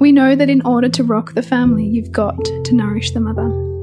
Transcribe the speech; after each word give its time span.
We 0.00 0.12
know 0.12 0.34
that 0.34 0.48
in 0.48 0.62
order 0.62 0.88
to 0.88 1.04
rock 1.04 1.34
the 1.34 1.42
family, 1.42 1.84
you've 1.84 2.10
got 2.10 2.42
to 2.42 2.74
nourish 2.74 3.10
the 3.10 3.20
mother. 3.20 3.79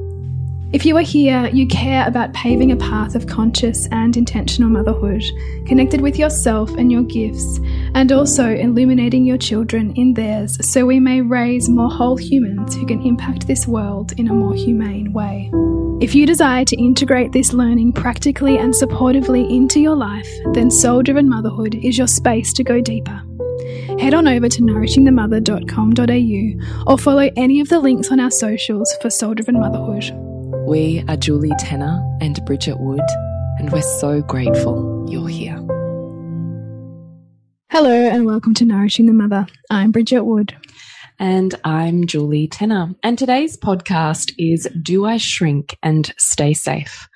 If 0.70 0.84
you 0.84 0.98
are 0.98 1.02
here, 1.02 1.48
you 1.50 1.66
care 1.66 2.06
about 2.06 2.34
paving 2.34 2.72
a 2.72 2.76
path 2.76 3.14
of 3.14 3.26
conscious 3.26 3.88
and 3.90 4.14
intentional 4.14 4.68
motherhood, 4.68 5.24
connected 5.66 6.02
with 6.02 6.18
yourself 6.18 6.68
and 6.76 6.92
your 6.92 7.04
gifts, 7.04 7.58
and 7.94 8.12
also 8.12 8.50
illuminating 8.50 9.24
your 9.24 9.38
children 9.38 9.94
in 9.96 10.12
theirs 10.12 10.58
so 10.70 10.84
we 10.84 11.00
may 11.00 11.22
raise 11.22 11.70
more 11.70 11.90
whole 11.90 12.16
humans 12.16 12.74
who 12.74 12.84
can 12.84 13.00
impact 13.00 13.46
this 13.46 13.66
world 13.66 14.12
in 14.18 14.28
a 14.28 14.34
more 14.34 14.52
humane 14.52 15.14
way. 15.14 15.50
If 16.02 16.14
you 16.14 16.26
desire 16.26 16.66
to 16.66 16.76
integrate 16.76 17.32
this 17.32 17.54
learning 17.54 17.94
practically 17.94 18.58
and 18.58 18.74
supportively 18.74 19.50
into 19.50 19.80
your 19.80 19.96
life, 19.96 20.28
then 20.52 20.70
Soul 20.70 21.02
Driven 21.02 21.30
Motherhood 21.30 21.76
is 21.76 21.96
your 21.96 22.08
space 22.08 22.52
to 22.52 22.62
go 22.62 22.82
deeper. 22.82 23.22
Head 23.98 24.12
on 24.12 24.28
over 24.28 24.50
to 24.50 24.60
nourishingthemother.com.au 24.60 26.92
or 26.92 26.98
follow 26.98 27.30
any 27.36 27.60
of 27.60 27.70
the 27.70 27.80
links 27.80 28.12
on 28.12 28.20
our 28.20 28.30
socials 28.30 28.94
for 29.00 29.08
Soul 29.08 29.32
Driven 29.32 29.58
Motherhood. 29.58 30.27
We 30.68 31.02
are 31.08 31.16
Julie 31.16 31.54
Tenner 31.58 31.98
and 32.20 32.44
Bridget 32.44 32.78
Wood, 32.78 33.00
and 33.58 33.72
we're 33.72 33.80
so 33.80 34.20
grateful 34.20 35.06
you're 35.08 35.26
here. 35.26 35.56
Hello, 37.70 37.90
and 37.90 38.26
welcome 38.26 38.52
to 38.52 38.66
Nourishing 38.66 39.06
the 39.06 39.14
Mother. 39.14 39.46
I'm 39.70 39.92
Bridget 39.92 40.24
Wood. 40.24 40.54
And 41.18 41.54
I'm 41.64 42.06
Julie 42.06 42.48
Tenner. 42.48 42.94
And 43.02 43.18
today's 43.18 43.56
podcast 43.56 44.34
is 44.36 44.68
Do 44.82 45.06
I 45.06 45.16
Shrink 45.16 45.74
and 45.82 46.12
Stay 46.18 46.52
Safe? 46.52 47.08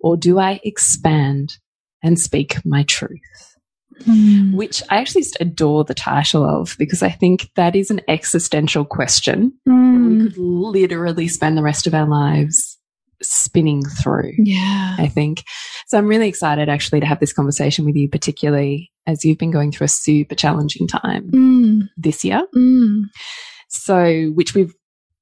Or 0.00 0.16
Do 0.16 0.38
I 0.38 0.60
Expand 0.62 1.58
and 2.04 2.16
Speak 2.16 2.64
My 2.64 2.84
Truth? 2.84 3.56
Mm. 4.04 4.54
Which 4.54 4.84
I 4.88 4.98
actually 4.98 5.24
adore 5.40 5.82
the 5.82 5.94
title 5.94 6.44
of 6.44 6.76
because 6.78 7.02
I 7.02 7.10
think 7.10 7.50
that 7.56 7.74
is 7.74 7.90
an 7.90 8.02
existential 8.06 8.84
question. 8.84 9.58
Mm. 9.68 10.06
We 10.06 10.28
could 10.28 10.38
literally 10.38 11.26
spend 11.26 11.58
the 11.58 11.64
rest 11.64 11.88
of 11.88 11.94
our 11.94 12.06
lives 12.06 12.76
spinning 13.22 13.82
through. 13.84 14.32
Yeah. 14.38 14.96
I 14.98 15.08
think. 15.08 15.44
So 15.86 15.98
I'm 15.98 16.06
really 16.06 16.28
excited 16.28 16.68
actually 16.68 17.00
to 17.00 17.06
have 17.06 17.20
this 17.20 17.32
conversation 17.32 17.84
with 17.84 17.96
you, 17.96 18.08
particularly 18.08 18.90
as 19.06 19.24
you've 19.24 19.38
been 19.38 19.50
going 19.50 19.72
through 19.72 19.86
a 19.86 19.88
super 19.88 20.34
challenging 20.34 20.86
time 20.86 21.30
mm. 21.30 21.88
this 21.96 22.24
year. 22.24 22.42
Mm. 22.54 23.04
So, 23.68 24.26
which 24.34 24.54
we've 24.54 24.74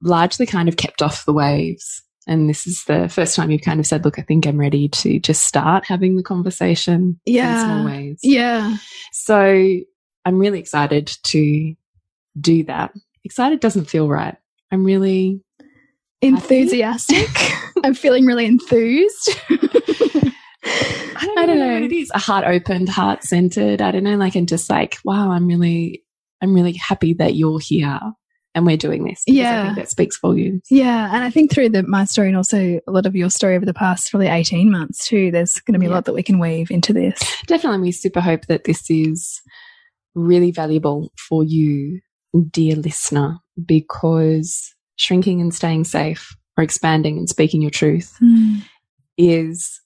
largely 0.02 0.46
kind 0.46 0.69
of 0.69 0.76
kept 0.76 1.02
off 1.02 1.24
the 1.24 1.32
waves. 1.32 2.02
And 2.26 2.48
this 2.48 2.66
is 2.66 2.84
the 2.84 3.08
first 3.08 3.34
time 3.34 3.50
you've 3.50 3.62
kind 3.62 3.80
of 3.80 3.86
said, 3.86 4.04
look, 4.04 4.19
I 4.19 4.22
think 4.22 4.46
I'm 4.46 4.58
ready 4.58 4.88
to 4.88 5.19
just 5.19 5.46
start 5.46 5.86
having 5.86 6.16
the 6.16 6.22
conversation 6.22 7.19
yeah. 7.24 7.54
in 7.54 7.64
small 7.64 7.84
ways. 7.86 8.19
Yeah. 8.22 8.76
So 9.12 9.78
I'm 10.26 10.38
really 10.38 10.58
excited 10.58 11.10
to 11.24 11.74
do 12.38 12.64
that. 12.64 12.92
Excited 13.24 13.60
doesn't 13.60 13.86
feel 13.86 14.08
right. 14.08 14.36
I'm 14.70 14.84
really 14.84 15.41
enthusiastic. 16.22 17.28
I'm 17.84 17.94
feeling 17.94 18.26
really 18.26 18.47
enthused. 18.47 19.31
I 19.50 21.25
don't, 21.25 21.38
I 21.38 21.47
don't 21.47 21.59
know. 21.59 21.69
know 21.69 21.75
what 21.75 21.82
it 21.82 21.92
is. 21.92 22.10
A 22.15 22.19
heart 22.19 22.44
opened, 22.47 22.88
heart 22.88 23.25
centered. 23.25 23.81
I 23.81 23.91
don't 23.91 24.04
know. 24.04 24.16
Like, 24.16 24.34
and 24.34 24.48
just 24.48 24.69
like, 24.69 24.98
wow, 25.04 25.31
I'm 25.31 25.47
really, 25.47 26.04
I'm 26.42 26.54
really 26.54 26.75
happy 26.75 27.15
that 27.15 27.34
you're 27.34 27.60
here 27.60 27.98
and 28.54 28.66
we're 28.66 28.76
doing 28.76 29.04
this. 29.04 29.22
Yeah. 29.26 29.62
I 29.62 29.65
think 29.66 29.76
that 29.76 29.91
speaks 29.91 30.19
volumes. 30.20 30.62
Yeah. 30.70 31.15
And 31.15 31.25
I 31.25 31.31
think 31.31 31.53
through 31.53 31.70
the, 31.70 31.82
my 31.84 32.04
story 32.04 32.28
and 32.28 32.37
also 32.37 32.81
a 32.87 32.91
lot 32.91 33.06
of 33.06 33.16
your 33.16 33.31
story 33.31 33.56
over 33.56 33.66
the 33.66 33.75
past 33.75 34.10
probably 34.10 34.28
18 34.28 34.71
months 34.71 35.06
too, 35.06 35.31
there's 35.31 35.60
going 35.60 35.75
to 35.75 35.78
be 35.78 35.87
yeah. 35.87 35.92
a 35.92 35.94
lot 35.94 36.04
that 36.06 36.15
we 36.15 36.22
can 36.22 36.38
weave 36.38 36.71
into 36.71 36.92
this. 36.92 37.19
Definitely. 37.47 37.81
We 37.81 37.92
super 37.92 38.21
hope 38.21 38.47
that 38.47 38.65
this 38.65 38.91
is 38.91 39.41
really 40.15 40.50
valuable 40.50 41.12
for 41.28 41.44
you, 41.44 42.00
dear 42.50 42.76
listener, 42.76 43.38
because 43.65 44.75
shrinking 44.98 45.41
and 45.41 45.54
staying 45.54 45.84
safe 45.84 46.36
or 46.59 46.64
expanding 46.64 47.16
and 47.16 47.28
speaking 47.28 47.62
your 47.62 47.70
truth 47.70 48.16
mm. 48.20 48.62
is 49.16 49.81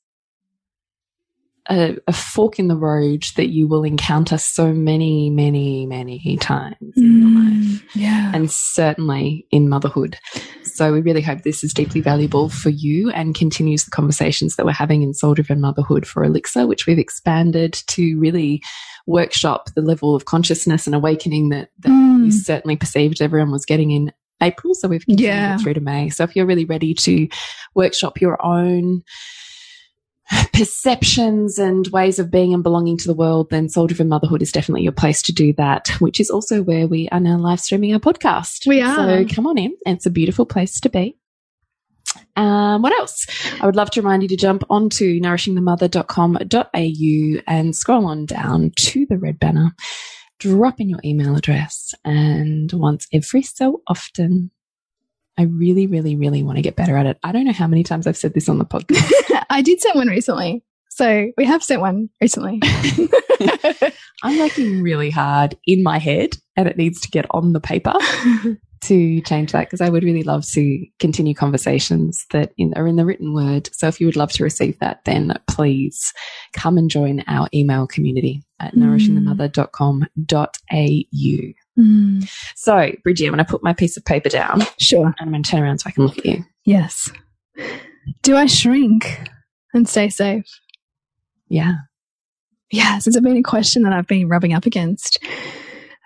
a, 1.70 1.96
a, 2.08 2.12
fork 2.12 2.58
in 2.58 2.68
the 2.68 2.76
road 2.76 3.24
that 3.36 3.48
you 3.50 3.68
will 3.68 3.84
encounter 3.84 4.36
so 4.36 4.72
many, 4.72 5.30
many, 5.30 5.86
many 5.86 6.36
times 6.40 6.76
mm, 6.80 6.96
in 6.96 7.18
your 7.20 7.28
hmm. 7.28 7.70
life. 7.70 7.84
Yeah. 7.94 8.32
And 8.34 8.50
certainly 8.50 9.46
in 9.52 9.68
motherhood. 9.68 10.18
So 10.64 10.92
we 10.92 11.00
really 11.00 11.20
hope 11.20 11.42
this 11.42 11.62
is 11.62 11.72
deeply 11.72 12.00
valuable 12.00 12.48
for 12.48 12.70
you 12.70 13.10
and 13.10 13.34
continues 13.34 13.84
the 13.84 13.92
conversations 13.92 14.56
that 14.56 14.66
we're 14.66 14.72
having 14.72 15.02
in 15.02 15.14
Soul 15.14 15.34
Driven 15.34 15.60
Motherhood 15.60 16.06
for 16.06 16.24
Elixir, 16.24 16.66
which 16.66 16.86
we've 16.86 16.98
expanded 16.98 17.74
to 17.88 18.18
really 18.18 18.60
workshop 19.06 19.70
the 19.74 19.82
level 19.82 20.14
of 20.14 20.24
consciousness 20.24 20.86
and 20.86 20.96
awakening 20.96 21.50
that, 21.50 21.68
that 21.80 21.90
mm. 21.90 22.22
we 22.22 22.30
certainly 22.30 22.76
perceived 22.76 23.20
everyone 23.20 23.52
was 23.52 23.64
getting 23.64 23.90
in 23.90 24.12
April. 24.42 24.74
So 24.74 24.88
we've 24.88 25.04
continued 25.04 25.28
yeah. 25.28 25.56
through 25.58 25.74
to 25.74 25.80
May. 25.80 26.10
So 26.10 26.24
if 26.24 26.36
you're 26.36 26.46
really 26.46 26.64
ready 26.64 26.94
to 26.94 27.28
workshop 27.74 28.20
your 28.20 28.44
own 28.44 29.02
perceptions 30.52 31.58
and 31.58 31.86
ways 31.88 32.18
of 32.18 32.30
being 32.30 32.54
and 32.54 32.62
belonging 32.62 32.96
to 32.98 33.06
the 33.06 33.14
world, 33.14 33.50
then 33.50 33.68
Soul 33.68 33.86
Driven 33.86 34.08
Motherhood 34.08 34.42
is 34.42 34.52
definitely 34.52 34.82
your 34.82 34.92
place 34.92 35.22
to 35.22 35.32
do 35.32 35.52
that, 35.54 35.88
which 36.00 36.20
is 36.20 36.30
also 36.30 36.62
where 36.62 36.86
we 36.86 37.08
are 37.10 37.20
now 37.20 37.38
live 37.38 37.60
streaming 37.60 37.94
our 37.94 38.00
podcast. 38.00 38.66
We 38.66 38.80
are. 38.80 38.94
So 38.94 39.26
come 39.34 39.46
on 39.46 39.58
in. 39.58 39.76
It's 39.86 40.06
a 40.06 40.10
beautiful 40.10 40.46
place 40.46 40.80
to 40.80 40.88
be. 40.88 41.16
Um, 42.36 42.82
what 42.82 42.92
else? 42.98 43.26
I 43.60 43.66
would 43.66 43.76
love 43.76 43.90
to 43.92 44.00
remind 44.00 44.22
you 44.22 44.28
to 44.28 44.36
jump 44.36 44.64
onto 44.70 45.20
nourishingthemother.com.au 45.20 47.42
and 47.46 47.76
scroll 47.76 48.06
on 48.06 48.26
down 48.26 48.72
to 48.76 49.06
the 49.06 49.18
red 49.18 49.38
banner 49.38 49.72
drop 50.42 50.80
in 50.80 50.88
your 50.88 50.98
email 51.04 51.36
address. 51.36 51.94
And 52.04 52.70
once 52.72 53.06
every 53.12 53.42
so 53.42 53.82
often, 53.86 54.50
I 55.38 55.42
really, 55.42 55.86
really, 55.86 56.16
really 56.16 56.42
want 56.42 56.56
to 56.56 56.62
get 56.62 56.76
better 56.76 56.96
at 56.96 57.06
it. 57.06 57.18
I 57.22 57.32
don't 57.32 57.44
know 57.44 57.52
how 57.52 57.68
many 57.68 57.84
times 57.84 58.06
I've 58.06 58.16
said 58.16 58.34
this 58.34 58.48
on 58.48 58.58
the 58.58 58.64
podcast. 58.64 59.44
I 59.50 59.62
did 59.62 59.80
send 59.80 59.94
one 59.94 60.08
recently. 60.08 60.64
So 60.90 61.28
we 61.38 61.44
have 61.44 61.62
sent 61.62 61.80
one 61.80 62.10
recently. 62.20 62.60
I'm 64.22 64.38
working 64.38 64.82
really 64.82 65.10
hard 65.10 65.56
in 65.64 65.82
my 65.82 65.98
head 65.98 66.36
and 66.56 66.68
it 66.68 66.76
needs 66.76 67.00
to 67.02 67.10
get 67.10 67.26
on 67.30 67.54
the 67.54 67.60
paper 67.60 67.94
to 68.82 69.20
change 69.22 69.52
that 69.52 69.66
because 69.66 69.80
I 69.80 69.88
would 69.88 70.04
really 70.04 70.22
love 70.22 70.46
to 70.52 70.86
continue 70.98 71.34
conversations 71.34 72.26
that 72.30 72.52
in, 72.58 72.74
are 72.74 72.86
in 72.86 72.96
the 72.96 73.06
written 73.06 73.32
word. 73.32 73.70
So 73.72 73.88
if 73.88 73.98
you 74.00 74.06
would 74.06 74.16
love 74.16 74.32
to 74.32 74.44
receive 74.44 74.78
that, 74.80 75.04
then 75.04 75.32
please 75.48 76.12
come 76.52 76.76
and 76.76 76.90
join 76.90 77.24
our 77.28 77.48
email 77.54 77.86
community 77.86 78.42
at 78.60 78.74
mm. 78.74 78.82
nourishingthemother.com.au. 78.82 81.80
Mm. 81.80 82.30
So, 82.54 82.92
Bridgie, 83.02 83.26
I'm 83.26 83.32
going 83.32 83.42
to 83.44 83.50
put 83.50 83.62
my 83.62 83.72
piece 83.72 83.96
of 83.96 84.04
paper 84.04 84.28
down. 84.28 84.60
Sure. 84.78 85.06
And 85.06 85.14
I'm 85.20 85.30
going 85.30 85.42
to 85.42 85.50
turn 85.50 85.62
around 85.62 85.78
so 85.78 85.88
I 85.88 85.92
can 85.92 86.04
look 86.04 86.18
at 86.18 86.26
you. 86.26 86.44
Yes. 86.64 87.10
Do 88.22 88.36
I 88.36 88.46
shrink 88.46 89.20
and 89.72 89.88
stay 89.88 90.08
safe? 90.08 90.44
Yeah. 91.48 91.74
Yes, 92.70 93.06
it's 93.06 93.20
been 93.20 93.36
a 93.36 93.42
question 93.42 93.82
that 93.82 93.92
I've 93.92 94.06
been 94.06 94.28
rubbing 94.28 94.54
up 94.54 94.64
against 94.64 95.18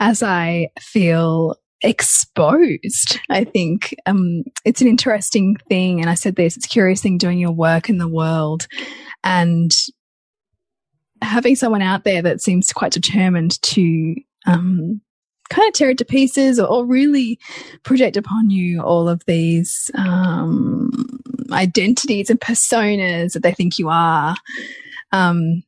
as 0.00 0.22
I 0.22 0.70
feel 0.81 1.56
exposed. 1.82 3.19
I 3.31 3.44
think 3.44 3.94
um, 4.06 4.44
it's 4.64 4.81
an 4.81 4.88
interesting 4.88 5.56
thing. 5.69 6.00
And 6.00 6.08
I 6.08 6.14
said 6.14 6.37
this, 6.37 6.56
it's 6.56 6.67
a 6.67 6.70
curious 6.70 7.02
thing 7.02 7.19
doing 7.19 7.38
your 7.38 7.52
work 7.52 7.88
in 7.88 7.99
the 7.99 8.08
world 8.08 8.67
and 9.23 9.73
having 11.23 11.56
someone 11.56 11.82
out 11.82 12.05
there 12.05 12.23
that 12.23 12.40
seems 12.40 12.73
quite 12.73 12.93
determined 12.93 13.61
to 13.62 14.14
um, 14.46 15.00
kind 15.49 15.69
of 15.69 15.75
tear 15.75 15.90
it 15.90 15.99
to 15.99 16.05
pieces 16.05 16.58
or, 16.58 16.67
or, 16.67 16.87
really 16.87 17.38
project 17.82 18.17
upon 18.17 18.50
you 18.50 18.81
all 18.82 19.08
of 19.08 19.22
these 19.26 19.90
um, 19.94 20.90
identities 21.50 22.31
and 22.31 22.40
personas 22.40 23.32
that 23.32 23.43
they 23.43 23.52
think 23.52 23.79
you 23.79 23.88
are. 23.88 24.37
Um, 25.12 25.62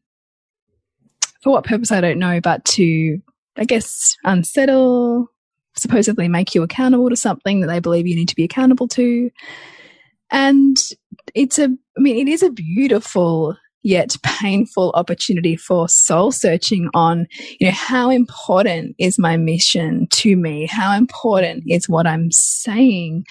for 1.43 1.53
what 1.53 1.65
purpose, 1.65 1.93
I 1.93 2.01
don't 2.01 2.19
know, 2.19 2.41
but 2.41 2.65
to, 2.67 3.21
I 3.57 3.65
guess, 3.65 4.17
unsettle, 4.25 5.31
supposedly 5.79 6.29
make 6.29 6.55
you 6.55 6.63
accountable 6.63 7.11
to 7.11 7.17
something 7.17 7.61
that 7.61 7.69
they 7.69 7.81
believe 7.81 8.07
you 8.07 8.17
need 8.17 8.29
to 8.29 8.37
be 8.37 8.45
accountable 8.45 8.89
to. 8.89 9.31
And 10.31 10.77
it's 11.35 11.59
a, 11.59 11.65
I 11.65 12.01
mean, 12.01 12.17
it 12.29 12.31
is 12.31 12.43
a 12.43 12.51
beautiful 12.51 13.57
yet 13.83 14.17
painful 14.23 14.93
opportunity 14.95 15.57
for 15.57 15.89
soul 15.89 16.33
searching 16.33 16.89
on, 16.95 17.27
you 17.59 17.67
know, 17.69 17.73
how 17.73 18.11
important 18.11 18.97
is 18.99 19.19
my 19.19 19.37
mission 19.37 20.09
to 20.11 20.37
me? 20.37 20.67
How 20.67 20.97
important 20.97 21.65
is 21.67 21.89
what 21.89 22.07
I'm 22.07 22.31
saying? 22.31 23.25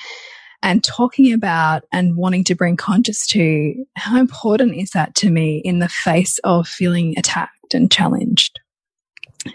and 0.64 0.84
talking 0.84 1.34
about 1.34 1.84
and 1.92 2.18
wanting 2.18 2.44
to 2.44 2.56
bring 2.56 2.76
conscious 2.76 3.28
to 3.28 3.86
how 3.96 4.20
important 4.20 4.76
is 4.76 4.90
that 4.92 5.14
to 5.16 5.30
me 5.30 5.62
in 5.64 5.80
the 5.80 5.88
face 5.88 6.40
of 6.40 6.68
feeling 6.68 7.14
attacked 7.18 7.74
and 7.74 7.92
challenged? 7.92 8.60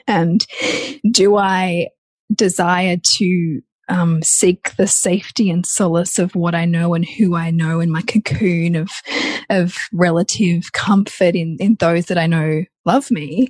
And 0.06 0.46
do 1.10 1.36
I 1.36 1.88
desire 2.34 2.96
to 3.16 3.62
um, 3.88 4.22
seek 4.22 4.74
the 4.76 4.86
safety 4.86 5.50
and 5.50 5.66
solace 5.66 6.18
of 6.18 6.34
what 6.34 6.54
I 6.54 6.64
know 6.64 6.94
and 6.94 7.04
who 7.04 7.34
I 7.34 7.50
know 7.50 7.80
in 7.80 7.90
my 7.90 8.02
cocoon 8.02 8.76
of 8.76 8.90
of 9.50 9.76
relative 9.92 10.72
comfort 10.72 11.34
in 11.34 11.56
in 11.60 11.76
those 11.78 12.06
that 12.06 12.18
I 12.18 12.26
know 12.26 12.64
love 12.84 13.10
me, 13.10 13.48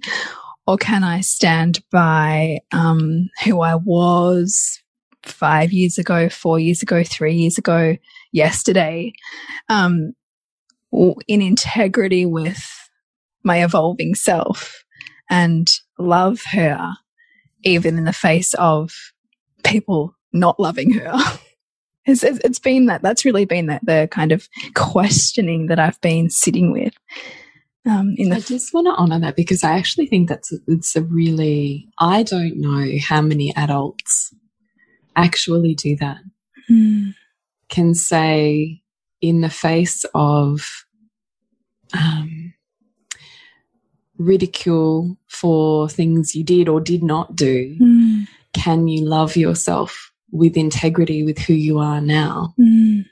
or 0.66 0.76
can 0.76 1.04
I 1.04 1.20
stand 1.20 1.80
by 1.90 2.60
um, 2.72 3.30
who 3.44 3.60
I 3.60 3.76
was 3.76 4.80
five 5.22 5.72
years 5.72 5.98
ago, 5.98 6.28
four 6.28 6.58
years 6.58 6.82
ago, 6.82 7.04
three 7.04 7.34
years 7.34 7.58
ago, 7.58 7.96
yesterday, 8.32 9.12
um, 9.68 10.14
in 10.92 11.42
integrity 11.42 12.26
with 12.26 12.64
my 13.44 13.62
evolving 13.64 14.14
self 14.14 14.84
and 15.30 15.70
love 15.98 16.40
her, 16.52 16.92
even 17.64 17.98
in 17.98 18.04
the 18.04 18.12
face 18.12 18.54
of 18.54 18.92
people 19.64 20.14
not 20.32 20.58
loving 20.58 20.92
her. 20.94 21.12
It's, 22.04 22.24
it's 22.24 22.58
been 22.58 22.86
that, 22.86 23.02
that's 23.02 23.24
really 23.24 23.44
been 23.44 23.66
that 23.66 23.86
the 23.86 24.08
kind 24.10 24.32
of 24.32 24.48
questioning 24.74 25.66
that 25.68 25.78
I've 25.78 26.00
been 26.00 26.30
sitting 26.30 26.72
with. 26.72 26.94
Um, 27.88 28.14
in 28.16 28.30
the 28.30 28.36
I 28.36 28.40
just 28.40 28.74
want 28.74 28.88
to 28.88 28.94
honor 28.94 29.20
that 29.20 29.36
because 29.36 29.62
I 29.62 29.78
actually 29.78 30.06
think 30.06 30.28
that's 30.28 30.52
it's 30.66 30.96
a 30.96 31.02
really 31.02 31.88
I 32.00 32.24
don't 32.24 32.56
know 32.56 32.88
how 33.00 33.20
many 33.22 33.54
adults 33.54 34.34
actually 35.14 35.74
do 35.74 35.96
that. 35.96 36.18
Mm. 36.68 37.14
Can 37.68 37.94
say 37.94 38.82
in 39.20 39.40
the 39.40 39.50
face 39.50 40.04
of 40.14 40.84
um, 41.96 42.54
ridicule 44.24 45.16
for 45.28 45.88
things 45.88 46.34
you 46.34 46.44
did 46.44 46.68
or 46.68 46.80
did 46.80 47.02
not 47.02 47.34
do, 47.36 47.76
mm. 47.80 48.26
can 48.52 48.88
you 48.88 49.04
love 49.04 49.36
yourself 49.36 50.12
with 50.30 50.56
integrity 50.56 51.22
with 51.24 51.38
who 51.38 51.52
you 51.54 51.78
are 51.78 52.00
now? 52.00 52.54
Mm. 52.58 53.04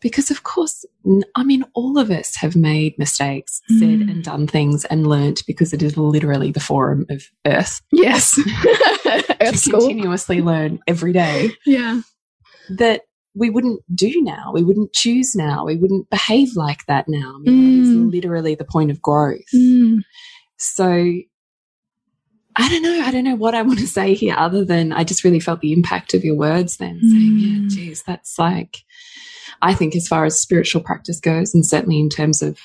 Because, 0.00 0.30
of 0.30 0.44
course, 0.44 0.86
I 1.34 1.44
mean, 1.44 1.62
all 1.74 1.98
of 1.98 2.10
us 2.10 2.34
have 2.36 2.56
made 2.56 2.98
mistakes, 2.98 3.60
said 3.68 4.00
Mm. 4.00 4.10
and 4.10 4.24
done 4.24 4.46
things, 4.46 4.86
and 4.86 5.06
learnt 5.06 5.42
because 5.46 5.74
it 5.74 5.82
is 5.82 5.98
literally 5.98 6.52
the 6.52 6.60
forum 6.60 7.04
of 7.10 7.24
Earth. 7.46 7.82
Yes. 7.92 8.34
to 9.02 9.36
At 9.40 9.56
school. 9.56 9.80
continuously 9.80 10.40
learn 10.40 10.78
every 10.86 11.12
day 11.12 11.50
Yeah. 11.66 12.00
that 12.70 13.02
we 13.34 13.48
wouldn't 13.50 13.80
do 13.94 14.20
now. 14.22 14.50
We 14.52 14.62
wouldn't 14.64 14.92
choose 14.92 15.34
now. 15.36 15.64
We 15.64 15.76
wouldn't 15.76 16.10
behave 16.10 16.56
like 16.56 16.84
that 16.86 17.06
now. 17.08 17.34
I 17.36 17.38
mean, 17.40 17.76
that 17.76 17.82
is 17.82 17.96
Mm. 17.96 18.10
literally 18.12 18.54
the 18.56 18.64
point 18.64 18.90
of 18.90 19.00
growth. 19.00 19.40
Mm. 19.54 20.00
So 20.56 20.86
I 22.56 22.68
don't 22.68 22.82
know. 22.82 23.00
I 23.04 23.12
don't 23.12 23.24
know 23.24 23.36
what 23.36 23.54
I 23.54 23.62
want 23.62 23.78
to 23.78 23.86
say 23.86 24.12
here 24.14 24.34
other 24.36 24.64
than 24.64 24.92
I 24.92 25.04
just 25.04 25.22
really 25.22 25.38
felt 25.38 25.60
the 25.60 25.72
impact 25.72 26.14
of 26.14 26.24
your 26.24 26.34
words 26.34 26.78
then 26.78 26.98
saying, 27.00 27.38
yeah, 27.38 27.58
Mm. 27.60 27.70
geez, 27.70 28.02
that's 28.02 28.38
like, 28.40 28.78
I 29.62 29.72
think 29.74 29.94
as 29.94 30.08
far 30.08 30.24
as 30.24 30.38
spiritual 30.38 30.82
practice 30.82 31.20
goes, 31.20 31.54
and 31.54 31.64
certainly 31.64 32.00
in 32.00 32.08
terms 32.08 32.42
of 32.42 32.58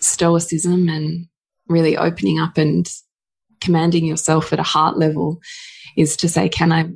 stoicism 0.00 0.88
and 0.88 1.26
really 1.68 1.96
opening 1.96 2.38
up 2.38 2.58
and 2.58 2.90
commanding 3.60 4.04
yourself 4.04 4.52
at 4.52 4.58
a 4.60 4.64
heart 4.64 4.98
level 4.98 5.40
is 5.96 6.16
to 6.18 6.28
say, 6.28 6.48
can 6.48 6.72
I 6.72 6.90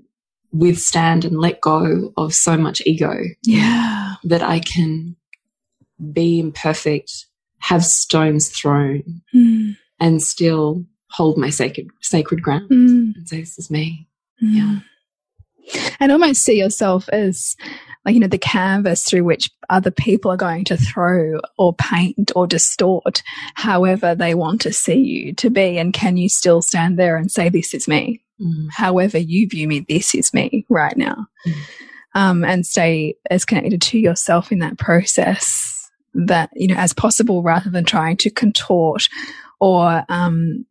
withstand 0.59 1.25
and 1.25 1.39
let 1.39 1.61
go 1.61 2.13
of 2.17 2.35
so 2.35 2.57
much 2.57 2.83
ego 2.87 3.15
Yeah. 3.45 4.15
that 4.25 4.43
I 4.43 4.61
can 4.61 5.17
be 6.13 6.39
imperfect, 6.41 7.27
have 7.59 7.85
stones 7.85 8.49
thrown, 8.49 9.23
Mm. 9.35 9.77
and 10.01 10.23
still 10.23 10.85
hold 11.11 11.39
my 11.39 11.51
sacred 11.51 11.89
sacred 12.03 12.43
ground 12.43 12.69
Mm. 12.71 13.15
and 13.17 13.29
say, 13.29 13.41
"This 13.41 13.59
is 13.59 13.71
me." 13.71 14.09
Yeah. 14.41 14.81
And 15.99 16.13
almost 16.13 16.43
see 16.43 16.59
yourself 16.59 17.09
as 17.09 17.57
like, 18.07 18.15
you 18.15 18.21
know, 18.21 18.29
the 18.29 18.39
canvas 18.39 19.03
through 19.03 19.25
which 19.25 19.51
other 19.69 19.91
people 19.91 20.31
are 20.31 20.37
going 20.37 20.65
to 20.67 20.77
throw 20.77 21.41
or 21.59 21.75
paint 21.75 22.31
or 22.37 22.47
distort 22.47 23.23
however 23.55 24.15
they 24.15 24.33
want 24.33 24.61
to 24.61 24.73
see 24.73 24.95
you 24.95 25.35
to 25.35 25.51
be. 25.51 25.77
And 25.77 25.93
can 25.93 26.17
you 26.17 26.29
still 26.29 26.63
stand 26.63 26.99
there 26.99 27.17
and 27.17 27.31
say, 27.31 27.49
This 27.49 27.75
is 27.75 27.89
me? 27.89 28.23
Mm. 28.41 28.69
However 28.71 29.19
you 29.19 29.49
view 29.49 29.67
me, 29.67 29.81
this 29.81 30.15
is 30.15 30.33
me 30.33 30.65
right 30.69 30.97
now. 30.97 31.27
Mm. 31.45 31.55
Um, 32.15 32.45
and 32.45 32.65
stay 32.65 33.17
as 33.29 33.45
connected 33.45 33.83
to 33.83 33.99
yourself 33.99 34.53
in 34.53 34.61
that 34.61 34.79
process 34.79 35.91
that, 36.15 36.49
you 36.55 36.69
know, 36.69 36.77
as 36.77 36.95
possible 36.95 37.43
rather 37.43 37.69
than 37.69 37.85
trying 37.85 38.17
to 38.19 38.31
contort 38.31 39.09
or, 39.61 40.05
um, 40.09 40.65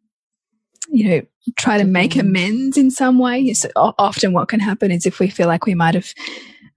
you 0.89 1.09
know, 1.09 1.21
try 1.57 1.77
to 1.77 1.83
make 1.83 2.15
amends 2.15 2.77
in 2.77 2.89
some 2.89 3.19
way. 3.19 3.39
Yes, 3.39 3.65
o- 3.75 3.93
often 3.99 4.33
what 4.33 4.47
can 4.47 4.59
happen 4.59 4.89
is 4.89 5.05
if 5.05 5.19
we 5.19 5.29
feel 5.29 5.47
like 5.47 5.65
we 5.65 5.75
might 5.75 5.95
have 5.95 6.13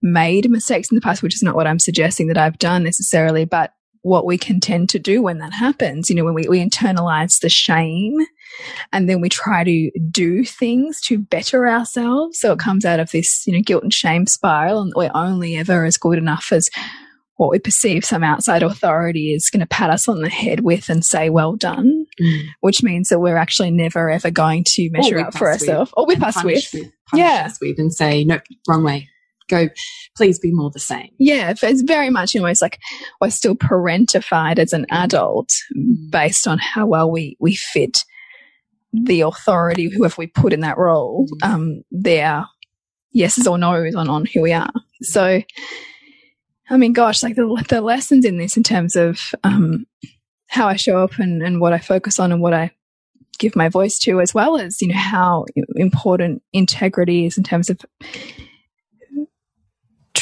made 0.03 0.49
mistakes 0.51 0.91
in 0.91 0.95
the 0.95 1.01
past, 1.01 1.23
which 1.23 1.35
is 1.35 1.43
not 1.43 1.57
what 1.57 1.67
I'm 1.67 1.79
suggesting 1.79 2.29
that 2.29 2.39
I've 2.39 2.59
done 2.59 2.85
necessarily, 2.85 3.45
but 3.45 3.73
what 4.03 4.25
we 4.25 4.39
can 4.39 4.61
tend 4.61 4.89
to 4.91 4.99
do 4.99 5.21
when 5.21 5.39
that 5.39 5.53
happens, 5.53 6.09
you 6.09 6.15
know, 6.15 6.25
when 6.25 6.35
we, 6.35 6.47
we 6.49 6.65
internalize 6.65 7.41
the 7.41 7.49
shame 7.49 8.17
and 8.93 9.09
then 9.09 9.21
we 9.21 9.29
try 9.29 9.65
to 9.65 9.91
do 10.11 10.45
things 10.45 11.01
to 11.03 11.19
better 11.19 11.69
ourselves. 11.69 12.41
So 12.41 12.53
it 12.53 12.59
comes 12.61 12.85
out 12.85 13.01
of 13.01 13.11
this, 13.11 13.45
you 13.47 13.53
know, 13.53 13.61
guilt 13.61 13.83
and 13.83 13.93
shame 13.93 14.27
spiral, 14.27 14.83
and 14.83 14.93
we're 14.95 15.11
only 15.15 15.57
ever 15.57 15.85
as 15.85 15.97
good 15.97 16.17
enough 16.17 16.53
as 16.53 16.71
what 17.37 17.51
we 17.51 17.59
perceive 17.59 18.05
some 18.05 18.25
outside 18.25 18.63
authority 18.65 19.33
is 19.33 19.51
going 19.51 19.61
to 19.61 19.67
pat 19.67 19.91
us 19.91 20.09
on 20.09 20.23
the 20.23 20.29
head 20.29 20.61
with 20.61 20.89
and 20.89 21.05
say, 21.05 21.29
well 21.31 21.55
done, 21.57 22.05
Mm. 22.21 22.47
which 22.63 22.83
means 22.83 23.11
that 23.11 23.21
we're 23.21 23.37
actually 23.37 23.71
never 23.71 24.11
ever 24.11 24.29
going 24.29 24.65
to 24.67 24.91
measure 24.91 25.21
up 25.21 25.37
for 25.39 25.49
ourselves 25.53 25.93
or 25.97 26.05
whip 26.05 26.17
And 26.17 26.25
us 26.25 26.43
with. 26.43 26.69
with 26.75 26.91
punish 27.09 27.25
Yeah. 27.25 27.45
us 27.47 27.59
with, 27.61 27.79
and 27.79 27.93
say, 27.95 28.25
"Nope, 28.25 28.43
wrong 28.67 28.83
way. 28.83 29.09
Go. 29.49 29.69
Please 30.17 30.39
be 30.39 30.53
more 30.53 30.71
the 30.71 30.79
same." 30.79 31.09
Yeah, 31.19 31.55
it's 31.61 31.83
very 31.83 32.11
much 32.11 32.37
almost 32.37 32.63
like 32.63 32.79
we're 33.21 33.31
still 33.31 33.55
parentified 33.57 34.59
as 34.59 34.73
an 34.73 34.87
adult 34.91 35.51
Mm. 35.77 36.11
based 36.11 36.47
on 36.47 36.59
how 36.59 36.87
well 36.87 37.11
we 37.11 37.37
we 37.41 37.55
fit 37.55 38.05
the 38.93 39.21
authority, 39.21 39.91
whoever 39.91 40.15
we 40.19 40.27
put 40.27 40.53
in 40.53 40.61
that 40.61 40.79
role, 40.79 41.27
Mm. 41.43 41.49
um, 41.49 41.83
their 41.91 42.47
yeses 43.13 43.47
or 43.47 43.59
nos 43.59 43.95
on 43.95 44.09
on 44.09 44.27
who 44.27 44.43
we 44.43 44.53
are. 44.53 44.71
So, 45.03 45.43
I 46.71 46.77
mean, 46.77 46.93
gosh, 46.93 47.23
like 47.23 47.37
the 47.37 47.65
the 47.69 47.81
lessons 47.81 48.25
in 48.25 48.39
this 48.39 48.57
in 48.57 48.63
terms 48.63 48.97
of 48.97 49.35
um, 49.45 49.87
how 50.49 50.67
I 50.69 50.77
show 50.77 51.03
up 51.03 51.19
and 51.19 51.43
and 51.43 51.61
what 51.61 51.73
I 51.73 51.79
focus 51.79 52.19
on 52.19 52.33
and 52.33 52.41
what 52.43 52.55
I 52.55 52.71
give 53.39 53.55
my 53.55 53.69
voice 53.69 53.99
to, 54.01 54.21
as 54.21 54.35
well 54.35 54.59
as 54.59 54.83
you 54.83 54.89
know 54.89 54.97
how 54.97 55.45
important 55.77 56.43
integrity 56.53 57.27
is 57.27 57.39
in 57.39 57.45
terms 57.45 57.71
of 57.71 57.81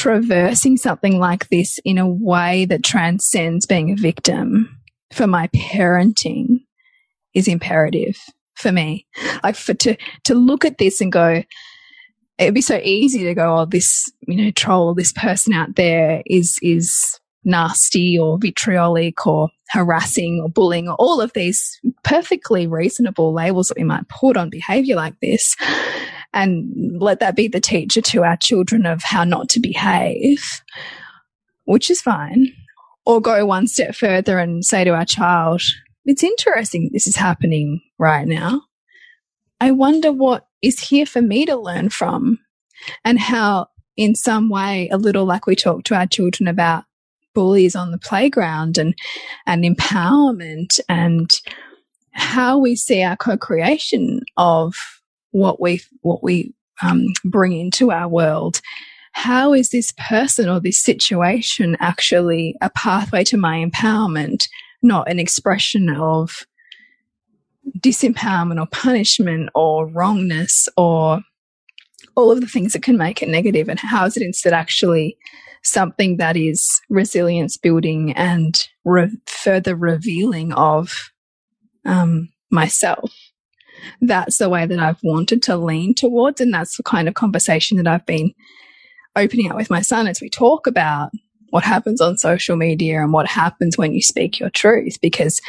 traversing 0.07 0.77
something 0.77 1.19
like 1.19 1.49
this 1.49 1.81
in 1.85 1.99
a 1.99 2.09
way 2.09 2.65
that 2.65 2.85
transcends 2.85 3.67
being 3.67 3.91
a 3.91 3.97
victim 3.97 4.79
for 5.13 5.27
my 5.27 5.49
parenting 5.49 6.61
is 7.35 7.49
imperative 7.49 8.17
for 8.55 8.71
me. 8.71 9.05
Like 9.43 9.57
for 9.57 9.75
to 9.75 9.97
to 10.23 10.35
look 10.37 10.65
at 10.65 10.79
this 10.79 11.01
and 11.01 11.11
go, 11.11 11.43
it'd 12.39 12.55
be 12.55 12.61
so 12.61 12.81
easy 12.85 13.25
to 13.25 13.35
go, 13.35 13.59
oh, 13.59 13.65
this 13.65 14.05
you 14.29 14.37
know 14.37 14.53
troll, 14.53 14.95
this 14.95 15.13
person 15.13 15.53
out 15.53 15.75
there 15.75 16.23
is 16.25 16.57
is 16.63 17.19
nasty 17.43 18.17
or 18.17 18.39
vitriolic 18.39 19.27
or 19.27 19.49
harassing 19.71 20.41
or 20.41 20.49
bullying 20.49 20.89
or 20.89 20.95
all 21.01 21.21
of 21.21 21.33
these 21.33 21.81
perfectly 22.05 22.69
reasonable 22.69 23.33
labels 23.33 23.69
that 23.69 23.77
we 23.77 23.83
might 23.83 24.09
put 24.09 24.37
on 24.37 24.51
behavior 24.51 24.95
like 24.95 25.19
this 25.21 25.57
and 26.37 27.01
let 27.01 27.19
that 27.21 27.35
be 27.35 27.49
the 27.49 27.61
teacher 27.61 28.03
to 28.03 28.23
our 28.23 28.37
children 28.37 28.85
of 28.85 29.03
how 29.03 29.25
not 29.25 29.49
to 29.49 29.59
behave, 29.59 30.45
which 31.65 31.91
is 31.91 32.03
fine. 32.03 32.53
Or 33.07 33.23
go 33.23 33.47
one 33.47 33.67
step 33.67 33.95
further 33.95 34.39
and 34.39 34.65
say 34.65 34.85
to 34.85 34.91
our 34.91 35.07
child, 35.07 35.63
it's 36.05 36.23
interesting 36.23 36.91
this 36.93 37.07
is 37.07 37.17
happening 37.17 37.81
right 37.99 38.29
now. 38.29 38.63
I 39.61 39.71
wonder 39.71 40.13
what 40.13 40.47
is 40.61 40.79
here 40.79 41.07
for 41.07 41.23
me 41.23 41.47
to 41.47 41.57
learn 41.57 41.89
from 41.89 42.39
and 43.03 43.19
how, 43.19 43.69
in 43.97 44.15
some 44.15 44.51
way, 44.51 44.91
a 44.91 44.99
little 44.99 45.25
like 45.25 45.47
we 45.47 45.57
talk 45.57 45.85
to 45.85 45.95
our 45.95 46.07
children 46.07 46.49
about 46.49 46.85
bullies 47.33 47.75
on 47.75 47.93
the 47.93 47.99
playground 47.99 48.77
and, 48.77 48.95
and 49.47 49.65
empowerment 49.65 50.81
and 50.89 51.41
how 52.13 52.59
we 52.59 52.77
see 52.77 53.03
our 53.03 53.17
co-creation 53.17 54.21
of 54.37 54.75
what 55.37 55.61
we 55.61 55.83
what 56.01 56.23
we 56.23 56.55
um, 56.83 57.05
bring 57.25 57.53
into 57.53 57.91
our 57.91 58.09
world. 58.09 58.61
How 59.13 59.53
is 59.53 59.71
this 59.71 59.93
person 60.09 60.49
or 60.49 60.61
this 60.61 60.83
situation 60.83 61.77
actually 61.81 62.57
a 62.61 62.71
pathway 62.71 63.25
to 63.25 63.37
my 63.37 63.65
empowerment, 63.65 64.49
not 64.83 65.11
an 65.11 65.19
expression 65.19 65.89
of 65.91 66.47
disempowerment 67.79 68.61
or 68.61 68.67
punishment 68.67 69.51
or 69.55 69.87
wrongness 69.89 70.69
or 70.77 71.21
all 72.15 72.31
of 72.33 72.41
the 72.41 72.47
things 72.47 72.73
that 72.73 72.83
can 72.83 72.97
make 72.97 73.23
it 73.23 73.29
negative? 73.29 73.69
and 73.69 73.79
how 73.79 74.07
is 74.07 74.17
it 74.17 74.23
instead 74.23 74.53
actually 74.53 75.19
something 75.63 76.17
that 76.17 76.37
is 76.37 76.81
resilience 76.89 77.57
building 77.57 78.13
and 78.13 78.69
re 78.85 79.11
further 79.27 79.75
revealing 79.75 80.53
of 80.53 81.11
um, 81.85 82.29
myself. 82.51 83.13
That's 84.01 84.39
the 84.39 84.49
way 84.49 84.67
that 84.67 84.79
I've 84.79 85.01
wanted 85.03 85.43
to 85.45 85.57
lean 85.57 85.95
towards. 85.95 86.41
And 86.41 86.53
that's 86.53 86.77
the 86.77 86.83
kind 86.83 87.09
of 87.09 87.15
conversation 87.15 87.77
that 87.77 87.87
I've 87.87 88.07
been 88.07 88.33
opening 89.15 89.51
up 89.51 89.57
with 89.57 89.71
my 89.71 89.81
son 89.81 90.07
as 90.07 90.21
we 90.21 90.29
talk 90.29 90.67
about 90.67 91.11
what 91.51 91.65
happens 91.65 92.01
on 92.01 92.19
social 92.19 92.57
media 92.57 93.03
and 93.03 93.13
what 93.13 93.27
happens 93.27 93.79
when 93.79 93.93
you 93.93 94.03
speak 94.03 94.39
your 94.39 94.51
truth. 94.51 94.99
Because 95.01 95.41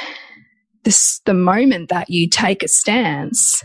this, 0.84 1.20
the 1.26 1.34
moment 1.34 1.90
that 1.90 2.10
you 2.10 2.30
take 2.30 2.64
a 2.64 2.68
stance 2.68 3.64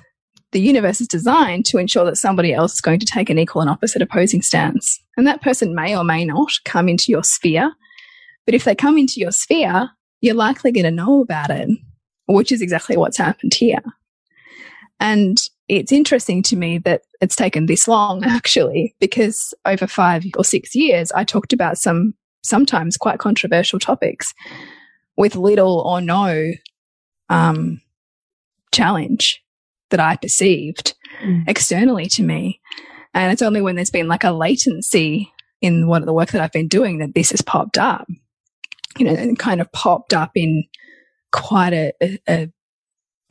the 0.52 0.60
universe 0.60 1.00
is 1.00 1.08
designed 1.08 1.64
to 1.66 1.78
ensure 1.78 2.04
that 2.04 2.16
somebody 2.16 2.52
else 2.52 2.74
is 2.74 2.80
going 2.80 3.00
to 3.00 3.06
take 3.06 3.30
an 3.30 3.38
equal 3.38 3.62
and 3.62 3.70
opposite 3.70 4.02
opposing 4.02 4.42
stance. 4.42 5.00
And 5.16 5.26
that 5.26 5.42
person 5.42 5.74
may 5.74 5.96
or 5.96 6.04
may 6.04 6.24
not 6.24 6.52
come 6.64 6.88
into 6.88 7.10
your 7.10 7.24
sphere. 7.24 7.72
But 8.44 8.54
if 8.54 8.64
they 8.64 8.74
come 8.74 8.98
into 8.98 9.14
your 9.18 9.32
sphere, 9.32 9.88
you're 10.20 10.34
likely 10.34 10.70
going 10.70 10.84
to 10.84 10.90
know 10.90 11.22
about 11.22 11.50
it, 11.50 11.68
which 12.26 12.52
is 12.52 12.60
exactly 12.60 12.96
what's 12.96 13.16
happened 13.16 13.54
here. 13.54 13.82
And 15.02 15.36
it's 15.66 15.90
interesting 15.90 16.44
to 16.44 16.56
me 16.56 16.78
that 16.78 17.02
it's 17.20 17.34
taken 17.34 17.66
this 17.66 17.88
long, 17.88 18.22
actually, 18.24 18.94
because 19.00 19.52
over 19.66 19.86
five 19.86 20.24
or 20.38 20.44
six 20.44 20.74
years, 20.74 21.10
I 21.12 21.24
talked 21.24 21.52
about 21.52 21.76
some 21.76 22.14
sometimes 22.44 22.96
quite 22.96 23.18
controversial 23.18 23.78
topics 23.78 24.32
with 25.16 25.36
little 25.36 25.80
or 25.80 26.00
no 26.00 26.52
um, 27.28 27.80
challenge 28.72 29.42
that 29.90 30.00
I 30.00 30.16
perceived 30.16 30.94
mm. 31.22 31.44
externally 31.48 32.06
to 32.06 32.22
me. 32.22 32.60
And 33.12 33.32
it's 33.32 33.42
only 33.42 33.60
when 33.60 33.74
there's 33.74 33.90
been 33.90 34.08
like 34.08 34.24
a 34.24 34.30
latency 34.30 35.32
in 35.60 35.88
what 35.88 36.06
the 36.06 36.14
work 36.14 36.30
that 36.30 36.40
I've 36.40 36.52
been 36.52 36.68
doing 36.68 36.98
that 36.98 37.14
this 37.14 37.30
has 37.30 37.42
popped 37.42 37.76
up, 37.76 38.06
you 38.98 39.04
know, 39.04 39.14
and 39.14 39.38
kind 39.38 39.60
of 39.60 39.70
popped 39.72 40.14
up 40.14 40.30
in 40.36 40.64
quite 41.32 41.72
a, 41.72 41.92
a, 42.00 42.18
a 42.28 42.52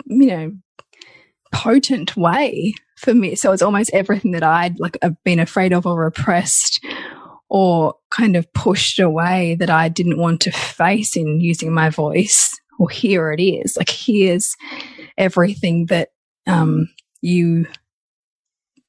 you 0.05 0.25
know, 0.27 0.51
potent 1.51 2.15
way 2.17 2.73
for 2.97 3.13
me. 3.13 3.35
So 3.35 3.51
it's 3.51 3.61
almost 3.61 3.91
everything 3.93 4.31
that 4.31 4.43
I'd 4.43 4.79
like 4.79 4.97
I've 5.01 5.21
been 5.23 5.39
afraid 5.39 5.73
of 5.73 5.85
or 5.85 6.03
repressed 6.03 6.83
or 7.49 7.95
kind 8.09 8.35
of 8.35 8.51
pushed 8.53 8.99
away 8.99 9.55
that 9.55 9.69
I 9.69 9.89
didn't 9.89 10.17
want 10.17 10.41
to 10.41 10.51
face 10.51 11.17
in 11.17 11.41
using 11.41 11.73
my 11.73 11.89
voice. 11.89 12.57
Well, 12.79 12.87
here 12.87 13.31
it 13.31 13.41
is. 13.41 13.75
Like 13.77 13.89
here's 13.89 14.55
everything 15.17 15.87
that 15.87 16.09
um, 16.47 16.89
you 17.21 17.67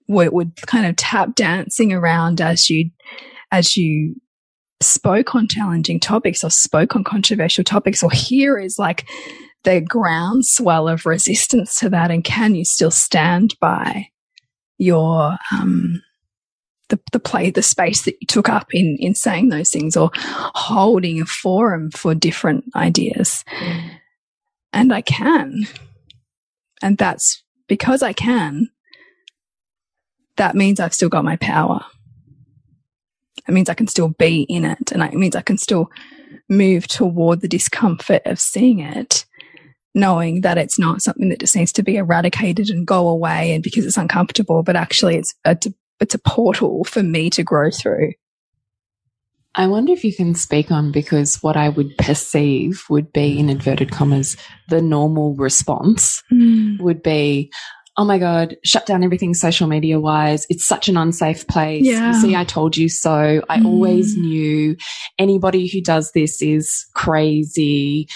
would, 0.08 0.32
would 0.32 0.56
kind 0.62 0.86
of 0.86 0.96
tap 0.96 1.34
dancing 1.34 1.92
around 1.92 2.40
as 2.40 2.70
you 2.70 2.90
as 3.50 3.76
you 3.76 4.14
spoke 4.80 5.34
on 5.34 5.48
challenging 5.48 6.00
topics 6.00 6.42
or 6.42 6.50
spoke 6.50 6.96
on 6.96 7.04
controversial 7.04 7.64
topics 7.64 8.02
or 8.02 8.10
here 8.10 8.58
is 8.58 8.78
like 8.78 9.06
the 9.64 9.80
groundswell 9.80 10.88
of 10.88 11.06
resistance 11.06 11.78
to 11.78 11.88
that 11.88 12.10
and 12.10 12.24
can 12.24 12.54
you 12.54 12.64
still 12.64 12.90
stand 12.90 13.54
by 13.60 14.08
your 14.78 15.36
um 15.52 16.02
the, 16.88 16.98
the 17.12 17.20
play 17.20 17.50
the 17.50 17.62
space 17.62 18.02
that 18.02 18.16
you 18.20 18.26
took 18.26 18.48
up 18.48 18.74
in 18.74 18.96
in 18.98 19.14
saying 19.14 19.48
those 19.48 19.70
things 19.70 19.96
or 19.96 20.10
holding 20.14 21.20
a 21.20 21.26
forum 21.26 21.90
for 21.90 22.14
different 22.14 22.64
ideas 22.74 23.44
mm. 23.50 23.90
and 24.72 24.92
i 24.92 25.00
can 25.00 25.66
and 26.82 26.98
that's 26.98 27.42
because 27.68 28.02
I 28.02 28.12
can, 28.12 28.68
that 30.36 30.54
means 30.56 30.80
I've 30.80 30.92
still 30.92 31.08
got 31.08 31.24
my 31.24 31.36
power. 31.36 31.80
It 33.46 33.52
means 33.52 33.68
I 33.68 33.74
can 33.74 33.86
still 33.86 34.08
be 34.08 34.42
in 34.42 34.64
it. 34.64 34.92
And 34.92 35.02
it 35.02 35.14
means 35.14 35.36
I 35.36 35.42
can 35.42 35.58
still 35.58 35.90
move 36.48 36.86
toward 36.88 37.40
the 37.40 37.48
discomfort 37.48 38.22
of 38.26 38.40
seeing 38.40 38.80
it, 38.80 39.24
knowing 39.94 40.40
that 40.42 40.58
it's 40.58 40.78
not 40.78 41.02
something 41.02 41.28
that 41.28 41.40
just 41.40 41.56
needs 41.56 41.72
to 41.72 41.82
be 41.82 41.96
eradicated 41.96 42.70
and 42.70 42.86
go 42.86 43.08
away 43.08 43.52
and 43.52 43.62
because 43.62 43.84
it's 43.84 43.96
uncomfortable, 43.96 44.62
but 44.62 44.76
actually 44.76 45.16
it's 45.16 45.34
a, 45.44 45.56
it's 46.00 46.14
a 46.14 46.18
portal 46.18 46.84
for 46.84 47.02
me 47.02 47.30
to 47.30 47.42
grow 47.42 47.70
through. 47.70 48.12
I 49.54 49.66
wonder 49.66 49.92
if 49.92 50.02
you 50.02 50.14
can 50.14 50.34
speak 50.34 50.70
on 50.70 50.92
because 50.92 51.42
what 51.42 51.58
I 51.58 51.68
would 51.68 51.96
perceive 51.98 52.84
would 52.88 53.12
be, 53.12 53.38
in 53.38 53.50
inverted 53.50 53.90
commas, 53.90 54.36
the 54.70 54.80
normal 54.80 55.34
response 55.34 56.22
mm. 56.32 56.80
would 56.80 57.02
be, 57.02 57.52
oh 57.98 58.04
my 58.06 58.18
God, 58.18 58.56
shut 58.64 58.86
down 58.86 59.04
everything 59.04 59.34
social 59.34 59.68
media 59.68 60.00
wise. 60.00 60.46
It's 60.48 60.64
such 60.64 60.88
an 60.88 60.96
unsafe 60.96 61.46
place. 61.46 61.84
Yeah. 61.84 62.12
See, 62.12 62.34
I 62.34 62.44
told 62.44 62.78
you 62.78 62.88
so. 62.88 63.42
I 63.50 63.58
mm. 63.58 63.66
always 63.66 64.16
knew 64.16 64.74
anybody 65.18 65.66
who 65.68 65.82
does 65.82 66.12
this 66.12 66.40
is 66.40 66.86
crazy. 66.94 68.08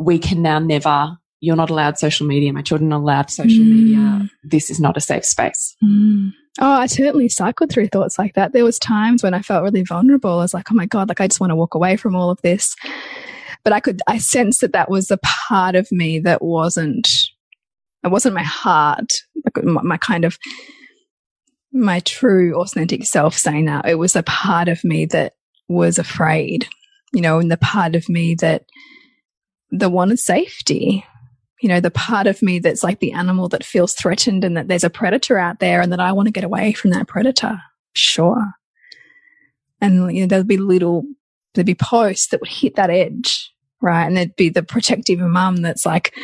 We 0.00 0.18
can 0.18 0.40
now 0.40 0.58
never, 0.58 1.18
you're 1.40 1.56
not 1.56 1.68
allowed 1.68 1.98
social 1.98 2.26
media. 2.26 2.54
My 2.54 2.62
children 2.62 2.90
are 2.90 2.98
allowed 2.98 3.30
social 3.30 3.62
mm. 3.62 3.70
media. 3.70 4.30
This 4.42 4.70
is 4.70 4.80
not 4.80 4.96
a 4.96 5.00
safe 5.00 5.26
space. 5.26 5.76
Mm. 5.84 6.32
Oh, 6.58 6.72
I 6.72 6.86
certainly 6.86 7.28
cycled 7.28 7.70
through 7.70 7.88
thoughts 7.88 8.18
like 8.18 8.32
that. 8.34 8.54
There 8.54 8.64
was 8.64 8.78
times 8.78 9.22
when 9.22 9.34
I 9.34 9.42
felt 9.42 9.62
really 9.62 9.82
vulnerable. 9.82 10.32
I 10.32 10.36
was 10.36 10.54
like, 10.54 10.72
oh 10.72 10.74
my 10.74 10.86
God, 10.86 11.10
like 11.10 11.20
I 11.20 11.28
just 11.28 11.38
want 11.38 11.50
to 11.50 11.56
walk 11.56 11.74
away 11.74 11.96
from 11.96 12.16
all 12.16 12.30
of 12.30 12.40
this. 12.40 12.74
But 13.62 13.74
I 13.74 13.80
could, 13.80 14.00
I 14.06 14.16
sensed 14.16 14.62
that 14.62 14.72
that 14.72 14.90
was 14.90 15.10
a 15.10 15.18
part 15.18 15.74
of 15.76 15.86
me 15.92 16.18
that 16.20 16.40
wasn't, 16.40 17.06
it 18.02 18.08
wasn't 18.08 18.34
my 18.34 18.42
heart, 18.42 19.12
my, 19.62 19.82
my 19.82 19.96
kind 19.98 20.24
of, 20.24 20.38
my 21.72 22.00
true 22.00 22.58
authentic 22.58 23.04
self 23.04 23.36
saying 23.36 23.66
that. 23.66 23.86
It 23.86 23.98
was 23.98 24.16
a 24.16 24.22
part 24.22 24.68
of 24.68 24.82
me 24.82 25.04
that 25.06 25.34
was 25.68 25.98
afraid, 25.98 26.66
you 27.12 27.20
know, 27.20 27.38
and 27.38 27.50
the 27.50 27.58
part 27.58 27.94
of 27.96 28.08
me 28.08 28.34
that, 28.36 28.64
that 29.72 29.90
wanted 29.90 30.18
safety 30.18 31.04
you 31.60 31.68
know, 31.68 31.80
the 31.80 31.90
part 31.90 32.26
of 32.26 32.42
me 32.42 32.58
that's 32.58 32.82
like 32.82 33.00
the 33.00 33.12
animal 33.12 33.48
that 33.50 33.64
feels 33.64 33.92
threatened 33.92 34.44
and 34.44 34.56
that 34.56 34.68
there's 34.68 34.84
a 34.84 34.90
predator 34.90 35.38
out 35.38 35.60
there 35.60 35.80
and 35.80 35.92
that 35.92 36.00
I 36.00 36.12
want 36.12 36.26
to 36.26 36.32
get 36.32 36.44
away 36.44 36.72
from 36.72 36.90
that 36.90 37.06
predator. 37.06 37.60
Sure. 37.92 38.52
And, 39.80 40.14
you 40.14 40.22
know, 40.22 40.26
there'll 40.26 40.44
be 40.44 40.56
little, 40.56 41.04
there'd 41.54 41.66
be 41.66 41.74
posts 41.74 42.28
that 42.28 42.40
would 42.40 42.50
hit 42.50 42.76
that 42.76 42.90
edge, 42.90 43.52
right? 43.82 44.06
And 44.06 44.16
there'd 44.16 44.36
be 44.36 44.48
the 44.48 44.62
protective 44.62 45.20
mum 45.20 45.56
that's 45.56 45.84
like, 45.84 46.14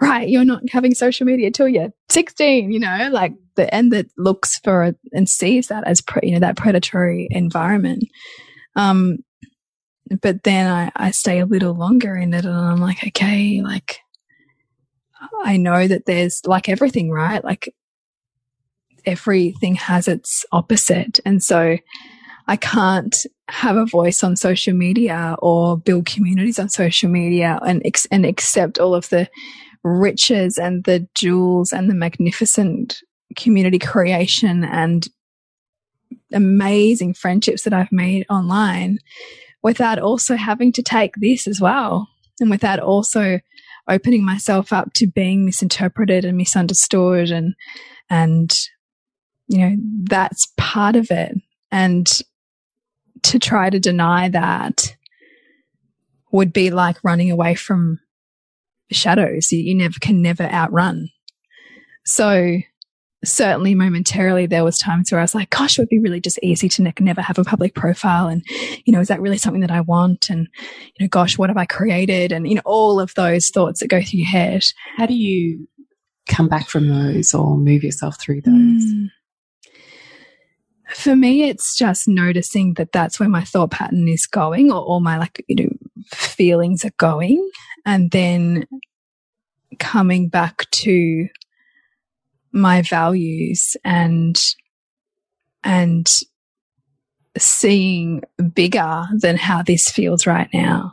right, 0.00 0.28
you're 0.28 0.44
not 0.44 0.62
having 0.70 0.94
social 0.94 1.26
media 1.26 1.50
till 1.50 1.68
you're 1.68 1.90
16, 2.08 2.70
you 2.70 2.80
know, 2.80 3.10
like 3.12 3.34
the 3.54 3.72
end 3.74 3.92
that 3.92 4.06
looks 4.16 4.58
for 4.60 4.94
and 5.12 5.28
sees 5.28 5.68
that 5.68 5.86
as, 5.86 6.02
you 6.22 6.32
know, 6.32 6.40
that 6.40 6.56
predatory 6.56 7.28
environment. 7.30 8.04
Um, 8.76 9.18
but 10.20 10.44
then 10.44 10.70
I, 10.70 10.90
I 10.96 11.10
stay 11.10 11.40
a 11.40 11.46
little 11.46 11.74
longer 11.74 12.16
in 12.16 12.32
it 12.32 12.44
and 12.44 12.54
I'm 12.54 12.80
like, 12.80 13.04
okay, 13.08 13.60
like, 13.62 14.00
I 15.44 15.56
know 15.56 15.86
that 15.86 16.06
there's 16.06 16.42
like 16.44 16.68
everything, 16.68 17.10
right? 17.10 17.42
Like 17.42 17.74
everything 19.04 19.74
has 19.76 20.08
its 20.08 20.44
opposite. 20.52 21.18
And 21.24 21.42
so 21.42 21.78
I 22.48 22.56
can't 22.56 23.16
have 23.48 23.76
a 23.76 23.86
voice 23.86 24.22
on 24.22 24.36
social 24.36 24.74
media 24.74 25.36
or 25.40 25.78
build 25.78 26.06
communities 26.06 26.58
on 26.58 26.68
social 26.68 27.08
media 27.08 27.58
and, 27.66 27.82
and 28.10 28.26
accept 28.26 28.78
all 28.78 28.94
of 28.94 29.08
the 29.08 29.28
riches 29.82 30.58
and 30.58 30.84
the 30.84 31.06
jewels 31.14 31.72
and 31.72 31.88
the 31.88 31.94
magnificent 31.94 33.00
community 33.36 33.78
creation 33.78 34.64
and 34.64 35.08
amazing 36.32 37.14
friendships 37.14 37.62
that 37.62 37.72
I've 37.72 37.92
made 37.92 38.26
online 38.28 38.98
without 39.66 39.98
also 39.98 40.36
having 40.36 40.70
to 40.70 40.80
take 40.80 41.16
this 41.16 41.48
as 41.48 41.60
well. 41.60 42.08
And 42.38 42.48
without 42.48 42.78
also 42.78 43.40
opening 43.88 44.24
myself 44.24 44.72
up 44.72 44.92
to 44.92 45.08
being 45.08 45.44
misinterpreted 45.44 46.24
and 46.24 46.36
misunderstood 46.36 47.32
and 47.32 47.56
and 48.08 48.56
you 49.48 49.58
know 49.58 49.76
that's 50.04 50.52
part 50.56 50.94
of 50.94 51.10
it 51.10 51.34
and 51.72 52.06
to 53.22 53.40
try 53.40 53.68
to 53.68 53.80
deny 53.80 54.28
that 54.28 54.94
would 56.30 56.52
be 56.52 56.70
like 56.70 57.02
running 57.02 57.32
away 57.32 57.56
from 57.56 57.98
the 58.88 58.94
shadows 58.94 59.50
you, 59.50 59.58
you 59.58 59.74
never 59.74 59.98
can 60.00 60.22
never 60.22 60.44
outrun 60.44 61.08
so 62.04 62.58
certainly 63.24 63.74
momentarily 63.74 64.46
there 64.46 64.64
was 64.64 64.78
times 64.78 65.10
where 65.10 65.20
I 65.20 65.24
was 65.24 65.34
like, 65.34 65.50
gosh, 65.50 65.78
it 65.78 65.82
would 65.82 65.88
be 65.88 65.98
really 65.98 66.20
just 66.20 66.38
easy 66.42 66.68
to 66.70 66.82
ne 66.82 66.92
never 67.00 67.22
have 67.22 67.38
a 67.38 67.44
public 67.44 67.74
profile. 67.74 68.28
And, 68.28 68.44
you 68.84 68.92
know, 68.92 69.00
is 69.00 69.08
that 69.08 69.20
really 69.20 69.38
something 69.38 69.62
that 69.62 69.70
I 69.70 69.80
want? 69.80 70.30
And, 70.30 70.48
you 70.96 71.04
know, 71.04 71.08
gosh, 71.08 71.38
what 71.38 71.50
have 71.50 71.56
I 71.56 71.66
created? 71.66 72.32
And, 72.32 72.48
you 72.48 72.54
know, 72.54 72.62
all 72.64 73.00
of 73.00 73.14
those 73.14 73.48
thoughts 73.48 73.80
that 73.80 73.88
go 73.88 74.00
through 74.02 74.20
your 74.20 74.28
head. 74.28 74.64
How 74.96 75.06
do 75.06 75.14
you 75.14 75.66
come 76.28 76.48
back 76.48 76.68
from 76.68 76.88
those 76.88 77.34
or 77.34 77.56
move 77.56 77.82
yourself 77.82 78.20
through 78.20 78.42
those? 78.42 78.52
Mm. 78.54 79.10
For 80.90 81.16
me, 81.16 81.48
it's 81.48 81.76
just 81.76 82.06
noticing 82.06 82.74
that 82.74 82.92
that's 82.92 83.18
where 83.18 83.28
my 83.28 83.42
thought 83.42 83.72
pattern 83.72 84.06
is 84.06 84.26
going 84.26 84.70
or 84.70 84.80
all 84.80 85.00
my 85.00 85.18
like, 85.18 85.44
you 85.48 85.56
know, 85.56 85.70
feelings 86.12 86.84
are 86.84 86.92
going. 86.98 87.50
And 87.84 88.10
then 88.12 88.66
coming 89.78 90.28
back 90.28 90.70
to 90.70 91.28
my 92.52 92.82
values 92.82 93.76
and 93.84 94.38
and 95.62 96.08
seeing 97.38 98.22
bigger 98.54 99.04
than 99.18 99.36
how 99.36 99.62
this 99.62 99.90
feels 99.90 100.26
right 100.26 100.48
now. 100.54 100.92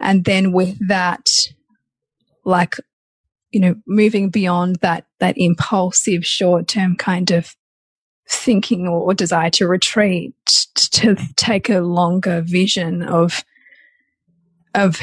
And 0.00 0.24
then 0.24 0.52
with 0.52 0.76
that, 0.88 1.28
like, 2.44 2.76
you 3.50 3.60
know, 3.60 3.74
moving 3.86 4.30
beyond 4.30 4.76
that, 4.76 5.06
that 5.20 5.34
impulsive 5.36 6.24
short 6.24 6.68
term 6.68 6.96
kind 6.96 7.30
of 7.30 7.54
thinking 8.28 8.86
or 8.86 9.14
desire 9.14 9.50
to 9.50 9.66
retreat 9.66 10.34
to 10.74 11.16
take 11.36 11.70
a 11.70 11.80
longer 11.80 12.42
vision 12.42 13.02
of, 13.02 13.44
of 14.74 15.00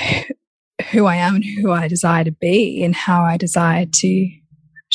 who 0.91 1.05
I 1.05 1.15
am 1.15 1.35
and 1.35 1.45
who 1.45 1.71
I 1.71 1.87
desire 1.87 2.23
to 2.23 2.31
be 2.31 2.83
and 2.83 2.95
how 2.95 3.23
I 3.23 3.37
desire 3.37 3.85
to 3.85 4.29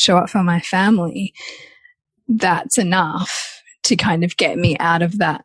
show 0.01 0.17
up 0.17 0.31
for 0.31 0.43
my 0.43 0.61
family. 0.61 1.35
That's 2.29 2.79
enough 2.79 3.63
to 3.85 3.97
kind 3.97 4.25
of 4.25 4.37
get 4.37 4.59
me 4.59 4.77
out 4.79 5.03
of 5.03 5.19
that, 5.19 5.45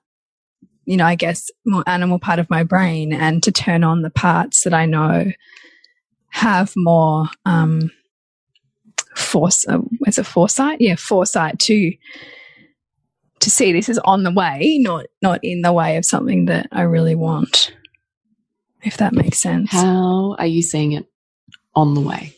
you 0.85 0.97
know, 0.97 1.05
I 1.05 1.15
guess 1.15 1.50
more 1.65 1.83
animal 1.88 2.19
part 2.19 2.39
of 2.39 2.50
my 2.50 2.63
brain 2.63 3.13
and 3.13 3.41
to 3.43 3.51
turn 3.51 3.83
on 3.83 4.01
the 4.01 4.09
parts 4.09 4.63
that 4.63 4.74
I 4.74 4.85
know 4.85 5.31
have 6.29 6.74
more, 6.75 7.27
um, 7.45 7.91
force, 9.15 9.65
uh, 9.67 9.79
it 10.05 10.25
foresight? 10.25 10.81
Yeah, 10.81 10.95
foresight 10.95 11.59
to, 11.59 11.93
to 13.39 13.50
see 13.50 13.71
this 13.71 13.89
is 13.89 14.00
on 14.00 14.24
the 14.24 14.33
way, 14.33 14.77
not, 14.81 15.05
not 15.21 15.39
in 15.43 15.62
the 15.62 15.74
way 15.74 15.97
of 15.97 16.05
something 16.05 16.45
that 16.45 16.67
I 16.71 16.81
really 16.81 17.15
want. 17.15 17.74
If 18.83 18.97
that 18.97 19.13
makes 19.13 19.39
sense. 19.39 19.71
How 19.71 20.35
are 20.38 20.45
you 20.45 20.62
seeing 20.62 20.91
it 20.91 21.05
on 21.74 21.95
the 21.95 22.01
way? 22.01 22.35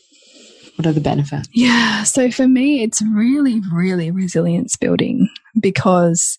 What 0.78 0.86
are 0.86 0.92
the 0.92 1.00
benefits? 1.00 1.48
Yeah. 1.52 2.04
So 2.04 2.30
for 2.30 2.46
me, 2.46 2.84
it's 2.84 3.02
really, 3.02 3.60
really 3.72 4.12
resilience 4.12 4.76
building 4.76 5.28
because. 5.58 6.38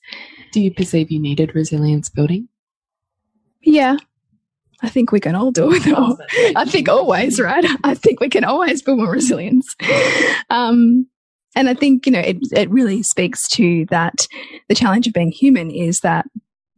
Do 0.54 0.62
you 0.62 0.74
perceive 0.74 1.12
you 1.12 1.20
needed 1.20 1.54
resilience 1.54 2.08
building? 2.08 2.48
Yeah. 3.62 3.98
I 4.82 4.88
think 4.88 5.12
we 5.12 5.20
can 5.20 5.36
all 5.36 5.52
do 5.52 5.74
it. 5.74 5.86
All. 5.94 6.18
I 6.56 6.64
think 6.64 6.88
always, 6.88 7.38
right? 7.38 7.66
I 7.84 7.96
think 7.96 8.22
we 8.22 8.30
can 8.30 8.46
always 8.46 8.82
build 8.82 9.00
more 9.00 9.12
resilience. 9.12 9.76
Um, 10.50 11.06
and 11.54 11.68
I 11.68 11.74
think, 11.74 12.06
you 12.06 12.14
know, 12.14 12.20
it, 12.20 12.38
it 12.54 12.70
really 12.70 13.04
speaks 13.04 13.46
to 13.50 13.88
that 13.90 14.26
the 14.70 14.76
challenge 14.76 15.06
of 15.06 15.14
being 15.14 15.32
human 15.32 15.70
is 15.70 16.00
that 16.00 16.26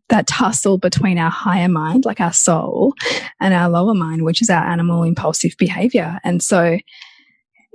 that 0.09 0.25
tussle 0.25 0.79
between 0.79 1.19
our 1.19 1.29
higher 1.29 1.69
mind, 1.69 2.05
like 2.05 2.19
our 2.19 2.33
soul, 2.33 2.95
and 3.39 3.53
our 3.53 3.69
lower 3.69 3.93
mind, 3.93 4.23
which 4.23 4.41
is 4.41 4.49
our 4.49 4.63
animal 4.63 5.03
impulsive 5.03 5.53
behavior. 5.59 6.19
And 6.23 6.41
so 6.41 6.79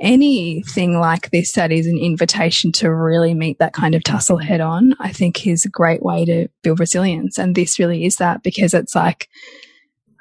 anything 0.01 0.99
like 0.99 1.31
this 1.31 1.53
that 1.53 1.73
is 1.73 1.87
an 1.87 1.99
invitation 1.99 2.71
to 2.71 2.93
really 2.93 3.35
meet 3.35 3.59
that 3.59 3.73
kind 3.73 3.95
of 3.95 4.03
tussle 4.03 4.37
head 4.37 4.61
on, 4.61 4.95
I 5.01 5.13
think 5.13 5.47
is 5.47 5.65
a 5.65 5.71
great 5.71 6.03
way 6.03 6.25
to 6.25 6.49
build 6.63 6.81
resilience. 6.81 7.39
And 7.39 7.55
this 7.55 7.79
really 7.79 8.05
is 8.05 8.17
that 8.17 8.43
because 8.43 8.75
it's 8.75 8.95
like, 8.95 9.29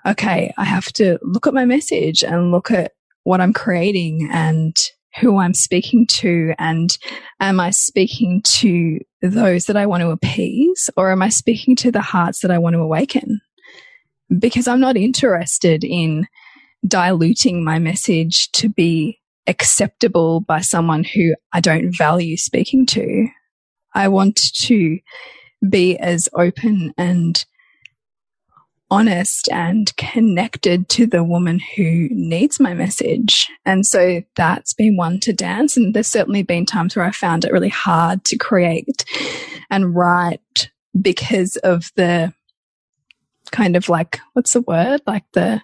okay, 0.06 0.54
I 0.58 0.64
have 0.64 0.86
to 0.94 1.18
look 1.22 1.48
at 1.48 1.54
my 1.54 1.66
message 1.66 2.24
and 2.24 2.52
look 2.52 2.72
at 2.72 2.94
what 3.24 3.42
I'm 3.42 3.54
creating 3.54 4.30
and 4.32 4.76
who 5.20 5.38
I'm 5.38 5.54
speaking 5.54 6.08
to. 6.08 6.54
And 6.60 6.98
am 7.40 7.60
I 7.60 7.72
speaking 7.72 8.42
to 8.44 9.00
those 9.22 9.66
that 9.66 9.78
I 9.78 9.86
want 9.86 10.02
to 10.02 10.12
appease 10.12 10.90
or 10.96 11.12
am 11.12 11.22
I 11.22 11.30
speaking 11.30 11.76
to 11.78 11.92
the 11.92 12.02
hearts 12.02 12.42
that 12.42 12.52
I 12.52 12.60
want 12.60 12.76
to 12.76 12.80
awaken? 12.80 13.42
Because 14.38 14.68
I'm 14.68 14.80
not 14.80 14.98
interested 14.98 15.84
in 15.84 16.28
diluting 16.88 17.64
my 17.64 17.80
message 17.80 18.52
to 18.54 18.70
be 18.70 19.20
acceptable 19.48 20.42
by 20.42 20.62
someone 20.62 21.04
who 21.04 21.36
I 21.54 21.62
don't 21.62 21.96
value 21.96 22.38
speaking 22.38 22.86
to. 22.88 23.28
I 23.94 24.08
want 24.08 24.40
to 24.62 25.00
be 25.68 25.98
as 25.98 26.28
open 26.34 26.94
and 26.98 27.44
honest 28.92 29.50
and 29.52 29.96
connected 29.98 30.88
to 30.90 31.08
the 31.08 31.24
woman 31.24 31.60
who 31.76 32.08
needs 32.12 32.60
my 32.60 32.74
message. 32.74 33.50
And 33.66 33.86
so 33.86 34.22
that's 34.36 34.74
been 34.74 34.96
one 34.96 35.20
to 35.22 35.34
dance. 35.34 35.76
And 35.76 35.94
there's 35.94 36.08
certainly 36.08 36.44
been 36.44 36.66
times 36.66 36.96
where 36.96 37.06
I 37.06 37.12
found 37.12 37.46
it 37.46 37.52
really 37.52 37.70
hard 37.70 38.24
to 38.26 38.38
create 38.38 39.06
and 39.70 39.96
write 39.96 40.70
because 41.00 41.56
of 41.58 41.92
the 41.96 42.34
kind 43.52 43.76
of 43.76 43.90
like, 43.90 44.20
what's 44.34 44.54
the 44.54 44.62
word? 44.62 45.02
Like 45.08 45.26
the 45.34 45.62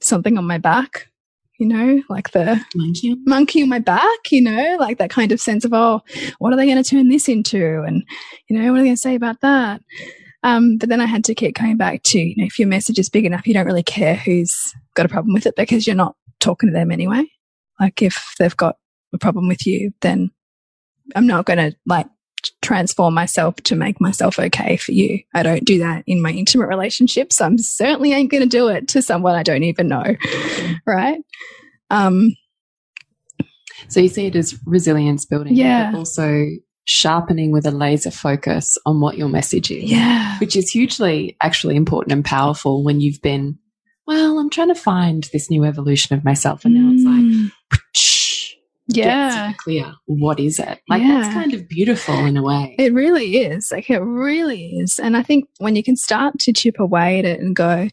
something 0.00 0.38
on 0.38 0.46
my 0.46 0.58
back 0.58 1.08
you 1.58 1.66
know, 1.66 2.02
like 2.08 2.30
the 2.30 2.64
monkey. 2.74 3.16
monkey 3.26 3.62
on 3.62 3.68
my 3.68 3.80
back, 3.80 4.30
you 4.30 4.40
know, 4.40 4.76
like 4.78 4.98
that 4.98 5.10
kind 5.10 5.32
of 5.32 5.40
sense 5.40 5.64
of, 5.64 5.72
oh, 5.72 6.00
what 6.38 6.52
are 6.52 6.56
they 6.56 6.66
going 6.66 6.82
to 6.82 6.88
turn 6.88 7.08
this 7.08 7.28
into? 7.28 7.82
And, 7.82 8.04
you 8.48 8.56
know, 8.56 8.70
what 8.70 8.78
are 8.78 8.82
they 8.82 8.88
going 8.88 8.96
to 8.96 9.00
say 9.00 9.16
about 9.16 9.40
that? 9.40 9.82
Um, 10.44 10.78
but 10.78 10.88
then 10.88 11.00
I 11.00 11.06
had 11.06 11.24
to 11.24 11.34
keep 11.34 11.56
coming 11.56 11.76
back 11.76 12.02
to, 12.04 12.18
you 12.18 12.36
know, 12.36 12.46
if 12.46 12.58
your 12.58 12.68
message 12.68 12.98
is 12.98 13.10
big 13.10 13.24
enough, 13.24 13.46
you 13.46 13.54
don't 13.54 13.66
really 13.66 13.82
care 13.82 14.14
who's 14.14 14.72
got 14.94 15.04
a 15.04 15.08
problem 15.08 15.34
with 15.34 15.46
it 15.46 15.56
because 15.56 15.86
you're 15.86 15.96
not 15.96 16.14
talking 16.38 16.68
to 16.68 16.72
them 16.72 16.92
anyway. 16.92 17.24
Like 17.80 18.02
if 18.02 18.34
they've 18.38 18.56
got 18.56 18.76
a 19.12 19.18
problem 19.18 19.48
with 19.48 19.66
you, 19.66 19.92
then 20.00 20.30
I'm 21.16 21.26
not 21.26 21.44
going 21.44 21.58
to 21.58 21.76
like 21.86 22.06
transform 22.62 23.14
myself 23.14 23.56
to 23.56 23.74
make 23.74 24.00
myself 24.00 24.38
okay 24.38 24.76
for 24.76 24.92
you. 24.92 25.20
I 25.34 25.42
don't 25.42 25.64
do 25.64 25.78
that 25.78 26.04
in 26.06 26.22
my 26.22 26.30
intimate 26.30 26.66
relationships. 26.66 27.40
I'm 27.40 27.58
certainly 27.58 28.12
ain't 28.12 28.30
going 28.30 28.42
to 28.42 28.48
do 28.48 28.68
it 28.68 28.88
to 28.88 29.02
someone 29.02 29.34
I 29.34 29.42
don't 29.42 29.64
even 29.64 29.88
know. 29.88 30.16
Right. 30.86 31.20
Um, 31.90 32.34
so 33.88 34.00
you 34.00 34.08
see 34.08 34.26
it 34.26 34.36
as 34.36 34.58
resilience 34.66 35.24
building, 35.24 35.54
yeah. 35.54 35.90
but 35.90 35.98
also 35.98 36.46
sharpening 36.84 37.52
with 37.52 37.66
a 37.66 37.70
laser 37.70 38.10
focus 38.10 38.78
on 38.86 39.00
what 39.00 39.18
your 39.18 39.28
message 39.28 39.70
is. 39.70 39.84
Yeah. 39.84 40.38
Which 40.38 40.56
is 40.56 40.70
hugely 40.70 41.36
actually 41.40 41.76
important 41.76 42.12
and 42.12 42.24
powerful 42.24 42.82
when 42.82 43.00
you've 43.00 43.20
been, 43.20 43.58
well, 44.06 44.38
I'm 44.38 44.50
trying 44.50 44.68
to 44.68 44.74
find 44.74 45.28
this 45.32 45.50
new 45.50 45.64
evolution 45.64 46.16
of 46.16 46.24
myself. 46.24 46.64
And 46.64 46.74
now 46.74 46.90
it's 46.92 47.04
like, 47.04 47.14
mm 47.14 47.27
yeah. 48.88 49.52
clear 49.58 49.92
what 50.06 50.40
is 50.40 50.58
it. 50.58 50.80
Like 50.88 51.02
yeah. 51.02 51.20
that's 51.20 51.34
kind 51.34 51.54
of 51.54 51.68
beautiful 51.68 52.14
in 52.24 52.36
a 52.36 52.42
way. 52.42 52.74
It 52.78 52.92
really 52.92 53.38
is. 53.38 53.70
Like 53.70 53.90
it 53.90 54.00
really 54.00 54.76
is. 54.78 54.98
And 54.98 55.16
i 55.16 55.22
think 55.22 55.48
when 55.58 55.76
you 55.76 55.82
can 55.82 55.96
start 55.96 56.38
to 56.40 56.52
chip 56.52 56.80
away 56.80 57.18
at 57.18 57.24
it 57.24 57.40
and 57.40 57.54
go 57.54 57.88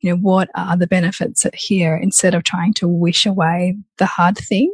you 0.00 0.10
know 0.10 0.16
what 0.16 0.48
are 0.54 0.76
the 0.76 0.86
benefits 0.86 1.44
here 1.54 1.96
instead 1.96 2.32
of 2.34 2.44
trying 2.44 2.72
to 2.74 2.86
wish 2.86 3.26
away 3.26 3.76
the 3.96 4.06
hard 4.06 4.38
thing 4.38 4.72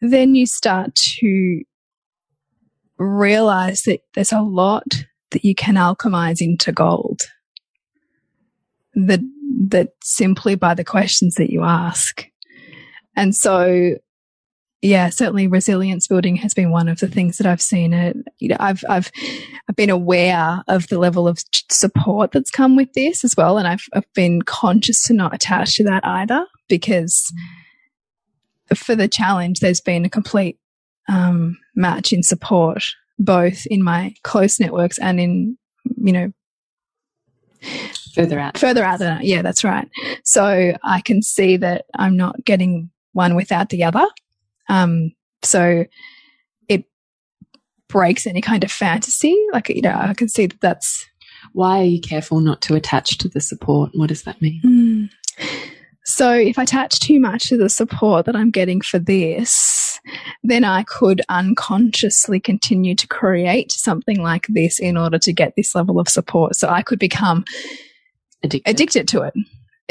then 0.00 0.34
you 0.34 0.46
start 0.46 0.94
to 0.94 1.62
realize 2.98 3.82
that 3.82 4.00
there's 4.14 4.32
a 4.32 4.40
lot 4.40 4.84
that 5.30 5.44
you 5.44 5.54
can 5.54 5.74
alchemize 5.74 6.40
into 6.40 6.72
gold. 6.72 7.22
That 8.94 9.20
that 9.68 9.90
simply 10.02 10.54
by 10.54 10.74
the 10.74 10.84
questions 10.84 11.36
that 11.36 11.50
you 11.50 11.62
ask. 11.62 12.26
And 13.16 13.34
so 13.34 13.96
yeah, 14.82 15.10
certainly 15.10 15.46
resilience 15.46 16.08
building 16.08 16.34
has 16.36 16.54
been 16.54 16.72
one 16.72 16.88
of 16.88 16.98
the 16.98 17.06
things 17.06 17.38
that 17.38 17.46
I've 17.46 17.62
seen 17.62 17.92
it. 17.92 18.16
You 18.40 18.48
know, 18.48 18.56
I've, 18.58 18.84
I've, 18.88 19.12
I've 19.68 19.76
been 19.76 19.90
aware 19.90 20.64
of 20.66 20.88
the 20.88 20.98
level 20.98 21.28
of 21.28 21.38
support 21.70 22.32
that's 22.32 22.50
come 22.50 22.74
with 22.74 22.92
this 22.94 23.22
as 23.22 23.36
well. 23.36 23.58
And 23.58 23.68
I've, 23.68 23.84
I've 23.94 24.12
been 24.12 24.42
conscious 24.42 25.04
to 25.04 25.14
not 25.14 25.32
attach 25.32 25.76
to 25.76 25.84
that 25.84 26.04
either 26.04 26.44
because 26.68 27.32
for 28.74 28.96
the 28.96 29.06
challenge, 29.06 29.60
there's 29.60 29.80
been 29.80 30.04
a 30.04 30.10
complete, 30.10 30.58
um, 31.08 31.56
match 31.76 32.12
in 32.12 32.24
support, 32.24 32.82
both 33.20 33.64
in 33.66 33.84
my 33.84 34.12
close 34.24 34.58
networks 34.58 34.98
and 34.98 35.20
in, 35.20 35.56
you 35.96 36.12
know, 36.12 36.32
further 38.16 38.40
out. 38.40 38.58
Further 38.58 38.82
out 38.82 38.98
than, 38.98 39.20
yeah, 39.22 39.42
that's 39.42 39.62
right. 39.62 39.88
So 40.24 40.76
I 40.82 41.00
can 41.02 41.22
see 41.22 41.56
that 41.58 41.84
I'm 41.96 42.16
not 42.16 42.44
getting 42.44 42.90
one 43.12 43.36
without 43.36 43.68
the 43.68 43.84
other. 43.84 44.04
Um, 44.68 45.12
so 45.42 45.84
it 46.68 46.84
breaks 47.88 48.26
any 48.26 48.40
kind 48.40 48.64
of 48.64 48.70
fantasy. 48.70 49.36
Like, 49.52 49.68
you 49.68 49.82
know, 49.82 49.96
I 49.96 50.14
can 50.14 50.28
see 50.28 50.46
that 50.46 50.60
that's. 50.60 51.06
Why 51.52 51.80
are 51.80 51.84
you 51.84 52.00
careful 52.00 52.40
not 52.40 52.62
to 52.62 52.76
attach 52.76 53.18
to 53.18 53.28
the 53.28 53.40
support? 53.40 53.90
What 53.94 54.08
does 54.08 54.22
that 54.22 54.40
mean? 54.40 54.60
Mm. 54.64 55.46
So 56.04 56.32
if 56.32 56.58
I 56.58 56.62
attach 56.62 57.00
too 57.00 57.20
much 57.20 57.48
to 57.48 57.56
the 57.56 57.68
support 57.68 58.26
that 58.26 58.36
I'm 58.36 58.50
getting 58.50 58.80
for 58.80 58.98
this, 58.98 60.00
then 60.42 60.64
I 60.64 60.82
could 60.84 61.20
unconsciously 61.28 62.40
continue 62.40 62.94
to 62.94 63.06
create 63.06 63.72
something 63.72 64.20
like 64.20 64.46
this 64.48 64.78
in 64.78 64.96
order 64.96 65.18
to 65.18 65.32
get 65.32 65.54
this 65.56 65.74
level 65.74 66.00
of 66.00 66.08
support. 66.08 66.56
So 66.56 66.68
I 66.68 66.82
could 66.82 66.98
become 66.98 67.44
addicted, 68.42 68.70
addicted 68.70 69.08
to 69.08 69.22
it 69.22 69.34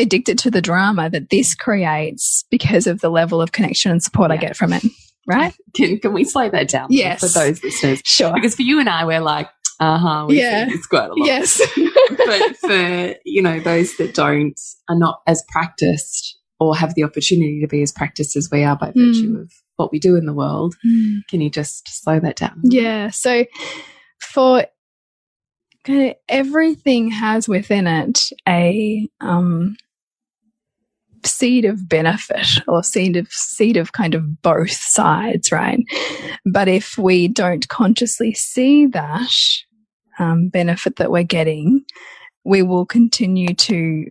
addicted 0.02 0.38
to 0.40 0.52
the 0.52 0.62
drama 0.62 1.10
that 1.10 1.30
this 1.30 1.56
creates 1.56 2.46
because 2.50 2.88
of 2.88 3.02
the 3.02 3.10
level 3.10 3.42
of 3.42 3.52
connection 3.52 3.92
and 3.92 4.04
support 4.04 4.32
yeah. 4.32 4.36
I 4.36 4.38
get 4.38 4.56
from 4.56 4.74
it. 4.74 4.84
Right? 5.28 5.54
Can, 5.76 6.00
can 6.00 6.14
we 6.14 6.24
slow 6.24 6.50
that 6.50 6.68
down 6.68 6.88
yes. 6.90 7.20
for 7.20 7.28
those 7.28 7.64
listeners? 7.64 8.02
Sure. 8.04 8.34
Because 8.34 8.56
for 8.56 8.64
you 8.64 8.80
and 8.80 8.90
I, 8.90 9.06
we're 9.06 9.22
like, 9.22 9.48
uh 9.80 9.98
huh, 9.98 10.26
we 10.28 10.40
yeah. 10.40 10.66
it's 10.68 10.88
quite 10.88 11.10
a 11.10 11.14
lot. 11.14 11.26
Yes. 11.26 11.62
but 12.26 12.58
for, 12.58 13.16
you 13.24 13.42
know, 13.42 13.60
those 13.60 13.96
that 13.98 14.14
don't, 14.14 14.60
are 14.90 14.98
not 14.98 15.22
as 15.28 15.44
practiced 15.48 16.38
or 16.60 16.76
have 16.76 16.96
the 16.96 17.04
opportunity 17.04 17.62
to 17.62 17.68
be 17.68 17.82
as 17.82 17.92
practiced 17.92 18.36
as 18.36 18.50
we 18.52 18.64
are 18.64 18.76
by 18.76 18.88
virtue 18.88 19.34
mm. 19.34 19.42
of 19.42 19.52
what 19.78 19.92
we 19.92 20.00
do 20.00 20.16
in 20.16 20.26
the 20.26 20.34
world. 20.34 20.76
Mm. 20.86 21.20
Can 21.30 21.40
you 21.40 21.50
just 21.50 21.88
slow 22.04 22.20
that 22.20 22.36
down? 22.36 22.60
Yeah. 22.64 23.10
So 23.10 23.46
for 24.20 24.66
kind 25.84 26.10
of 26.10 26.16
everything 26.30 27.10
has 27.10 27.48
within 27.48 27.88
it 27.88 28.20
a 28.48 29.10
um, 29.20 29.76
seed 31.26 31.66
of 31.66 31.88
benefit 31.88 32.48
or 32.68 32.84
seed 32.84 33.18
of 33.18 33.28
seed 33.32 33.78
of 33.78 33.94
kind 33.94 34.16
of 34.16 34.42
both 34.42 34.72
sides, 34.72 35.52
right? 35.52 35.80
But 36.46 36.68
if 36.68 36.98
we 36.98 37.28
don't 37.28 37.68
consciously 37.70 38.34
see 38.34 38.86
that 38.88 39.32
um, 40.20 40.50
benefit 40.50 40.98
that 40.98 41.12
we're 41.12 41.24
getting, 41.24 41.86
we 42.44 42.62
will 42.62 42.86
continue 42.86 43.54
to. 43.54 44.06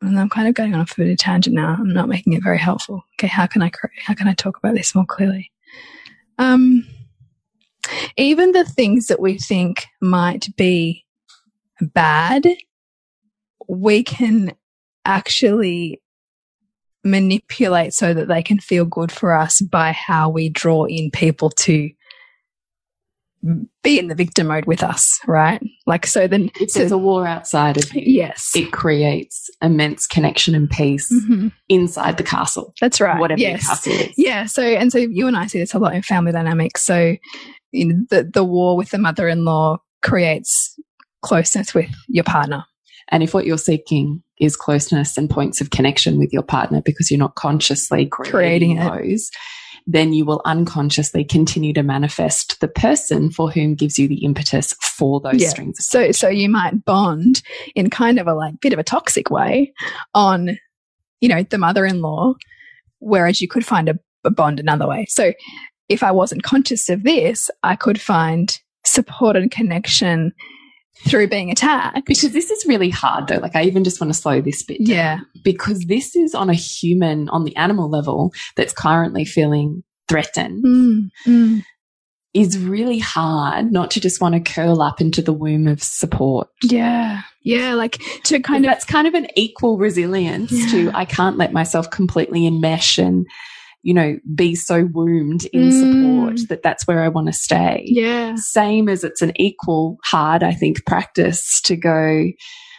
And 0.00 0.18
I'm 0.18 0.28
kind 0.28 0.46
of 0.46 0.54
going 0.54 0.74
on 0.74 0.80
a 0.80 0.86
further 0.86 1.16
tangent 1.16 1.56
now. 1.56 1.76
I'm 1.78 1.92
not 1.92 2.08
making 2.08 2.34
it 2.34 2.42
very 2.42 2.58
helpful. 2.58 3.02
Okay, 3.14 3.26
how 3.26 3.46
can 3.46 3.62
I 3.62 3.70
how 4.04 4.14
can 4.14 4.28
I 4.28 4.34
talk 4.34 4.56
about 4.56 4.74
this 4.74 4.94
more 4.94 5.06
clearly? 5.06 5.50
Um, 6.38 6.86
even 8.16 8.52
the 8.52 8.64
things 8.64 9.06
that 9.06 9.20
we 9.20 9.38
think 9.38 9.86
might 10.00 10.54
be 10.56 11.04
bad, 11.80 12.46
we 13.68 14.02
can 14.02 14.52
actually 15.04 16.00
manipulate 17.04 17.94
so 17.94 18.12
that 18.12 18.28
they 18.28 18.42
can 18.42 18.58
feel 18.58 18.84
good 18.84 19.12
for 19.12 19.34
us 19.34 19.60
by 19.60 19.92
how 19.92 20.28
we 20.28 20.48
draw 20.48 20.84
in 20.84 21.10
people 21.10 21.50
to 21.50 21.90
be 23.82 23.98
in 23.98 24.08
the 24.08 24.14
victim 24.14 24.48
mode 24.48 24.66
with 24.66 24.82
us, 24.82 25.18
right? 25.26 25.62
Like, 25.86 26.06
so 26.06 26.26
then 26.26 26.50
if 26.60 26.70
so, 26.70 26.80
there's 26.80 26.92
a 26.92 26.98
war 26.98 27.26
outside 27.26 27.76
of 27.76 27.94
you, 27.94 28.02
yes, 28.04 28.50
it 28.54 28.72
creates 28.72 29.48
immense 29.62 30.06
connection 30.06 30.54
and 30.54 30.68
peace 30.68 31.10
mm 31.12 31.20
-hmm. 31.20 31.52
inside 31.68 32.16
the 32.16 32.24
castle. 32.24 32.74
That's 32.80 33.00
right. 33.00 33.18
Whatever 33.18 33.40
yes. 33.40 33.60
the 33.60 33.66
castle 33.66 33.92
is. 33.92 34.14
Yeah. 34.16 34.46
So, 34.46 34.62
and 34.62 34.90
so 34.90 34.98
you 34.98 35.26
and 35.28 35.36
I 35.36 35.46
see 35.48 35.60
this 35.60 35.74
a 35.74 35.78
lot 35.78 35.94
in 35.94 36.02
family 36.02 36.32
dynamics. 36.32 36.84
So, 36.84 37.16
you 37.70 37.86
know, 37.86 38.06
the, 38.10 38.30
the 38.32 38.44
war 38.44 38.76
with 38.76 38.90
the 38.90 38.98
mother 38.98 39.28
in 39.28 39.44
law 39.44 39.78
creates 40.00 40.74
closeness 41.20 41.74
with 41.74 41.90
your 42.08 42.24
partner. 42.24 42.64
And 43.10 43.22
if 43.22 43.32
what 43.32 43.44
you're 43.44 43.58
seeking 43.58 44.22
is 44.40 44.56
closeness 44.56 45.16
and 45.16 45.28
points 45.28 45.60
of 45.60 45.70
connection 45.70 46.18
with 46.18 46.32
your 46.32 46.42
partner 46.42 46.80
because 46.84 47.10
you're 47.10 47.18
not 47.18 47.34
consciously 47.34 48.06
creating, 48.06 48.76
creating 48.76 48.76
those, 48.76 49.30
then 49.86 50.12
you 50.12 50.24
will 50.24 50.42
unconsciously 50.44 51.24
continue 51.24 51.72
to 51.72 51.82
manifest 51.82 52.60
the 52.60 52.68
person 52.68 53.30
for 53.30 53.50
whom 53.50 53.74
gives 53.74 53.98
you 53.98 54.06
the 54.06 54.22
impetus 54.24 54.74
for 54.82 55.18
those 55.20 55.40
yeah. 55.40 55.48
strings. 55.48 55.84
So, 55.84 56.12
so 56.12 56.28
you 56.28 56.48
might 56.48 56.84
bond 56.84 57.42
in 57.74 57.88
kind 57.88 58.18
of 58.18 58.26
a 58.26 58.34
like 58.34 58.60
bit 58.60 58.74
of 58.74 58.78
a 58.78 58.84
toxic 58.84 59.30
way 59.30 59.72
on, 60.14 60.58
you 61.20 61.28
know, 61.28 61.42
the 61.42 61.58
mother-in-law, 61.58 62.34
whereas 62.98 63.40
you 63.40 63.48
could 63.48 63.64
find 63.64 63.88
a, 63.88 63.98
a 64.24 64.30
bond 64.30 64.60
another 64.60 64.86
way. 64.86 65.06
So, 65.08 65.32
if 65.88 66.02
I 66.02 66.10
wasn't 66.10 66.42
conscious 66.42 66.90
of 66.90 67.02
this, 67.02 67.50
I 67.62 67.74
could 67.74 67.98
find 67.98 68.60
support 68.84 69.36
and 69.36 69.50
connection 69.50 70.32
through 71.06 71.28
being 71.28 71.50
attacked. 71.50 72.06
Because 72.06 72.32
this 72.32 72.50
is 72.50 72.66
really 72.66 72.90
hard 72.90 73.28
though. 73.28 73.38
Like 73.38 73.56
I 73.56 73.64
even 73.64 73.84
just 73.84 74.00
want 74.00 74.12
to 74.12 74.18
slow 74.18 74.40
this 74.40 74.62
bit. 74.62 74.78
Yeah. 74.80 75.20
Because 75.42 75.80
this 75.86 76.16
is 76.16 76.34
on 76.34 76.50
a 76.50 76.54
human, 76.54 77.28
on 77.28 77.44
the 77.44 77.56
animal 77.56 77.88
level 77.88 78.32
that's 78.56 78.72
currently 78.72 79.24
feeling 79.24 79.84
threatened. 80.08 80.64
Mm, 80.64 81.10
mm. 81.26 81.64
Is 82.34 82.58
really 82.58 82.98
hard 82.98 83.72
not 83.72 83.90
to 83.92 84.00
just 84.00 84.20
want 84.20 84.34
to 84.34 84.52
curl 84.52 84.82
up 84.82 85.00
into 85.00 85.22
the 85.22 85.32
womb 85.32 85.66
of 85.66 85.82
support. 85.82 86.48
Yeah. 86.62 87.22
Yeah. 87.42 87.74
Like 87.74 88.00
to 88.24 88.38
kind 88.40 88.64
of. 88.64 88.68
That's 88.68 88.84
kind 88.84 89.06
of 89.06 89.14
an 89.14 89.28
equal 89.34 89.78
resilience 89.78 90.52
yeah. 90.52 90.70
to 90.70 90.90
I 90.94 91.04
can't 91.04 91.38
let 91.38 91.52
myself 91.52 91.90
completely 91.90 92.42
enmesh 92.42 93.02
and 93.02 93.26
you 93.82 93.94
know, 93.94 94.18
be 94.34 94.54
so 94.54 94.88
wombed 94.92 95.46
in 95.46 95.70
mm. 95.70 95.72
support 95.72 96.48
that 96.48 96.62
that's 96.62 96.86
where 96.86 97.02
I 97.02 97.08
want 97.08 97.28
to 97.28 97.32
stay. 97.32 97.84
Yeah. 97.86 98.34
Same 98.36 98.88
as 98.88 99.04
it's 99.04 99.22
an 99.22 99.32
equal 99.36 99.98
hard, 100.04 100.42
I 100.42 100.52
think, 100.52 100.84
practice 100.84 101.60
to 101.62 101.76
go, 101.76 102.26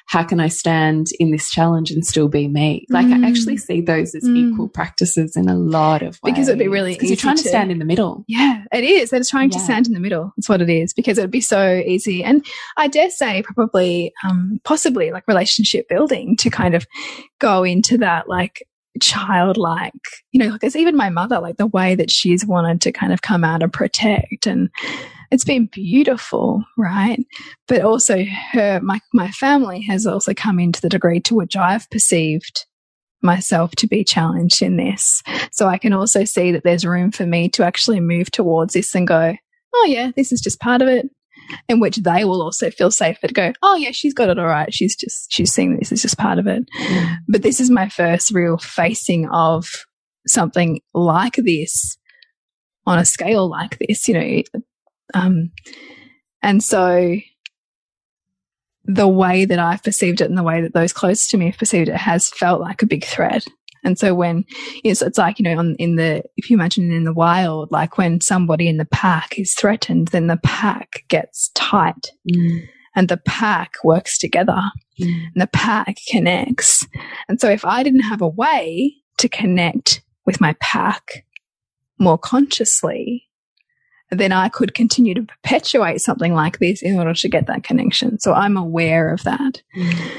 how 0.09 0.23
can 0.23 0.39
I 0.39 0.47
stand 0.47 1.07
in 1.19 1.29
this 1.29 1.51
challenge 1.51 1.91
and 1.91 2.03
still 2.03 2.29
be 2.29 2.47
me? 2.47 2.87
Like 2.89 3.05
mm. 3.05 3.23
I 3.23 3.29
actually 3.29 3.57
see 3.57 3.79
those 3.79 4.15
as 4.15 4.23
mm. 4.23 4.51
equal 4.51 4.67
practices 4.67 5.37
in 5.37 5.47
a 5.47 5.55
lot 5.55 6.01
of 6.01 6.19
ways. 6.23 6.33
Because 6.33 6.47
it'd 6.47 6.57
be 6.57 6.67
really 6.67 6.93
because 6.93 7.09
you're 7.09 7.15
trying 7.15 7.37
to, 7.37 7.43
to, 7.43 7.49
stand 7.49 7.71
in 7.71 7.77
the 7.77 7.85
middle. 7.85 8.25
Yeah, 8.27 8.63
it 8.73 8.83
is. 8.83 9.13
It's 9.13 9.29
trying 9.29 9.51
yeah. 9.51 9.59
to 9.59 9.63
stand 9.63 9.85
in 9.85 9.93
the 9.93 9.99
middle. 9.99 10.33
That's 10.35 10.49
what 10.49 10.63
it 10.63 10.69
is. 10.69 10.95
Because 10.95 11.19
it 11.19 11.21
would 11.21 11.29
be 11.29 11.41
so 11.41 11.83
easy. 11.85 12.23
And 12.23 12.43
I 12.75 12.87
dare 12.87 13.11
say 13.11 13.43
probably 13.43 14.11
um 14.27 14.59
possibly 14.63 15.11
like 15.11 15.27
relationship 15.27 15.87
building 15.87 16.35
to 16.37 16.49
kind 16.49 16.73
of 16.73 16.87
go 17.37 17.63
into 17.63 17.99
that 17.99 18.27
like 18.27 18.63
childlike, 19.01 19.93
you 20.31 20.39
know, 20.39 20.57
there's 20.59 20.75
even 20.75 20.95
my 20.95 21.09
mother, 21.09 21.39
like 21.39 21.57
the 21.57 21.67
way 21.67 21.95
that 21.95 22.11
she's 22.11 22.45
wanted 22.45 22.81
to 22.81 22.91
kind 22.91 23.13
of 23.13 23.21
come 23.21 23.43
out 23.43 23.63
and 23.63 23.71
protect 23.71 24.47
and 24.47 24.69
it's 25.31 25.45
been 25.45 25.67
beautiful, 25.67 26.63
right? 26.77 27.23
But 27.67 27.81
also 27.81 28.25
her, 28.51 28.79
my, 28.81 28.99
my 29.13 29.29
family 29.29 29.81
has 29.81 30.07
also 30.07 30.33
come 30.33 30.59
into 30.59 30.81
the 30.81 30.89
degree 30.89 31.19
to 31.21 31.35
which 31.35 31.55
I've 31.55 31.89
perceived 31.91 32.65
myself 33.21 33.71
to 33.75 33.87
be 33.87 34.03
challenged 34.03 34.61
in 34.61 34.77
this. 34.77 35.21
So 35.51 35.67
I 35.67 35.77
can 35.77 35.93
also 35.93 36.23
see 36.23 36.51
that 36.53 36.63
there's 36.63 36.85
room 36.85 37.11
for 37.11 37.25
me 37.25 37.49
to 37.49 37.63
actually 37.63 37.99
move 37.99 38.31
towards 38.31 38.73
this 38.73 38.95
and 38.95 39.07
go, 39.07 39.35
oh 39.75 39.85
yeah, 39.87 40.11
this 40.15 40.31
is 40.31 40.41
just 40.41 40.59
part 40.59 40.81
of 40.81 40.87
it 40.87 41.09
in 41.67 41.79
which 41.79 41.97
they 41.97 42.25
will 42.25 42.41
also 42.41 42.69
feel 42.69 42.91
safer 42.91 43.27
to 43.27 43.33
go, 43.33 43.53
oh 43.61 43.75
yeah, 43.75 43.91
she's 43.91 44.13
got 44.13 44.29
it 44.29 44.39
all 44.39 44.45
right. 44.47 44.73
She's 44.73 44.95
just 44.95 45.31
she's 45.31 45.53
seeing 45.53 45.77
this 45.77 45.91
is 45.91 46.01
just 46.01 46.17
part 46.17 46.39
of 46.39 46.47
it. 46.47 46.63
Mm. 46.79 47.17
But 47.27 47.41
this 47.41 47.59
is 47.59 47.69
my 47.69 47.89
first 47.89 48.31
real 48.31 48.57
facing 48.57 49.27
of 49.29 49.85
something 50.27 50.81
like 50.93 51.35
this 51.35 51.97
on 52.85 52.99
a 52.99 53.05
scale 53.05 53.49
like 53.49 53.77
this, 53.79 54.07
you 54.07 54.13
know. 54.13 54.61
Um, 55.13 55.51
and 56.41 56.63
so 56.63 57.17
the 58.85 59.07
way 59.07 59.45
that 59.45 59.59
I've 59.59 59.83
perceived 59.83 60.21
it 60.21 60.29
and 60.29 60.37
the 60.37 60.43
way 60.43 60.61
that 60.61 60.73
those 60.73 60.93
close 60.93 61.27
to 61.29 61.37
me 61.37 61.47
have 61.47 61.59
perceived 61.59 61.89
it 61.89 61.95
has 61.95 62.29
felt 62.29 62.59
like 62.59 62.81
a 62.81 62.87
big 62.87 63.05
threat. 63.05 63.45
And 63.83 63.97
so 63.97 64.13
when 64.13 64.45
it's, 64.83 65.01
it's 65.01 65.17
like, 65.17 65.39
you 65.39 65.43
know, 65.43 65.57
on, 65.57 65.75
in 65.75 65.95
the, 65.95 66.23
if 66.37 66.49
you 66.49 66.55
imagine 66.55 66.91
in 66.91 67.03
the 67.03 67.13
wild, 67.13 67.71
like 67.71 67.97
when 67.97 68.21
somebody 68.21 68.67
in 68.67 68.77
the 68.77 68.85
pack 68.85 69.37
is 69.39 69.53
threatened, 69.53 70.09
then 70.09 70.27
the 70.27 70.39
pack 70.43 71.05
gets 71.07 71.49
tight 71.55 72.11
mm. 72.29 72.67
and 72.95 73.07
the 73.07 73.17
pack 73.17 73.75
works 73.83 74.17
together 74.17 74.61
mm. 74.99 75.23
and 75.33 75.41
the 75.41 75.47
pack 75.47 75.97
connects. 76.09 76.85
And 77.27 77.39
so 77.39 77.49
if 77.49 77.63
I 77.65 77.83
didn't 77.83 78.01
have 78.01 78.21
a 78.21 78.27
way 78.27 78.95
to 79.17 79.29
connect 79.29 80.01
with 80.25 80.41
my 80.41 80.55
pack 80.59 81.25
more 81.97 82.17
consciously, 82.17 83.25
then 84.11 84.31
I 84.31 84.49
could 84.49 84.73
continue 84.73 85.13
to 85.13 85.23
perpetuate 85.23 86.01
something 86.01 86.33
like 86.33 86.59
this 86.59 86.81
in 86.81 86.97
order 86.97 87.13
to 87.13 87.29
get 87.29 87.47
that 87.47 87.63
connection. 87.63 88.19
So 88.19 88.33
I'm 88.33 88.57
aware 88.57 89.13
of 89.13 89.23
that. 89.23 89.61
Mm. 89.77 90.11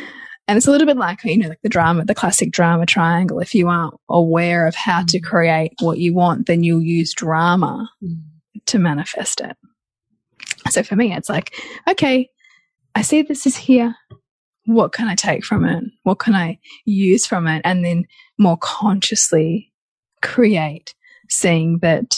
And 0.48 0.56
it's 0.56 0.66
a 0.66 0.70
little 0.70 0.86
bit 0.86 0.96
like, 0.96 1.22
you 1.24 1.38
know, 1.38 1.48
like 1.48 1.62
the 1.62 1.68
drama, 1.68 2.04
the 2.04 2.14
classic 2.14 2.50
drama 2.50 2.84
triangle. 2.84 3.38
If 3.38 3.54
you 3.54 3.68
aren't 3.68 3.94
aware 4.08 4.66
of 4.66 4.74
how 4.74 5.04
to 5.04 5.20
mm. 5.20 5.22
create 5.22 5.74
what 5.80 5.98
you 5.98 6.12
want, 6.12 6.46
then 6.46 6.64
you'll 6.64 6.82
use 6.82 7.14
drama 7.14 7.88
mm. 8.02 8.20
to 8.66 8.78
manifest 8.78 9.40
it. 9.40 9.56
So 10.70 10.82
for 10.82 10.96
me, 10.96 11.14
it's 11.14 11.28
like, 11.28 11.54
okay, 11.88 12.28
I 12.94 13.02
see 13.02 13.22
this 13.22 13.46
is 13.46 13.56
here. 13.56 13.94
What 14.66 14.92
can 14.92 15.08
I 15.08 15.14
take 15.14 15.44
from 15.44 15.64
it? 15.64 15.84
What 16.02 16.18
can 16.18 16.34
I 16.34 16.58
use 16.84 17.26
from 17.26 17.46
it? 17.46 17.62
And 17.64 17.84
then 17.84 18.04
more 18.38 18.58
consciously 18.58 19.72
create, 20.22 20.94
seeing 21.28 21.78
that 21.78 22.16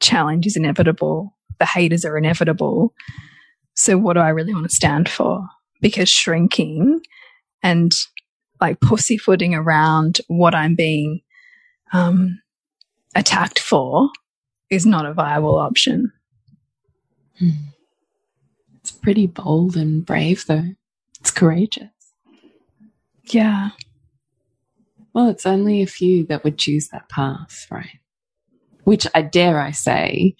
challenge 0.00 0.46
is 0.46 0.56
inevitable, 0.56 1.36
the 1.58 1.66
haters 1.66 2.04
are 2.04 2.16
inevitable. 2.16 2.94
So 3.74 3.98
what 3.98 4.14
do 4.14 4.20
I 4.20 4.28
really 4.28 4.54
want 4.54 4.68
to 4.68 4.74
stand 4.74 5.08
for? 5.08 5.46
Because 5.80 6.08
shrinking 6.08 7.00
and 7.62 7.92
like 8.60 8.80
pussyfooting 8.80 9.54
around 9.54 10.20
what 10.28 10.54
I'm 10.54 10.74
being 10.74 11.20
um, 11.92 12.40
attacked 13.14 13.58
for 13.58 14.10
is 14.70 14.86
not 14.86 15.06
a 15.06 15.14
viable 15.14 15.58
option. 15.58 16.12
Hmm. 17.38 17.50
It's 18.80 18.90
pretty 18.90 19.26
bold 19.26 19.76
and 19.76 20.04
brave, 20.04 20.44
though. 20.46 20.74
It's 21.20 21.30
courageous. 21.30 21.88
Yeah. 23.26 23.70
Well, 25.12 25.28
it's 25.28 25.46
only 25.46 25.82
a 25.82 25.86
few 25.86 26.24
that 26.26 26.44
would 26.44 26.58
choose 26.58 26.88
that 26.88 27.08
path, 27.08 27.66
right? 27.70 27.98
Which 28.84 29.06
I 29.14 29.22
dare 29.22 29.60
I 29.60 29.72
say 29.72 30.34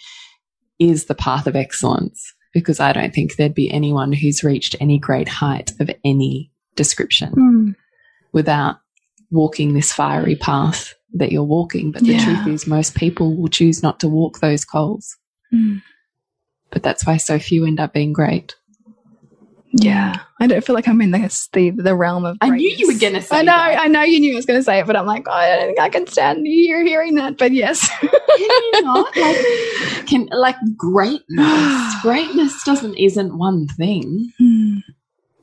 is 0.79 1.07
the 1.07 1.15
path 1.15 1.47
of 1.47 1.57
excellence, 1.57 2.35
because 2.55 2.81
I 2.81 2.93
don't 2.93 3.13
think 3.13 3.37
there'd 3.37 3.55
be 3.55 3.71
anyone 3.71 4.13
who's 4.13 4.45
reached 4.45 4.77
any 4.81 4.99
great 4.99 5.29
height 5.29 5.73
of 5.81 5.91
any 6.05 6.51
description 6.81 7.31
mm. 7.33 7.77
without 8.33 8.77
walking 9.31 9.75
this 9.75 9.93
fiery 9.93 10.35
path 10.35 10.95
that 11.13 11.31
you're 11.31 11.45
walking. 11.45 11.93
But 11.93 12.03
the 12.03 12.15
yeah. 12.15 12.25
truth 12.25 12.47
is, 12.47 12.67
most 12.67 12.95
people 12.95 13.37
will 13.37 13.51
choose 13.51 13.83
not 13.83 14.01
to 14.01 14.09
walk 14.09 14.41
those 14.41 14.65
coals. 14.65 15.19
Mm. 15.53 15.83
But 16.71 16.83
that's 16.83 17.05
why 17.05 17.19
so 17.19 17.39
few 17.39 17.67
end 17.67 17.81
up 17.81 17.93
being 17.93 18.15
great. 18.15 18.57
Yeah, 19.73 20.21
I 20.41 20.47
don't 20.47 20.65
feel 20.65 20.75
like 20.75 20.89
I'm 20.89 21.03
in 21.03 21.11
the 21.11 21.49
the, 21.53 21.71
the 21.71 21.95
realm 21.95 22.25
of. 22.25 22.39
I 22.41 22.49
knew 22.49 22.75
you 22.77 22.89
were 22.89 22.99
going 22.99 23.13
to 23.13 23.21
say. 23.21 23.37
I 23.37 23.43
know, 23.43 23.53
that. 23.53 23.79
I 23.79 23.87
know 23.89 24.03
you 24.03 24.19
knew 24.19 24.33
I 24.33 24.37
was 24.37 24.47
going 24.47 24.59
to 24.59 24.65
say 24.65 24.81
it, 24.81 24.87
but 24.87 24.97
I'm 24.97 25.07
like, 25.07 25.27
oh, 25.29 25.33
I 25.33 25.57
don't 25.57 25.67
think 25.67 25.79
I 25.79 25.91
can 25.91 26.07
stand 26.07 26.45
you 26.45 26.85
hearing 26.85 27.15
that. 27.17 27.37
But 27.37 27.53
yes, 27.53 27.87
can 28.01 28.11
you 28.41 28.83
not 28.83 29.17
like 29.17 30.07
can 30.07 30.29
like 30.33 30.57
greatness? 30.77 31.95
greatness 32.03 32.65
doesn't 32.65 32.97
isn't 32.97 33.39
one 33.39 33.69
thing. 33.69 34.33
Mm, 34.41 34.83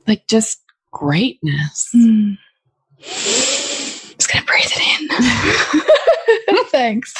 Like 0.06 0.26
just 0.26 0.60
greatness. 0.98 1.88
mm. 1.94 2.36
Just 3.00 4.32
gonna 4.32 4.44
breathe 4.44 4.64
it 4.66 5.00
in. 5.00 6.64
Thanks. 6.70 7.14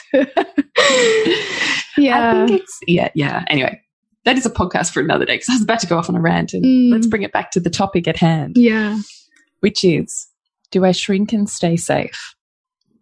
yeah. 1.97 2.43
I 2.43 2.47
think 2.47 2.61
it's 2.63 2.79
yeah, 2.87 3.09
yeah. 3.15 3.45
Anyway, 3.49 3.81
that 4.25 4.37
is 4.37 4.47
a 4.47 4.51
podcast 4.51 4.93
for 4.93 5.01
another 5.01 5.25
day 5.25 5.35
because 5.37 5.49
I 5.51 5.55
was 5.55 5.63
about 5.63 5.81
to 5.81 5.87
go 5.87 5.97
off 5.99 6.09
on 6.09 6.17
a 6.17 6.21
rant 6.21 6.53
and 6.53 6.65
Mm. 6.65 6.93
let's 6.93 7.07
bring 7.07 7.23
it 7.23 7.33
back 7.33 7.51
to 7.53 7.61
the 7.61 7.71
topic 7.71 8.09
at 8.09 8.17
hand, 8.17 8.55
yeah. 8.57 8.99
which 9.61 9.85
is 9.85 10.27
do 10.71 10.85
I 10.85 10.93
shrink 10.93 11.33
and 11.33 11.49
stay 11.49 11.77
safe? 11.77 12.35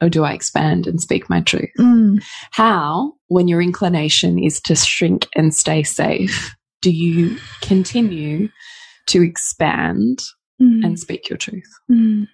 Or 0.03 0.11
do 0.11 0.25
I 0.25 0.33
expand 0.35 0.87
and 0.87 1.01
speak 1.01 1.31
my 1.31 1.41
truth? 1.41 1.71
Mm. 1.81 2.23
How, 2.51 3.15
when 3.29 3.49
your 3.49 3.63
inclination 3.63 4.39
is 4.39 4.61
to 4.67 4.77
shrink 4.77 5.27
and 5.35 5.55
stay 5.55 5.83
safe, 5.83 6.55
do 6.83 6.91
you 6.91 7.39
continue 7.63 8.51
to 9.07 9.23
expand 9.23 10.23
Mm. 10.61 10.85
and 10.85 10.99
speak 10.99 11.29
your 11.29 11.37
truth? 11.37 11.71
Mm. 11.91 12.29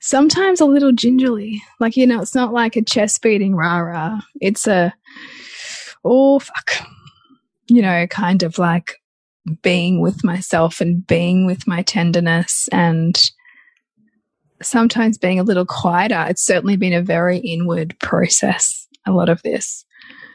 Sometimes 0.00 0.60
a 0.60 0.66
little 0.66 0.92
gingerly. 0.92 1.62
Like, 1.80 1.96
you 1.96 2.06
know, 2.06 2.20
it's 2.20 2.34
not 2.34 2.52
like 2.52 2.76
a 2.76 2.82
chest 2.82 3.22
beating 3.22 3.54
rah 3.54 3.78
rah. 3.78 4.20
It's 4.40 4.66
a, 4.66 4.92
oh, 6.04 6.40
fuck. 6.40 6.86
You 7.68 7.82
know, 7.82 8.06
kind 8.08 8.42
of 8.42 8.58
like 8.58 9.00
being 9.62 10.00
with 10.00 10.24
myself 10.24 10.80
and 10.80 11.06
being 11.06 11.46
with 11.46 11.66
my 11.66 11.82
tenderness 11.82 12.68
and 12.70 13.16
sometimes 14.60 15.18
being 15.18 15.40
a 15.40 15.44
little 15.44 15.66
quieter. 15.66 16.26
It's 16.28 16.44
certainly 16.44 16.76
been 16.76 16.92
a 16.92 17.02
very 17.02 17.38
inward 17.38 17.98
process, 17.98 18.86
a 19.06 19.12
lot 19.12 19.28
of 19.28 19.42
this. 19.42 19.84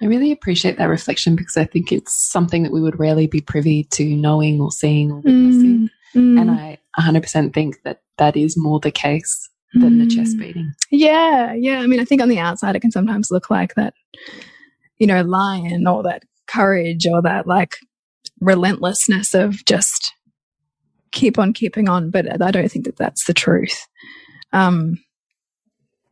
I 0.01 0.05
really 0.05 0.31
appreciate 0.31 0.77
that 0.77 0.85
reflection 0.85 1.35
because 1.35 1.57
I 1.57 1.65
think 1.65 1.91
it's 1.91 2.13
something 2.13 2.63
that 2.63 2.71
we 2.71 2.81
would 2.81 2.99
rarely 2.99 3.27
be 3.27 3.41
privy 3.41 3.83
to 3.85 4.05
knowing 4.05 4.61
or 4.61 4.71
seeing 4.71 5.11
or 5.11 5.15
witnessing. 5.17 5.76
Mm. 5.76 5.76
And 6.13 6.49
I 6.51 6.77
100% 6.99 7.53
think 7.53 7.81
that 7.83 8.01
that 8.17 8.35
is 8.35 8.55
more 8.57 8.79
the 8.79 8.91
case 8.91 9.49
than 9.73 9.99
the 9.99 10.07
chest 10.07 10.35
Mm. 10.37 10.39
beating. 10.39 10.71
Yeah, 10.89 11.53
yeah. 11.53 11.79
I 11.81 11.87
mean, 11.87 11.99
I 11.99 12.05
think 12.05 12.21
on 12.21 12.29
the 12.29 12.39
outside 12.39 12.75
it 12.75 12.79
can 12.79 12.91
sometimes 12.91 13.29
look 13.29 13.49
like 13.49 13.75
that, 13.75 13.93
you 14.97 15.05
know, 15.05 15.21
lion 15.21 15.85
or 15.85 16.01
that 16.03 16.23
courage 16.47 17.05
or 17.05 17.21
that 17.21 17.45
like 17.45 17.75
relentlessness 18.39 19.33
of 19.35 19.63
just 19.65 20.13
keep 21.11 21.37
on 21.37 21.53
keeping 21.53 21.87
on. 21.89 22.09
But 22.09 22.41
I 22.41 22.49
don't 22.51 22.71
think 22.71 22.85
that 22.85 22.97
that's 22.97 23.25
the 23.25 23.33
truth. 23.33 23.85
Um, 24.53 24.99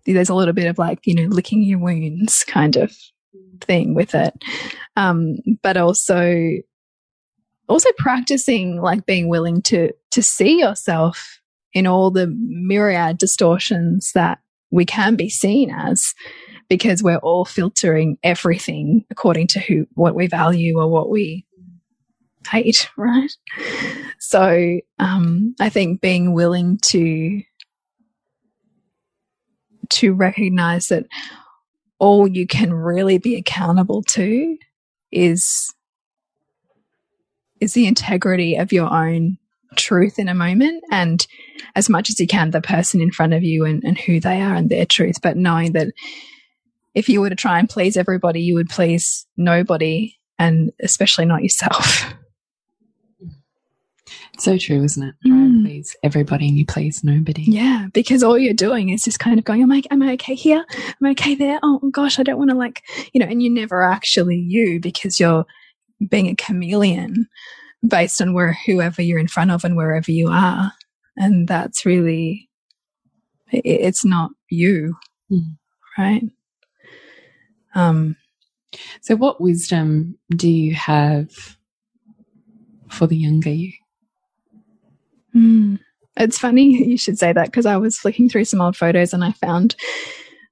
there's 0.05 0.29
a 0.29 0.35
little 0.35 0.53
bit 0.53 0.67
of 0.67 0.77
like, 0.77 0.99
you 1.05 1.15
know, 1.15 1.27
licking 1.33 1.63
your 1.63 1.79
wounds 1.79 2.43
kind 2.43 2.75
of 2.75 2.95
thing 3.61 3.95
with 3.95 4.13
it. 4.13 4.33
Um, 4.95 5.37
but 5.63 5.77
also, 5.77 6.35
also 7.67 7.89
practicing 7.97 8.81
like 8.81 9.05
being 9.05 9.27
willing 9.27 9.61
to, 9.63 9.91
to 10.11 10.21
see 10.21 10.59
yourself 10.59 11.39
in 11.73 11.87
all 11.87 12.09
the 12.09 12.27
myriad 12.27 13.17
distortions 13.17 14.11
that 14.13 14.39
we 14.71 14.85
can 14.85 15.15
be 15.15 15.29
seen 15.29 15.69
as 15.71 16.13
because 16.69 17.03
we're 17.03 17.17
all 17.17 17.45
filtering 17.45 18.17
everything 18.23 19.05
according 19.11 19.47
to 19.47 19.59
who 19.59 19.85
what 19.93 20.15
we 20.15 20.27
value 20.27 20.79
or 20.79 20.89
what 20.89 21.09
we 21.09 21.45
hate 22.49 22.89
right? 22.97 23.31
So 24.19 24.79
um 24.99 25.55
i 25.59 25.69
think 25.69 26.01
being 26.01 26.33
willing 26.33 26.79
to 26.83 27.41
to 29.89 30.13
recognize 30.13 30.87
that 30.87 31.05
all 31.99 32.27
you 32.27 32.47
can 32.47 32.73
really 32.73 33.17
be 33.17 33.35
accountable 33.35 34.01
to 34.03 34.57
is 35.11 35.74
is 37.61 37.73
the 37.73 37.87
integrity 37.87 38.55
of 38.55 38.71
your 38.71 38.91
own 38.93 39.37
truth 39.75 40.17
in 40.19 40.29
a 40.29 40.33
moment 40.33 40.83
and 40.91 41.27
as 41.75 41.89
much 41.89 42.09
as 42.09 42.19
you 42.19 42.27
can 42.27 42.51
the 42.51 42.61
person 42.61 43.01
in 43.01 43.11
front 43.11 43.33
of 43.33 43.43
you 43.43 43.65
and, 43.65 43.83
and 43.83 43.97
who 43.99 44.19
they 44.21 44.41
are 44.41 44.55
and 44.55 44.69
their 44.69 44.85
truth 44.85 45.17
but 45.21 45.35
knowing 45.35 45.73
that 45.73 45.87
if 46.93 47.09
you 47.09 47.19
were 47.19 47.29
to 47.29 47.35
try 47.35 47.59
and 47.59 47.67
please 47.69 47.97
everybody 47.97 48.39
you 48.41 48.53
would 48.55 48.69
please 48.69 49.25
nobody 49.35 50.15
and 50.39 50.71
especially 50.81 51.25
not 51.25 51.43
yourself 51.43 52.05
So 54.37 54.57
true, 54.57 54.83
isn't 54.83 55.01
it? 55.01 55.15
Try 55.25 55.35
and 55.35 55.55
Mm. 55.55 55.65
please 55.65 55.95
everybody 56.03 56.49
and 56.49 56.57
you 56.57 56.65
please 56.65 57.03
nobody. 57.03 57.43
yeah 57.43 57.87
because 57.93 58.21
all 58.23 58.37
you're 58.37 58.53
doing 58.53 58.89
is 58.89 59.03
just 59.03 59.17
kind 59.19 59.39
of 59.39 59.45
going 59.45 59.61
am 59.61 59.71
I, 59.71 59.81
am 59.91 60.01
I 60.03 60.13
okay 60.13 60.35
here 60.35 60.63
am 60.79 61.05
I 61.07 61.11
okay 61.11 61.35
there 61.35 61.59
oh 61.63 61.79
gosh 61.91 62.19
I 62.19 62.23
don't 62.23 62.37
want 62.37 62.49
to 62.51 62.55
like 62.57 62.83
you 63.13 63.19
know 63.19 63.25
and 63.27 63.41
you're 63.41 63.51
never 63.53 63.83
actually 63.83 64.37
you 64.37 64.79
because 64.79 65.19
you're 65.19 65.45
being 66.09 66.27
a 66.27 66.35
chameleon 66.35 67.27
based 67.87 68.21
on 68.21 68.33
where 68.33 68.57
whoever 68.65 69.01
you're 69.01 69.19
in 69.19 69.27
front 69.27 69.51
of 69.51 69.63
and 69.63 69.75
wherever 69.75 70.11
you 70.11 70.29
are 70.29 70.71
and 71.17 71.47
that's 71.47 71.85
really 71.85 72.49
i 73.53 73.61
it's 73.63 74.05
not 74.05 74.31
you 74.49 74.95
Mm. 75.31 75.57
right 75.97 76.23
um 77.73 78.15
So, 79.01 79.15
what 79.15 79.41
wisdom 79.41 80.17
do 80.29 80.49
you 80.49 80.73
have 80.75 81.29
for 82.89 83.07
the 83.07 83.17
younger 83.17 83.49
you? 83.49 83.71
Mm. 85.35 85.79
It's 86.17 86.37
funny 86.37 86.83
you 86.87 86.97
should 86.97 87.17
say 87.17 87.33
that 87.33 87.47
because 87.47 87.65
I 87.65 87.77
was 87.77 87.97
flicking 87.97 88.29
through 88.29 88.45
some 88.45 88.61
old 88.61 88.77
photos 88.77 89.13
and 89.13 89.23
I 89.23 89.31
found 89.33 89.75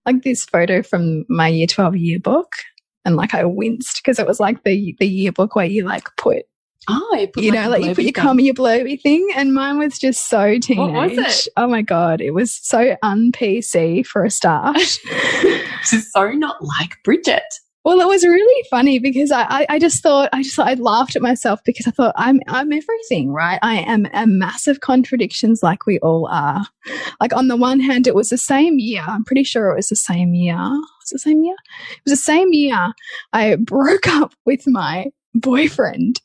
like 0.06 0.24
this 0.24 0.46
photo 0.46 0.84
from 0.84 1.26
my 1.30 1.48
year 1.48 1.68
12 1.68 1.96
yearbook 1.98 2.52
and 3.06 3.16
like 3.16 3.34
I 3.34 3.46
winced 3.46 3.98
because 3.98 4.20
it 4.20 4.28
was 4.28 4.40
like 4.40 4.64
the 4.64 4.96
the 5.00 5.08
yearbook 5.08 5.56
where 5.56 5.66
you 5.66 5.84
like 5.86 6.08
put 6.18 6.46
Oh, 6.90 7.16
you, 7.18 7.28
put 7.28 7.44
you 7.44 7.52
know 7.52 7.70
like 7.70 7.84
you 7.84 7.96
put 7.96 8.04
your 8.04 8.12
thing. 8.12 8.24
comma 8.24 8.42
your 8.42 8.54
blurby 8.54 9.02
thing 9.02 9.26
and 9.36 9.54
mine 9.54 9.80
was 9.80 9.98
just 9.98 10.30
so 10.30 10.60
teenage. 10.60 10.92
What 10.92 11.12
was 11.12 11.18
it? 11.18 11.48
Oh 11.56 11.68
my 11.68 11.82
god, 11.82 12.20
it 12.20 12.32
was 12.32 12.52
so 12.52 12.98
un 13.02 13.32
PC 13.32 14.06
for 14.06 14.26
a 14.26 14.30
start. 14.30 14.78
She's 15.84 16.12
so 16.12 16.32
not 16.32 16.58
like 16.62 16.98
Bridget. 17.04 17.44
Well, 17.86 18.00
it 18.00 18.08
was 18.08 18.24
really 18.24 18.64
funny 18.70 18.98
because 19.00 19.30
I, 19.30 19.44
I, 19.44 19.66
I 19.72 19.80
just 19.80 20.02
thought 20.02 20.30
I 20.32 20.42
just 20.42 20.58
I 20.58 20.74
laughed 20.76 21.18
at 21.18 21.22
myself 21.22 21.62
because 21.66 21.86
I 21.86 21.92
thought 21.92 22.14
I'm 22.18 22.40
I'm 22.48 22.72
everything, 22.72 23.32
right? 23.32 23.60
I 23.62 23.76
am 23.80 24.08
a 24.14 24.26
massive 24.26 24.80
contradictions 24.80 25.64
like 25.64 25.86
we 25.86 26.00
all 26.00 26.28
are. 26.32 26.66
Like 27.20 27.34
on 27.34 27.50
the 27.50 27.58
one 27.58 27.82
hand, 27.82 28.08
it 28.08 28.16
was 28.16 28.30
the 28.30 28.38
same 28.38 28.80
year. 28.80 29.04
I'm 29.06 29.26
pretty 29.26 29.44
sure 29.44 29.70
it 29.70 29.76
was 29.76 29.90
the 29.90 29.98
same 29.98 30.34
year. 30.34 30.58
Was 31.04 31.10
the 31.12 31.20
same 31.20 31.44
year? 31.44 31.56
It 31.92 32.02
was 32.06 32.20
the 32.20 32.24
same 32.24 32.54
year 32.54 32.94
I 33.34 33.56
broke 33.56 34.08
up 34.08 34.34
with 34.46 34.68
my 34.68 35.08
boyfriend 35.36 36.22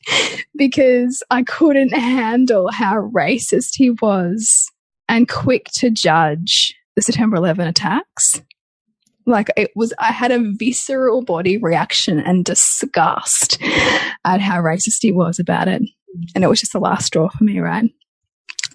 because 0.55 1.23
I 1.31 1.43
couldn't 1.43 1.93
handle 1.93 2.71
how 2.71 3.09
racist 3.13 3.75
he 3.75 3.91
was 3.91 4.69
and 5.07 5.27
quick 5.27 5.69
to 5.75 5.89
judge 5.89 6.75
the 6.95 7.01
September 7.01 7.37
11 7.37 7.67
attacks. 7.67 8.41
Like 9.25 9.49
it 9.55 9.71
was 9.75 9.93
i 9.99 10.11
had 10.11 10.31
a 10.31 10.51
visceral 10.57 11.23
body 11.23 11.57
reaction 11.57 12.19
and 12.19 12.43
disgust 12.43 13.61
at 14.25 14.41
how 14.41 14.59
racist 14.59 14.99
he 15.01 15.11
was 15.11 15.39
about 15.39 15.67
it. 15.67 15.83
And 16.33 16.43
it 16.43 16.47
was 16.47 16.59
just 16.59 16.73
the 16.73 16.79
last 16.79 17.05
straw 17.07 17.29
for 17.29 17.43
me 17.43 17.59
right 17.59 17.91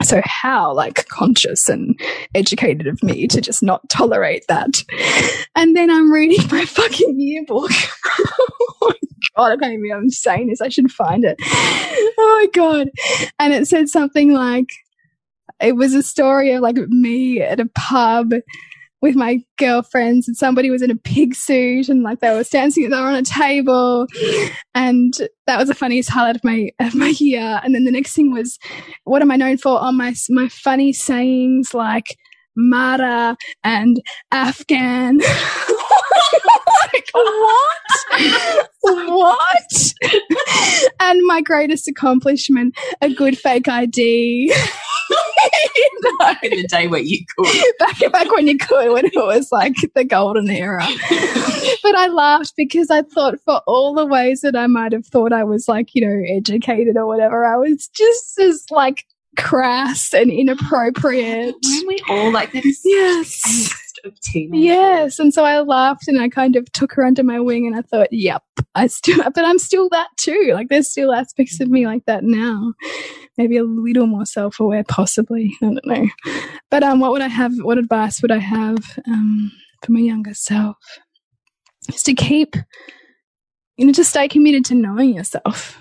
so 0.04 0.20
how 0.24 0.72
like 0.72 1.06
conscious 1.08 1.68
and 1.68 1.98
educated 2.34 2.86
of 2.86 3.02
me 3.02 3.26
to 3.28 3.40
just 3.40 3.62
not 3.62 3.88
tolerate 3.88 4.44
that? 4.48 4.82
And 5.56 5.76
then 5.76 5.90
i'm 5.90 6.12
reading 6.12 6.46
my 6.50 6.64
fucking 6.64 7.18
yearbook. 7.18 7.70
Oh 8.86 8.92
god 9.36 9.52
i 9.52 9.56
can't 9.56 9.72
even 9.72 9.90
i'm 9.92 10.10
saying 10.10 10.48
this 10.48 10.60
i 10.60 10.68
should 10.68 10.92
find 10.92 11.24
it. 11.24 11.36
Oh 11.42 12.40
my 12.42 12.46
god. 12.52 12.90
And 13.38 13.52
it 13.52 13.66
said 13.66 13.88
something 13.88 14.32
like 14.32 14.70
it 15.60 15.76
was 15.76 15.94
a 15.94 16.02
story 16.02 16.52
of 16.52 16.62
like 16.62 16.76
me 16.76 17.40
at 17.40 17.60
a 17.60 17.68
pub 17.74 18.32
with 19.04 19.14
my 19.16 19.38
girlfriends 19.58 20.26
and 20.26 20.34
somebody 20.34 20.70
was 20.70 20.80
in 20.80 20.90
a 20.90 20.96
pig 20.96 21.34
suit 21.34 21.90
and 21.90 22.02
like 22.02 22.20
they 22.20 22.30
were 22.30 22.42
dancing 22.42 22.88
they 22.88 22.96
were 22.96 23.06
on 23.06 23.14
a 23.14 23.22
table. 23.22 24.06
And 24.74 25.12
that 25.46 25.58
was 25.58 25.68
the 25.68 25.74
funniest 25.74 26.08
highlight 26.08 26.36
of 26.36 26.42
my 26.42 26.70
of 26.80 26.94
my 26.94 27.12
year. 27.18 27.60
And 27.62 27.74
then 27.74 27.84
the 27.84 27.90
next 27.90 28.14
thing 28.14 28.32
was 28.32 28.58
what 29.04 29.20
am 29.20 29.30
i 29.30 29.36
known 29.36 29.58
for 29.58 29.78
on 29.78 29.98
my 29.98 30.14
my 30.30 30.48
funny 30.48 30.90
sayings 30.94 31.74
like 31.74 32.16
mara 32.56 33.36
and 33.62 34.00
afghan 34.32 35.20
like 36.92 37.09
what 37.12 38.68
what 38.83 39.94
and 41.00 41.20
my 41.27 41.40
greatest 41.40 41.88
accomplishment, 41.88 42.74
a 43.00 43.12
good 43.12 43.38
fake 43.38 43.68
ID. 43.68 44.55
back 46.18 46.42
in 46.42 46.50
the 46.50 46.66
day 46.68 46.87
where 46.87 47.00
you 47.00 47.24
could. 47.37 47.64
Back 47.79 48.12
back 48.12 48.31
when 48.33 48.46
you 48.46 48.59
could, 48.59 48.92
when 48.92 49.07
it 49.07 49.14
was 49.14 49.48
like 49.53 49.74
the 49.94 50.05
golden 50.05 50.48
era. 50.50 50.87
but 51.83 51.94
I 51.94 52.09
laughed 52.09 52.55
because 52.57 52.90
I 52.90 53.03
thought 53.03 53.38
for 53.44 53.61
all 53.66 53.94
the 53.94 54.07
ways 54.07 54.40
that 54.40 54.57
I 54.57 54.66
might 54.66 54.92
have 54.92 55.07
thought 55.07 55.33
I 55.33 55.44
was 55.44 55.68
like, 55.68 55.94
you 55.94 56.07
know, 56.07 56.37
educated 56.37 56.96
or 56.96 57.07
whatever, 57.07 57.44
I 57.44 57.57
was 57.57 57.88
just 57.88 58.38
as 58.38 58.64
like 58.70 59.05
crass 59.37 60.12
and 60.14 60.31
inappropriate. 60.31 61.55
When 61.62 61.87
we 61.87 62.00
all 62.09 62.33
like 62.33 62.53
this 62.53 62.81
yes. 62.85 63.72
Of 64.04 64.18
teenage. 64.20 64.62
Yes. 64.62 65.18
And 65.18 65.32
so 65.32 65.44
I 65.44 65.60
laughed 65.60 66.08
and 66.08 66.20
I 66.20 66.28
kind 66.28 66.56
of 66.56 66.70
took 66.72 66.92
her 66.92 67.04
under 67.04 67.22
my 67.22 67.40
wing 67.40 67.66
and 67.66 67.76
I 67.76 67.82
thought, 67.82 68.08
yep, 68.10 68.42
I 68.74 68.86
still, 68.86 69.22
but 69.34 69.44
I'm 69.44 69.58
still 69.58 69.88
that 69.90 70.08
too. 70.18 70.50
Like 70.54 70.68
there's 70.68 70.90
still 70.90 71.12
aspects 71.12 71.60
of 71.60 71.68
me 71.68 71.86
like 71.86 72.04
that 72.06 72.24
now. 72.24 72.74
Maybe 73.36 73.56
a 73.56 73.64
little 73.64 74.06
more 74.06 74.26
self 74.26 74.60
aware, 74.60 74.84
possibly. 74.84 75.56
I 75.62 75.66
don't 75.66 75.86
know. 75.86 76.06
But 76.70 76.82
um, 76.82 77.00
what 77.00 77.12
would 77.12 77.22
I 77.22 77.28
have? 77.28 77.52
What 77.58 77.78
advice 77.78 78.22
would 78.22 78.32
I 78.32 78.38
have 78.38 78.98
um, 79.06 79.52
for 79.84 79.92
my 79.92 80.00
younger 80.00 80.34
self? 80.34 80.76
Is 81.88 82.02
to 82.04 82.14
keep, 82.14 82.56
you 83.76 83.86
know, 83.86 83.92
to 83.92 84.04
stay 84.04 84.28
committed 84.28 84.64
to 84.66 84.74
knowing 84.74 85.14
yourself 85.14 85.78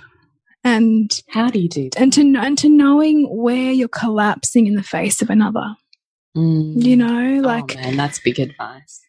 and 0.64 1.12
how 1.30 1.50
do 1.50 1.60
you 1.60 1.70
do 1.70 1.90
that? 1.90 2.02
and 2.02 2.14
to 2.14 2.22
and 2.38 2.58
to 2.58 2.70
knowing 2.70 3.26
where 3.30 3.72
you're 3.72 3.88
collapsing 3.88 4.68
in 4.68 4.76
the 4.76 4.84
face 4.84 5.22
of 5.22 5.30
another 5.30 5.76
Mm. 6.36 6.82
you 6.84 6.98
know 6.98 7.42
like 7.42 7.76
oh, 7.78 7.82
man, 7.82 7.96
that's 7.98 8.18
big 8.20 8.40
advice. 8.40 9.02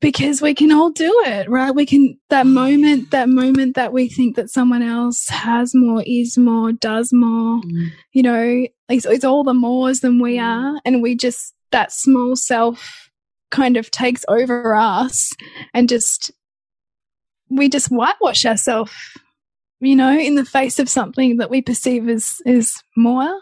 because 0.00 0.42
we 0.42 0.52
can 0.52 0.72
all 0.72 0.90
do 0.90 1.22
it 1.26 1.48
right 1.48 1.72
we 1.74 1.86
can 1.86 2.18
that 2.28 2.44
moment 2.46 3.12
that 3.12 3.28
moment 3.28 3.76
that 3.76 3.92
we 3.92 4.08
think 4.08 4.34
that 4.34 4.50
someone 4.50 4.82
else 4.82 5.28
has 5.28 5.72
more 5.76 6.02
is 6.04 6.36
more 6.36 6.72
does 6.72 7.12
more 7.12 7.60
Mm. 7.62 7.90
you 8.12 8.22
know 8.24 8.66
it's, 8.88 9.06
it's 9.06 9.24
all 9.24 9.44
the 9.44 9.54
mores 9.54 10.00
than 10.00 10.20
we 10.20 10.38
are 10.40 10.80
and 10.84 11.02
we 11.02 11.14
just 11.14 11.54
that 11.70 11.92
small 11.92 12.34
self 12.34 13.10
kind 13.52 13.76
of 13.76 13.90
takes 13.92 14.24
over 14.28 14.74
us 14.74 15.30
and 15.72 15.88
just 15.88 16.32
we 17.48 17.68
just 17.68 17.88
whitewash 17.88 18.44
ourselves 18.44 18.92
you 19.78 19.94
know 19.94 20.18
in 20.18 20.34
the 20.34 20.44
face 20.44 20.78
of 20.80 20.88
something 20.88 21.36
that 21.36 21.48
we 21.50 21.62
perceive 21.62 22.08
as 22.08 22.38
is 22.44 22.82
more 22.96 23.38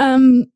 um 0.00 0.46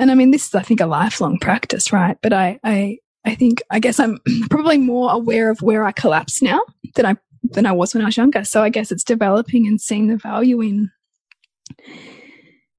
and 0.00 0.10
i 0.10 0.14
mean 0.14 0.30
this 0.32 0.48
is 0.48 0.54
i 0.54 0.62
think 0.62 0.80
a 0.80 0.86
lifelong 0.86 1.38
practice 1.38 1.92
right 1.92 2.16
but 2.22 2.32
i 2.32 2.58
i 2.64 2.98
i 3.24 3.34
think 3.34 3.62
i 3.70 3.78
guess 3.78 4.00
i'm 4.00 4.18
probably 4.50 4.78
more 4.78 5.12
aware 5.12 5.50
of 5.50 5.62
where 5.62 5.84
i 5.84 5.92
collapse 5.92 6.42
now 6.42 6.60
than 6.96 7.06
i 7.06 7.16
than 7.52 7.66
i 7.66 7.72
was 7.72 7.94
when 7.94 8.02
i 8.02 8.06
was 8.06 8.16
younger 8.16 8.44
so 8.44 8.62
i 8.62 8.68
guess 8.68 8.90
it's 8.90 9.04
developing 9.04 9.66
and 9.68 9.80
seeing 9.80 10.08
the 10.08 10.16
value 10.16 10.60
in 10.60 10.90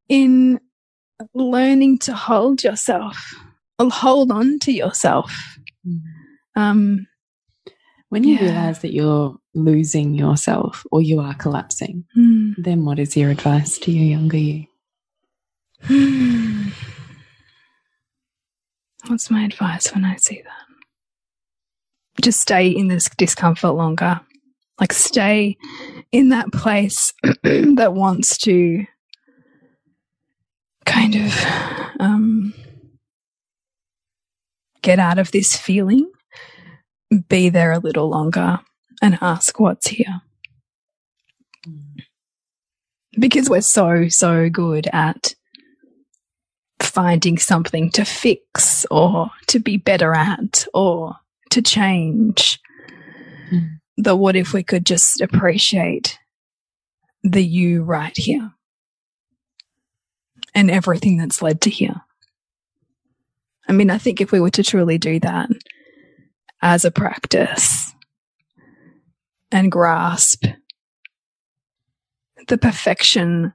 in 0.10 0.60
learning 1.34 1.98
to 2.00 2.14
hold 2.14 2.64
yourself 2.64 3.18
hold 3.80 4.32
on 4.32 4.60
to 4.60 4.72
yourself 4.72 5.32
Mm. 5.88 6.02
um 6.56 7.08
When 8.10 8.24
you 8.24 8.36
Yeah. 8.36 8.44
realize 8.44 8.80
that 8.82 8.94
you're 8.94 9.36
losing 9.56 10.14
yourself 10.14 10.86
or 10.92 11.02
you 11.02 11.20
are 11.22 11.34
collapsing, 11.34 12.04
hmm. 12.14 12.52
then 12.58 12.86
what 12.86 13.00
is 13.00 13.16
your 13.18 13.32
advice 13.32 13.80
to 13.80 13.92
your 13.92 14.06
younger 14.06 14.38
you? 14.38 14.68
What's 19.08 19.32
my 19.32 19.44
advice 19.44 19.94
when 19.94 20.06
I 20.06 20.16
see 20.18 20.42
that? 20.44 22.22
Just 22.22 22.42
stay 22.42 22.68
in 22.68 22.88
this 22.88 23.10
discomfort 23.18 23.74
longer. 23.74 24.22
Like, 24.80 24.94
stay 24.94 25.58
in 26.12 26.30
that 26.30 26.52
place 26.52 27.14
that 27.44 27.94
wants 27.94 28.38
to 28.40 28.86
kind 30.86 31.16
of 31.16 31.46
um, 32.00 32.54
get 34.82 35.00
out 35.00 35.20
of 35.20 35.32
this 35.32 35.56
feeling, 35.56 36.12
be 37.30 37.50
there 37.50 37.72
a 37.72 37.80
little 37.80 38.10
longer, 38.10 38.60
and 39.02 39.18
ask 39.22 39.60
what's 39.60 39.88
here. 39.88 40.22
Because 43.20 43.50
we're 43.50 43.62
so, 43.62 44.08
so 44.08 44.50
good 44.50 44.88
at 44.94 45.36
finding 46.92 47.38
something 47.38 47.90
to 47.92 48.06
fix 48.06 48.86
or 48.92 49.30
to 49.48 49.60
be 49.60 49.78
better 49.78 50.14
at 50.14 50.66
or 50.74 51.16
to 51.50 51.62
change. 51.62 52.60
Mm. 53.52 53.80
The 53.98 54.16
what 54.16 54.36
if 54.36 54.54
we 54.54 54.64
could 54.64 54.86
just 54.86 55.22
appreciate 55.22 56.20
the 57.24 57.44
you 57.44 57.84
right 57.84 58.16
here 58.16 58.52
and 60.54 60.70
everything 60.70 61.18
that's 61.18 61.42
led 61.42 61.62
to 61.62 61.70
here. 61.70 62.02
I 63.68 63.74
mean, 63.74 63.90
I 63.90 63.98
think 63.98 64.20
if 64.20 64.32
we 64.32 64.40
were 64.40 64.50
to 64.52 64.64
truly 64.64 64.98
do 64.98 65.20
that 65.20 65.50
as 66.62 66.84
a 66.84 66.92
practice 66.92 67.94
and 69.52 69.72
grasp 69.72 70.46
the 72.48 72.58
perfection 72.58 73.54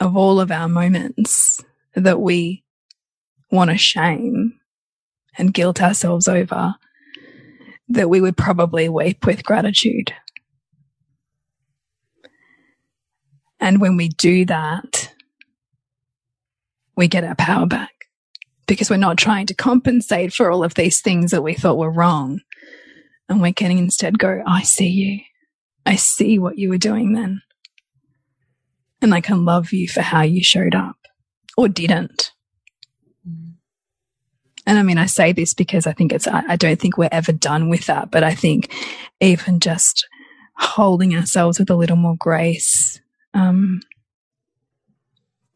of 0.00 0.16
all 0.16 0.40
of 0.40 0.50
our 0.50 0.68
moments 0.68 1.62
that 1.94 2.20
we 2.20 2.64
want 3.50 3.70
to 3.70 3.78
shame 3.78 4.58
and 5.38 5.54
guilt 5.54 5.82
ourselves 5.82 6.28
over, 6.28 6.74
that 7.88 8.10
we 8.10 8.20
would 8.20 8.36
probably 8.36 8.88
weep 8.88 9.26
with 9.26 9.44
gratitude. 9.44 10.12
And 13.60 13.80
when 13.80 13.96
we 13.96 14.08
do 14.08 14.44
that, 14.46 15.12
we 16.96 17.08
get 17.08 17.24
our 17.24 17.34
power 17.34 17.66
back 17.66 17.90
because 18.66 18.90
we're 18.90 18.96
not 18.96 19.18
trying 19.18 19.46
to 19.46 19.54
compensate 19.54 20.32
for 20.32 20.50
all 20.50 20.64
of 20.64 20.74
these 20.74 21.00
things 21.00 21.30
that 21.30 21.42
we 21.42 21.54
thought 21.54 21.78
were 21.78 21.90
wrong. 21.90 22.40
And 23.28 23.42
we 23.42 23.52
can 23.52 23.70
instead 23.70 24.18
go, 24.18 24.42
I 24.46 24.62
see 24.62 24.88
you. 24.88 25.20
I 25.84 25.96
see 25.96 26.38
what 26.38 26.58
you 26.58 26.68
were 26.68 26.78
doing 26.78 27.12
then. 27.12 27.42
And 29.02 29.14
I 29.14 29.20
can 29.20 29.44
love 29.44 29.72
you 29.72 29.88
for 29.88 30.00
how 30.00 30.22
you 30.22 30.42
showed 30.42 30.74
up 30.74 30.96
or 31.56 31.68
didn't. 31.68 32.32
And 34.66 34.78
I 34.78 34.82
mean, 34.82 34.98
I 34.98 35.06
say 35.06 35.32
this 35.32 35.54
because 35.54 35.86
I 35.86 35.92
think 35.92 36.12
it's, 36.12 36.26
I, 36.26 36.42
I 36.48 36.56
don't 36.56 36.80
think 36.80 36.98
we're 36.98 37.08
ever 37.12 37.32
done 37.32 37.68
with 37.68 37.86
that. 37.86 38.10
But 38.10 38.24
I 38.24 38.34
think 38.34 38.72
even 39.20 39.60
just 39.60 40.08
holding 40.56 41.14
ourselves 41.14 41.58
with 41.58 41.70
a 41.70 41.76
little 41.76 41.96
more 41.96 42.16
grace 42.16 43.00
um, 43.34 43.80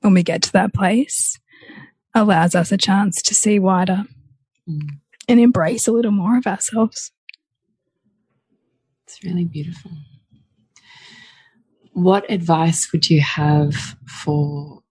when 0.00 0.14
we 0.14 0.22
get 0.22 0.42
to 0.42 0.52
that 0.52 0.72
place 0.74 1.38
allows 2.14 2.54
us 2.54 2.70
a 2.72 2.76
chance 2.76 3.20
to 3.22 3.34
see 3.34 3.58
wider 3.58 4.04
Mm. 4.68 4.98
and 5.28 5.40
embrace 5.40 5.88
a 5.88 5.92
little 5.92 6.10
more 6.12 6.36
of 6.36 6.46
ourselves. 6.46 7.12
It's 9.06 9.24
really 9.24 9.44
beautiful. 9.44 9.90
What 11.92 12.30
advice 12.30 12.92
would 12.92 13.10
you 13.10 13.20
have 13.20 13.74
for 14.06 14.82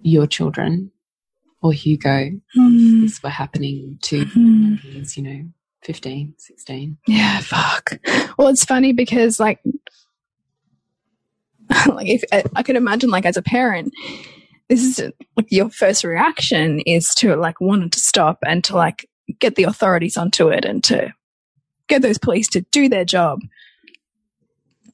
your 0.00 0.26
children 0.26 0.90
or 1.64 1.72
Hugo 1.72 2.30
Mm. 2.56 3.00
this 3.02 3.22
were 3.22 3.30
happening 3.30 3.98
to 4.02 4.24
Mm. 4.26 5.16
you 5.16 5.22
know, 5.22 5.44
15, 5.82 6.34
16? 6.38 6.98
Yeah, 7.08 7.40
fuck. 7.40 7.98
Well, 8.38 8.48
it's 8.48 8.64
funny 8.64 8.92
because 8.92 9.40
like, 9.40 9.60
like 11.88 12.06
if 12.08 12.22
I, 12.32 12.44
I 12.54 12.62
could 12.62 12.76
imagine 12.76 13.10
like 13.10 13.24
as 13.26 13.36
a 13.36 13.42
parent, 13.42 13.92
this 14.68 14.82
is 14.82 15.10
like 15.36 15.46
your 15.50 15.70
first 15.70 16.04
reaction 16.04 16.80
is 16.80 17.14
to 17.16 17.34
like 17.36 17.60
want 17.60 17.84
it 17.84 17.92
to 17.92 18.00
stop 18.00 18.38
and 18.46 18.62
to 18.64 18.76
like 18.76 19.08
get 19.38 19.54
the 19.56 19.64
authorities 19.64 20.16
onto 20.16 20.48
it 20.48 20.64
and 20.64 20.84
to 20.84 21.12
get 21.88 22.02
those 22.02 22.18
police 22.18 22.48
to 22.48 22.60
do 22.72 22.88
their 22.88 23.04
job. 23.04 23.40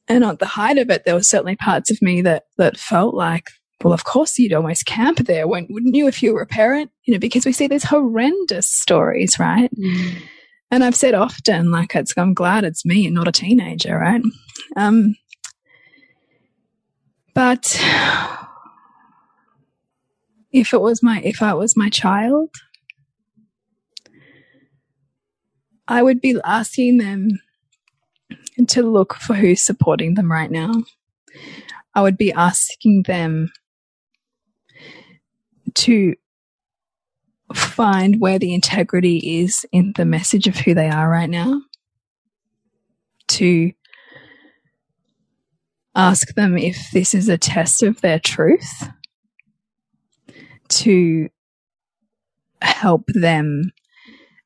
And 0.07 0.23
at 0.23 0.39
the 0.39 0.45
height 0.45 0.77
of 0.77 0.89
it, 0.89 1.03
there 1.05 1.15
were 1.15 1.23
certainly 1.23 1.55
parts 1.55 1.91
of 1.91 2.01
me 2.01 2.21
that 2.21 2.43
that 2.57 2.77
felt 2.77 3.13
like, 3.13 3.49
well, 3.83 3.93
of 3.93 4.03
course 4.03 4.37
you'd 4.37 4.53
almost 4.53 4.85
camp 4.85 5.19
there, 5.19 5.47
wouldn't 5.47 5.95
you, 5.95 6.07
if 6.07 6.21
you 6.21 6.33
were 6.33 6.41
a 6.41 6.47
parent? 6.47 6.91
You 7.05 7.13
know, 7.13 7.19
because 7.19 7.45
we 7.45 7.51
see 7.51 7.67
these 7.67 7.83
horrendous 7.83 8.67
stories, 8.67 9.39
right? 9.39 9.71
And 10.69 10.83
I've 10.83 10.95
said 10.95 11.13
often, 11.13 11.71
like, 11.71 11.95
it's, 11.95 12.13
I'm 12.17 12.33
glad 12.33 12.63
it's 12.63 12.85
me 12.85 13.05
and 13.05 13.15
not 13.15 13.27
a 13.27 13.31
teenager, 13.31 13.97
right? 13.97 14.21
Um, 14.77 15.15
but 17.33 17.77
if 20.51 20.73
it 20.73 20.81
was 20.81 21.03
my, 21.03 21.21
if 21.23 21.41
I 21.41 21.53
was 21.53 21.75
my 21.75 21.89
child, 21.89 22.49
I 25.87 26.01
would 26.01 26.21
be 26.21 26.39
asking 26.45 26.99
them 26.99 27.41
to 28.67 28.83
look 28.83 29.15
for 29.15 29.33
who's 29.33 29.61
supporting 29.61 30.13
them 30.13 30.31
right 30.31 30.51
now. 30.51 30.71
I 31.95 32.01
would 32.01 32.17
be 32.17 32.31
asking 32.31 33.03
them 33.07 33.51
to 35.75 36.15
find 37.53 38.19
where 38.19 38.39
the 38.39 38.53
integrity 38.53 39.41
is 39.41 39.65
in 39.71 39.93
the 39.95 40.05
message 40.05 40.47
of 40.47 40.57
who 40.57 40.73
they 40.73 40.89
are 40.89 41.09
right 41.09 41.29
now. 41.29 41.61
To 43.29 43.71
ask 45.95 46.33
them 46.35 46.57
if 46.57 46.89
this 46.93 47.13
is 47.13 47.27
a 47.27 47.37
test 47.37 47.83
of 47.83 48.01
their 48.01 48.19
truth 48.19 48.89
to 50.69 51.29
help 52.61 53.03
them 53.07 53.71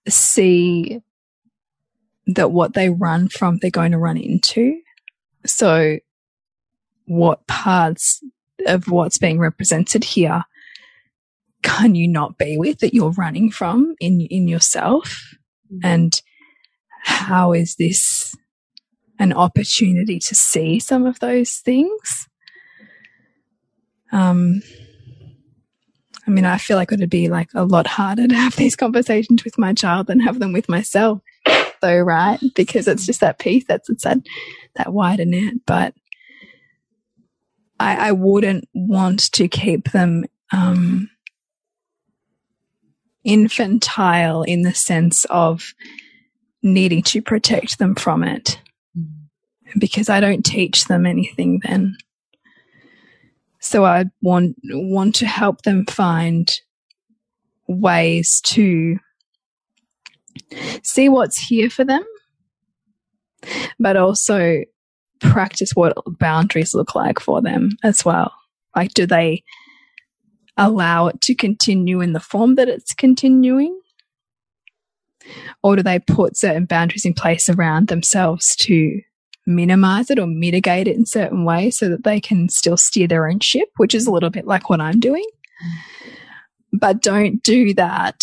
see 0.08 1.02
that 2.28 2.52
what 2.52 2.74
they 2.74 2.90
run 2.90 3.30
from, 3.30 3.58
they're 3.58 3.70
going 3.70 3.92
to 3.92 3.98
run 3.98 4.18
into. 4.18 4.80
So, 5.46 6.00
what 7.06 7.46
parts 7.46 8.24
of 8.66 8.90
what's 8.90 9.20
being 9.20 9.38
represented 9.38 10.04
here 10.04 10.44
can 11.66 11.96
you 11.96 12.08
not 12.08 12.38
be 12.38 12.58
with 12.58 12.80
that 12.80 12.94
you're 12.94 13.12
running 13.12 13.50
from 13.50 13.96
in 14.00 14.22
in 14.22 14.48
yourself? 14.48 15.36
Mm. 15.74 15.80
And 15.84 16.22
how 17.04 17.54
is 17.54 17.76
this 17.76 18.36
an 19.20 19.34
opportunity 19.34 20.20
to 20.20 20.36
see 20.36 20.80
some 20.80 21.06
of 21.06 21.20
those 21.20 21.58
things? 21.58 22.30
Um, 24.12 24.62
I 26.28 26.32
mean, 26.32 26.46
I 26.46 26.58
feel 26.58 26.78
like 26.78 26.92
it 26.92 27.00
would 27.00 27.10
be 27.10 27.30
like 27.30 27.50
a 27.56 27.66
lot 27.66 27.88
harder 27.88 28.28
to 28.28 28.36
have 28.36 28.56
these 28.56 28.76
conversations 28.76 29.44
with 29.44 29.58
my 29.58 29.74
child 29.74 30.08
than 30.08 30.20
have 30.20 30.40
them 30.40 30.54
with 30.54 30.70
myself, 30.70 31.22
though, 31.82 32.00
right? 32.00 32.40
Because 32.56 32.88
it's 32.88 33.08
just 33.08 33.22
that 33.22 33.40
piece 33.40 33.66
that's 33.68 33.90
it's 33.90 34.04
that 34.04 34.20
that 34.76 34.94
wider 34.94 35.26
net. 35.26 35.56
But 35.66 35.96
I, 37.80 38.10
I 38.10 38.12
wouldn't 38.12 38.66
want 38.74 39.32
to 39.34 39.48
keep 39.48 39.92
them 39.92 40.26
um, 40.54 41.10
infantile 43.26 44.44
in 44.44 44.62
the 44.62 44.74
sense 44.74 45.26
of 45.26 45.74
needing 46.64 47.02
to 47.04 47.22
protect 47.22 47.80
them 47.80 47.96
from 47.96 48.24
it 48.24 48.62
mm-hmm. 48.98 49.80
because 49.80 50.08
I 50.08 50.22
don't 50.22 50.46
teach 50.46 50.86
them 50.86 51.06
anything 51.06 51.60
then. 51.64 51.98
So 53.60 53.84
I 53.84 54.06
want 54.22 54.56
want 54.64 55.16
to 55.16 55.26
help 55.26 55.64
them 55.64 55.86
find 55.88 56.54
ways 57.68 58.40
to 58.46 58.98
see 60.84 61.10
what's 61.10 61.40
here 61.40 61.72
for 61.72 61.84
them, 61.84 62.04
but 63.80 63.98
also 63.98 64.62
practice 65.20 65.72
what 65.74 65.98
boundaries 66.20 66.76
look 66.76 66.94
like 66.94 67.20
for 67.20 67.42
them 67.42 67.72
as 67.84 68.06
well. 68.06 68.32
Like, 68.76 68.94
do 68.94 69.08
they 69.08 69.44
allow 70.58 71.08
it 71.08 71.22
to 71.22 71.36
continue 71.36 72.02
in 72.02 72.14
the 72.14 72.20
form 72.20 72.56
that 72.56 72.70
it's 72.70 72.94
continuing? 72.94 73.80
Or 75.64 75.76
do 75.76 75.84
they 75.84 76.00
put 76.00 76.38
certain 76.38 76.66
boundaries 76.66 77.06
in 77.06 77.14
place 77.14 77.50
around 77.50 77.88
themselves 77.88 78.56
to 78.58 79.02
minimize 79.48 80.10
it 80.10 80.20
or 80.20 80.28
mitigate 80.28 80.88
it 80.88 80.96
in 80.96 81.06
certain 81.06 81.46
ways 81.46 81.78
so 81.78 81.90
that 81.90 82.04
they 82.04 82.20
can 82.20 82.50
still 82.50 82.78
steer 82.78 83.08
their 83.08 83.28
own 83.28 83.40
ship, 83.40 83.70
which 83.78 83.94
is 83.94 84.08
a 84.08 84.12
little 84.12 84.30
bit 84.30 84.46
like 84.46 84.70
what 84.70 84.82
I'm 84.82 85.00
doing. 85.00 85.26
But 86.74 87.02
don't 87.02 87.42
do 87.42 87.74
that 87.76 88.22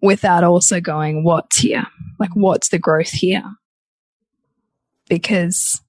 without 0.00 0.44
also 0.44 0.80
going, 0.80 1.24
what's 1.24 1.58
here? 1.58 1.86
Like, 2.18 2.34
what's 2.34 2.68
the 2.68 2.78
growth 2.78 3.10
here? 3.10 3.44
Because 5.08 5.80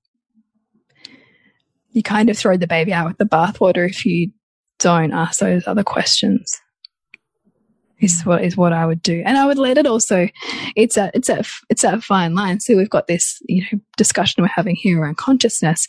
you 1.92 2.04
kind 2.04 2.30
of 2.30 2.38
throw 2.38 2.58
the 2.58 2.68
baby 2.68 2.94
out 2.94 3.08
with 3.08 3.18
the 3.18 3.26
bathwater 3.26 3.88
if 3.90 4.06
you 4.06 4.32
don't 4.86 5.14
ask 5.14 5.40
those 5.40 5.66
other 5.66 5.84
questions 5.84 6.62
is 8.00 8.22
what 8.22 8.44
is 8.44 8.56
what 8.56 8.72
I 8.72 8.86
would 8.86 9.02
do, 9.02 9.24
and 9.26 9.36
I 9.36 9.48
would 9.48 9.58
let 9.58 9.80
it 9.80 9.88
also. 9.88 10.30
It's 10.76 10.96
a 10.96 11.10
it's 11.16 11.28
a 11.28 11.44
it's 11.72 11.84
a 11.84 12.00
fine 12.00 12.36
line. 12.36 12.60
So 12.60 12.78
we've 12.78 12.90
got 12.90 13.08
this 13.08 13.40
you 13.48 13.64
know 13.64 13.80
discussion 13.98 14.44
we're 14.44 14.50
having 14.50 14.76
here 14.76 15.02
around 15.02 15.18
consciousness, 15.18 15.88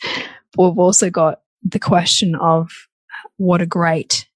but 0.54 0.70
we've 0.70 0.78
also 0.78 1.10
got 1.10 1.40
the 1.62 1.78
question 1.78 2.36
of 2.36 2.70
what 3.36 3.60
a 3.60 3.66
great 3.66 4.26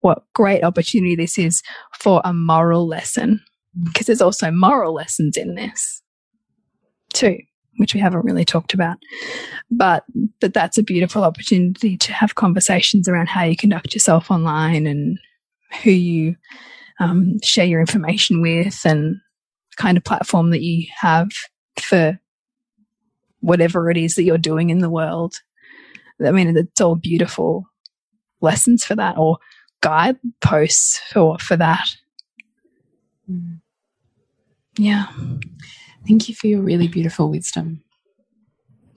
what 0.00 0.22
great 0.32 0.62
opportunity 0.62 1.16
this 1.16 1.36
is 1.36 1.60
for 1.98 2.22
a 2.24 2.32
moral 2.32 2.86
lesson 2.86 3.40
because 3.82 4.06
there's 4.06 4.22
also 4.22 4.52
moral 4.52 4.94
lessons 4.94 5.36
in 5.36 5.56
this 5.56 6.02
too 7.12 7.38
which 7.76 7.94
we 7.94 8.00
haven't 8.00 8.24
really 8.24 8.44
talked 8.44 8.74
about 8.74 8.96
but 9.70 10.04
that 10.40 10.54
that's 10.54 10.78
a 10.78 10.82
beautiful 10.82 11.24
opportunity 11.24 11.96
to 11.96 12.12
have 12.12 12.34
conversations 12.34 13.08
around 13.08 13.28
how 13.28 13.44
you 13.44 13.56
conduct 13.56 13.94
yourself 13.94 14.30
online 14.30 14.86
and 14.86 15.18
who 15.82 15.90
you 15.90 16.36
um, 17.00 17.40
share 17.42 17.66
your 17.66 17.80
information 17.80 18.40
with 18.40 18.80
and 18.84 19.16
kind 19.76 19.96
of 19.96 20.04
platform 20.04 20.50
that 20.50 20.62
you 20.62 20.86
have 21.00 21.30
for 21.80 22.18
whatever 23.40 23.90
it 23.90 23.96
is 23.96 24.14
that 24.14 24.22
you're 24.22 24.38
doing 24.38 24.70
in 24.70 24.78
the 24.78 24.90
world. 24.90 25.40
I 26.24 26.30
mean, 26.30 26.56
it's 26.56 26.80
all 26.80 26.94
beautiful 26.94 27.66
lessons 28.40 28.84
for 28.84 28.94
that 28.94 29.18
or 29.18 29.38
guideposts 29.80 31.00
for, 31.12 31.38
for 31.38 31.56
that. 31.56 31.88
Mm. 33.30 33.60
Yeah. 34.78 35.06
Thank 36.06 36.28
you 36.28 36.34
for 36.34 36.46
your 36.46 36.60
really 36.60 36.88
beautiful 36.88 37.30
wisdom. 37.30 37.82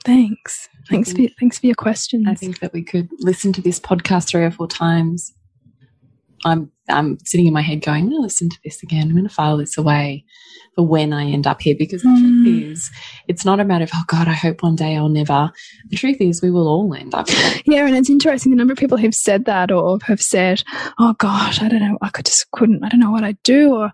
Thanks. 0.04 0.70
Thanks 0.90 1.12
for 1.12 1.28
thanks 1.40 1.60
for 1.60 1.66
your 1.66 1.76
questions. 1.76 2.28
I 2.28 2.36
think 2.36 2.60
that 2.60 2.72
we 2.72 2.84
could 2.84 3.10
listen 3.20 3.52
to 3.54 3.62
this 3.62 3.80
podcast 3.80 4.30
three 4.30 4.44
or 4.44 4.52
four 4.52 4.68
times 4.68 5.34
I'm 6.46 6.72
I'm 6.90 7.18
sitting 7.26 7.48
in 7.48 7.54
my 7.54 7.62
head 7.62 7.82
going, 7.82 8.04
I'm 8.04 8.10
going 8.10 8.22
to 8.22 8.24
listen 8.24 8.50
to 8.50 8.58
this 8.64 8.82
again. 8.82 9.10
I'm 9.10 9.12
going 9.12 9.28
to 9.28 9.34
file 9.34 9.58
this 9.58 9.78
away 9.78 10.24
for 10.74 10.88
when 10.88 11.12
I 11.12 11.26
end 11.26 11.46
up 11.46 11.62
here 11.62 11.76
because 11.78 12.02
the 12.02 12.08
mm. 12.08 12.44
truth 12.44 12.64
hmm. 12.64 12.72
is, 12.72 12.92
it's 13.28 13.44
not 13.44 13.60
a 13.60 13.66
matter 13.66 13.84
of, 13.84 13.92
oh 13.94 14.04
God, 14.08 14.30
I 14.30 14.34
hope 14.34 14.64
one 14.64 14.78
day 14.78 14.96
I'll 14.96 15.10
never. 15.10 15.52
The 15.90 15.98
truth 15.98 16.22
is, 16.22 16.42
we 16.42 16.50
will 16.50 16.66
all 16.66 16.94
end 16.94 17.14
up 17.14 17.30
here. 17.30 17.62
Yeah. 17.66 17.88
And 17.88 17.98
it's 17.98 18.10
interesting 18.10 18.52
the 18.52 18.58
number 18.58 18.72
of 18.72 18.80
people 18.80 18.98
who've 18.98 19.14
said 19.14 19.44
that 19.46 19.70
or 19.70 19.98
have 20.04 20.22
said, 20.22 20.64
oh 20.98 21.14
gosh, 21.18 21.62
I 21.62 21.68
don't 21.68 21.82
know, 21.82 21.98
I 22.02 22.08
could 22.08 22.26
just 22.26 22.50
couldn't, 22.52 22.86
I 22.86 22.90
don't 22.90 23.02
know 23.02 23.12
what 23.12 23.26
I'd 23.26 23.44
do 23.44 23.76
or 23.76 23.92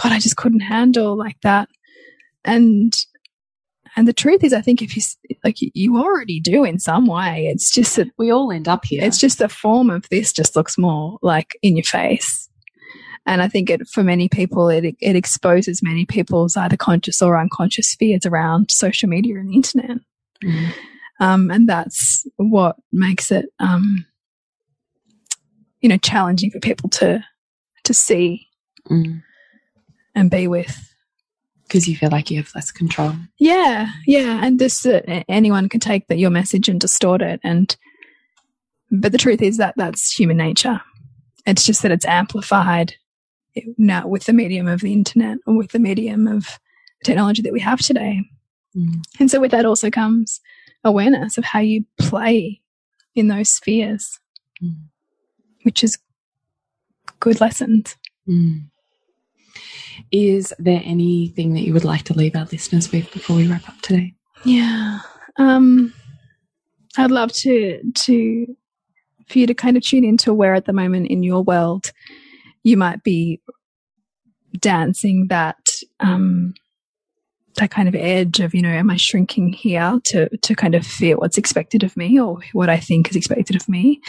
God, 0.00 0.12
I 0.12 0.20
just 0.20 0.36
couldn't 0.36 0.60
handle 0.60 1.16
like 1.16 1.40
that. 1.42 1.68
And 2.46 2.96
and 3.96 4.06
the 4.06 4.12
truth 4.12 4.44
is, 4.44 4.52
I 4.52 4.60
think 4.60 4.82
if 4.82 4.94
you 4.94 5.02
like, 5.42 5.56
you 5.60 5.96
already 5.96 6.38
do 6.38 6.64
in 6.64 6.78
some 6.78 7.06
way. 7.06 7.46
It's 7.46 7.72
just 7.72 7.96
that 7.96 8.08
we 8.18 8.30
all 8.30 8.52
end 8.52 8.68
up 8.68 8.84
here. 8.84 9.02
It's 9.02 9.18
just 9.18 9.38
the 9.38 9.48
form 9.48 9.88
of 9.88 10.06
this 10.10 10.32
just 10.32 10.54
looks 10.54 10.76
more 10.76 11.18
like 11.22 11.58
in 11.62 11.76
your 11.76 11.84
face. 11.84 12.48
And 13.24 13.42
I 13.42 13.48
think 13.48 13.70
it, 13.70 13.88
for 13.88 14.04
many 14.04 14.28
people, 14.28 14.68
it, 14.68 14.94
it 15.00 15.16
exposes 15.16 15.82
many 15.82 16.04
people's 16.04 16.56
either 16.56 16.76
conscious 16.76 17.22
or 17.22 17.38
unconscious 17.38 17.94
fears 17.94 18.24
around 18.24 18.70
social 18.70 19.08
media 19.08 19.36
and 19.36 19.48
the 19.48 19.54
internet. 19.54 19.98
Mm. 20.44 20.72
Um, 21.18 21.50
and 21.50 21.68
that's 21.68 22.26
what 22.36 22.76
makes 22.92 23.32
it, 23.32 23.46
um, 23.58 24.04
you 25.80 25.88
know, 25.88 25.96
challenging 25.96 26.50
for 26.50 26.60
people 26.60 26.90
to, 26.90 27.24
to 27.84 27.94
see 27.94 28.46
mm. 28.88 29.22
and 30.14 30.30
be 30.30 30.46
with 30.46 30.94
because 31.66 31.88
you 31.88 31.96
feel 31.96 32.10
like 32.10 32.30
you 32.30 32.38
have 32.38 32.54
less 32.54 32.70
control. 32.70 33.12
Yeah, 33.38 33.90
yeah, 34.06 34.44
and 34.44 34.58
this 34.58 34.86
uh, 34.86 35.22
anyone 35.28 35.68
can 35.68 35.80
take 35.80 36.06
that 36.08 36.18
your 36.18 36.30
message 36.30 36.68
and 36.68 36.80
distort 36.80 37.22
it, 37.22 37.40
and 37.42 37.76
but 38.90 39.12
the 39.12 39.18
truth 39.18 39.42
is 39.42 39.56
that 39.56 39.74
that's 39.76 40.16
human 40.16 40.36
nature. 40.36 40.80
It's 41.46 41.64
just 41.64 41.82
that 41.82 41.92
it's 41.92 42.06
amplified 42.06 42.94
now 43.78 44.06
with 44.06 44.24
the 44.24 44.32
medium 44.32 44.68
of 44.68 44.80
the 44.80 44.92
internet 44.92 45.38
or 45.46 45.56
with 45.56 45.72
the 45.72 45.78
medium 45.78 46.26
of 46.26 46.58
technology 47.04 47.42
that 47.42 47.52
we 47.52 47.60
have 47.60 47.80
today. 47.80 48.22
Mm. 48.76 49.04
And 49.18 49.30
so 49.30 49.40
with 49.40 49.52
that 49.52 49.64
also 49.64 49.90
comes 49.90 50.40
awareness 50.84 51.38
of 51.38 51.44
how 51.44 51.60
you 51.60 51.84
play 51.98 52.60
in 53.14 53.28
those 53.28 53.48
spheres, 53.48 54.20
mm. 54.62 54.76
which 55.62 55.82
is 55.82 55.98
good 57.20 57.40
lessons. 57.40 57.96
Mm. 58.28 58.68
Is 60.12 60.54
there 60.58 60.82
anything 60.84 61.54
that 61.54 61.62
you 61.62 61.72
would 61.72 61.84
like 61.84 62.04
to 62.04 62.14
leave 62.14 62.36
our 62.36 62.46
listeners 62.46 62.92
with 62.92 63.10
before 63.12 63.36
we 63.36 63.46
wrap 63.46 63.68
up 63.68 63.80
today? 63.80 64.14
Yeah. 64.44 65.00
Um, 65.38 65.92
I'd 66.96 67.10
love 67.10 67.32
to 67.32 67.80
to 67.82 68.56
for 69.28 69.38
you 69.38 69.46
to 69.46 69.54
kind 69.54 69.76
of 69.76 69.82
tune 69.82 70.04
into 70.04 70.32
where 70.32 70.54
at 70.54 70.66
the 70.66 70.72
moment 70.72 71.08
in 71.08 71.22
your 71.22 71.42
world 71.42 71.92
you 72.62 72.76
might 72.76 73.02
be 73.02 73.40
dancing 74.58 75.26
that 75.28 75.58
um, 76.00 76.54
that 77.56 77.70
kind 77.70 77.88
of 77.88 77.94
edge 77.94 78.40
of 78.40 78.54
you 78.54 78.62
know 78.62 78.70
am 78.70 78.90
I 78.90 78.96
shrinking 78.96 79.52
here 79.52 80.00
to 80.04 80.28
to 80.36 80.54
kind 80.54 80.74
of 80.74 80.86
fear 80.86 81.16
what's 81.16 81.38
expected 81.38 81.82
of 81.82 81.96
me 81.96 82.18
or 82.20 82.40
what 82.52 82.68
I 82.68 82.78
think 82.78 83.10
is 83.10 83.16
expected 83.16 83.56
of 83.56 83.68
me 83.68 84.00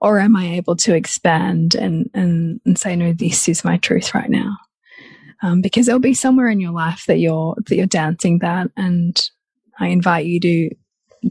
or 0.00 0.18
am 0.18 0.36
I 0.36 0.54
able 0.54 0.76
to 0.76 0.94
expand 0.94 1.74
and 1.74 2.10
and, 2.14 2.60
and 2.64 2.78
say 2.78 2.96
no 2.96 3.12
this 3.12 3.48
is 3.48 3.64
my 3.64 3.76
truth 3.76 4.14
right 4.14 4.30
now 4.30 4.56
um, 5.42 5.60
because 5.60 5.86
there'll 5.86 6.00
be 6.00 6.14
somewhere 6.14 6.48
in 6.48 6.60
your 6.60 6.72
life 6.72 7.04
that 7.06 7.18
you're 7.18 7.54
that 7.66 7.76
you're 7.76 7.86
dancing 7.86 8.38
that, 8.40 8.70
and 8.76 9.30
I 9.78 9.88
invite 9.88 10.26
you 10.26 10.40
to 10.40 10.70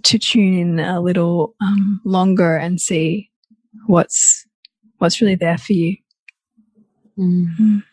to 0.03 0.19
tune 0.19 0.53
in 0.53 0.79
a 0.79 1.01
little 1.01 1.55
um, 1.61 2.01
longer 2.05 2.55
and 2.55 2.79
see 2.79 3.29
what's 3.87 4.45
what's 4.97 5.21
really 5.21 5.35
there 5.35 5.57
for 5.57 5.73
you. 5.73 5.97
Mm. 7.17 7.47
Mm. 7.59 7.83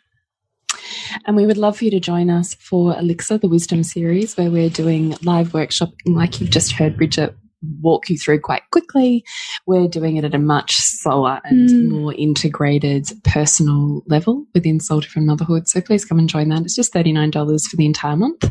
And 1.25 1.37
we 1.37 1.47
would 1.47 1.57
love 1.57 1.79
for 1.79 1.85
you 1.85 1.91
to 1.91 2.01
join 2.01 2.31
us 2.31 2.55
for 2.55 2.97
Elixir, 2.99 3.39
the 3.39 3.49
Wisdom 3.49 3.83
series, 3.83 4.37
where 4.37 4.51
we're 4.51 4.71
doing 4.71 5.17
live 5.23 5.49
workshopping, 5.49 6.14
like 6.14 6.41
you've 6.41 6.51
just 6.51 6.73
heard 6.73 6.97
Bridget 6.97 7.35
walk 7.81 8.09
you 8.09 8.19
through 8.19 8.41
quite 8.41 8.63
quickly. 8.71 9.25
We're 9.67 9.89
doing 9.89 10.17
it 10.17 10.25
at 10.25 10.35
a 10.35 10.39
much 10.39 10.77
slower 10.77 11.41
and 11.45 11.69
mm. 11.69 11.89
more 11.89 12.15
integrated 12.15 13.11
personal 13.25 14.03
level 14.07 14.47
within 14.55 14.81
Soul 14.81 15.01
Driven 15.01 15.27
Motherhood. 15.27 15.69
So 15.69 15.81
please 15.81 16.05
come 16.05 16.19
and 16.19 16.29
join 16.29 16.49
that. 16.51 16.63
It's 16.63 16.77
just 16.77 16.93
$39 16.93 17.69
for 17.69 17.77
the 17.77 17.87
entire 17.87 18.17
month 18.17 18.51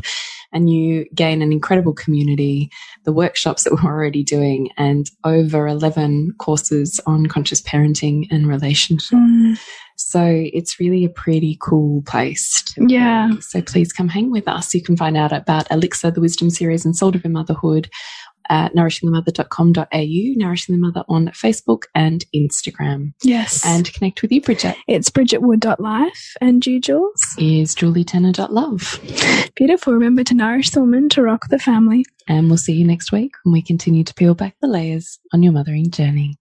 and 0.52 0.70
you 0.70 1.06
gain 1.14 1.42
an 1.42 1.52
incredible 1.52 1.92
community, 1.92 2.70
the 3.04 3.12
workshops 3.12 3.64
that 3.64 3.72
we're 3.82 3.92
already 3.92 4.22
doing, 4.22 4.70
and 4.76 5.10
over 5.24 5.66
11 5.66 6.32
courses 6.38 7.00
on 7.06 7.26
conscious 7.26 7.60
parenting 7.60 8.26
and 8.30 8.46
relationship. 8.46 9.18
Mm. 9.18 9.60
So 9.98 10.22
it's 10.52 10.78
really 10.78 11.04
a 11.04 11.10
pretty 11.10 11.56
cool 11.60 12.02
place. 12.02 12.62
yeah. 12.76 13.30
So 13.40 13.62
please 13.62 13.92
come 13.92 14.08
hang 14.08 14.30
with 14.30 14.46
us. 14.46 14.74
You 14.74 14.82
can 14.82 14.96
find 14.96 15.16
out 15.16 15.32
about 15.32 15.70
Elixir, 15.70 16.10
the 16.10 16.20
Wisdom 16.20 16.50
Series, 16.50 16.84
and 16.84 16.94
Soul 16.94 17.12
Driven 17.12 17.32
Motherhood 17.32 17.88
at 18.48 18.74
nourishingthemother.com.au, 18.74 20.38
Nourishing 20.38 20.74
the 20.74 20.80
Mother 20.80 21.04
on 21.08 21.28
Facebook 21.28 21.84
and 21.94 22.24
Instagram. 22.34 23.12
Yes. 23.22 23.64
And 23.64 23.92
connect 23.92 24.22
with 24.22 24.32
you, 24.32 24.40
Bridget. 24.40 24.76
It's 24.86 25.10
bridgetwood.life. 25.10 26.34
And 26.40 26.66
you, 26.66 26.80
Jules? 26.80 27.20
Is 27.38 27.74
julietenner.love. 27.74 29.00
Beautiful. 29.54 29.92
Remember 29.92 30.24
to 30.24 30.34
nourish 30.34 30.70
the 30.70 30.80
woman, 30.80 31.08
to 31.10 31.22
rock 31.22 31.48
the 31.48 31.58
family. 31.58 32.04
And 32.28 32.48
we'll 32.48 32.58
see 32.58 32.72
you 32.72 32.86
next 32.86 33.12
week 33.12 33.32
when 33.44 33.52
we 33.52 33.62
continue 33.62 34.04
to 34.04 34.14
peel 34.14 34.34
back 34.34 34.56
the 34.60 34.66
layers 34.66 35.18
on 35.32 35.42
your 35.42 35.52
mothering 35.52 35.90
journey. 35.90 36.36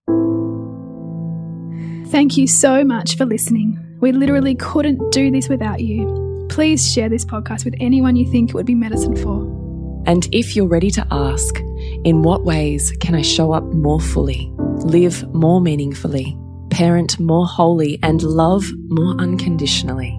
Thank 2.12 2.38
you 2.38 2.48
so 2.48 2.84
much 2.84 3.18
for 3.18 3.26
listening. 3.26 3.82
We 4.00 4.12
literally 4.12 4.56
couldn't 4.56 5.12
do 5.12 5.32
this 5.32 5.50
without 5.50 5.82
you. 5.82 6.48
Please 6.50 6.92
share 6.92 7.10
this 7.10 7.26
podcast 7.26 7.66
with 7.66 7.76
anyone 7.80 8.16
you 8.16 8.30
think 8.30 8.50
it 8.50 8.54
would 8.54 8.66
be 8.66 8.76
medicine 8.76 9.16
for. 9.16 9.42
And 10.06 10.28
if 10.32 10.56
you're 10.56 10.68
ready 10.68 10.92
to 10.92 11.06
ask, 11.12 11.56
in 12.06 12.22
what 12.22 12.46
ways 12.46 12.94
can 13.02 13.16
I 13.16 13.24
show 13.24 13.52
up 13.52 13.64
more 13.64 14.00
fully, 14.00 14.52
live 14.86 15.28
more 15.34 15.60
meaningfully, 15.60 16.38
parent 16.70 17.20
more 17.20 17.48
wholly, 17.48 17.98
and 18.04 18.22
love 18.22 18.64
more 18.88 19.16
unconditionally? 19.20 20.18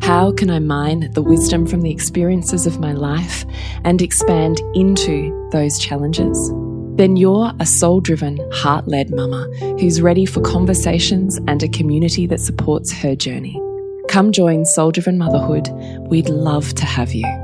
How 0.00 0.32
can 0.32 0.48
I 0.48 0.60
mine 0.60 1.10
the 1.12 1.22
wisdom 1.22 1.66
from 1.66 1.80
the 1.80 1.90
experiences 1.90 2.66
of 2.66 2.78
my 2.78 2.92
life 2.92 3.44
and 3.84 4.00
expand 4.00 4.60
into 4.74 5.48
those 5.50 5.78
challenges? 5.78 6.52
Then 6.96 7.16
you're 7.16 7.52
a 7.58 7.66
soul 7.66 8.00
driven, 8.00 8.38
heart 8.52 8.86
led 8.86 9.10
mama 9.10 9.48
who's 9.80 10.00
ready 10.00 10.26
for 10.26 10.40
conversations 10.40 11.40
and 11.48 11.60
a 11.64 11.68
community 11.68 12.28
that 12.28 12.40
supports 12.40 12.92
her 12.92 13.16
journey. 13.16 13.60
Come 14.08 14.30
join 14.30 14.64
Soul 14.64 14.92
Driven 14.92 15.18
Motherhood. 15.18 15.68
We'd 16.08 16.28
love 16.28 16.74
to 16.74 16.84
have 16.84 17.12
you. 17.12 17.43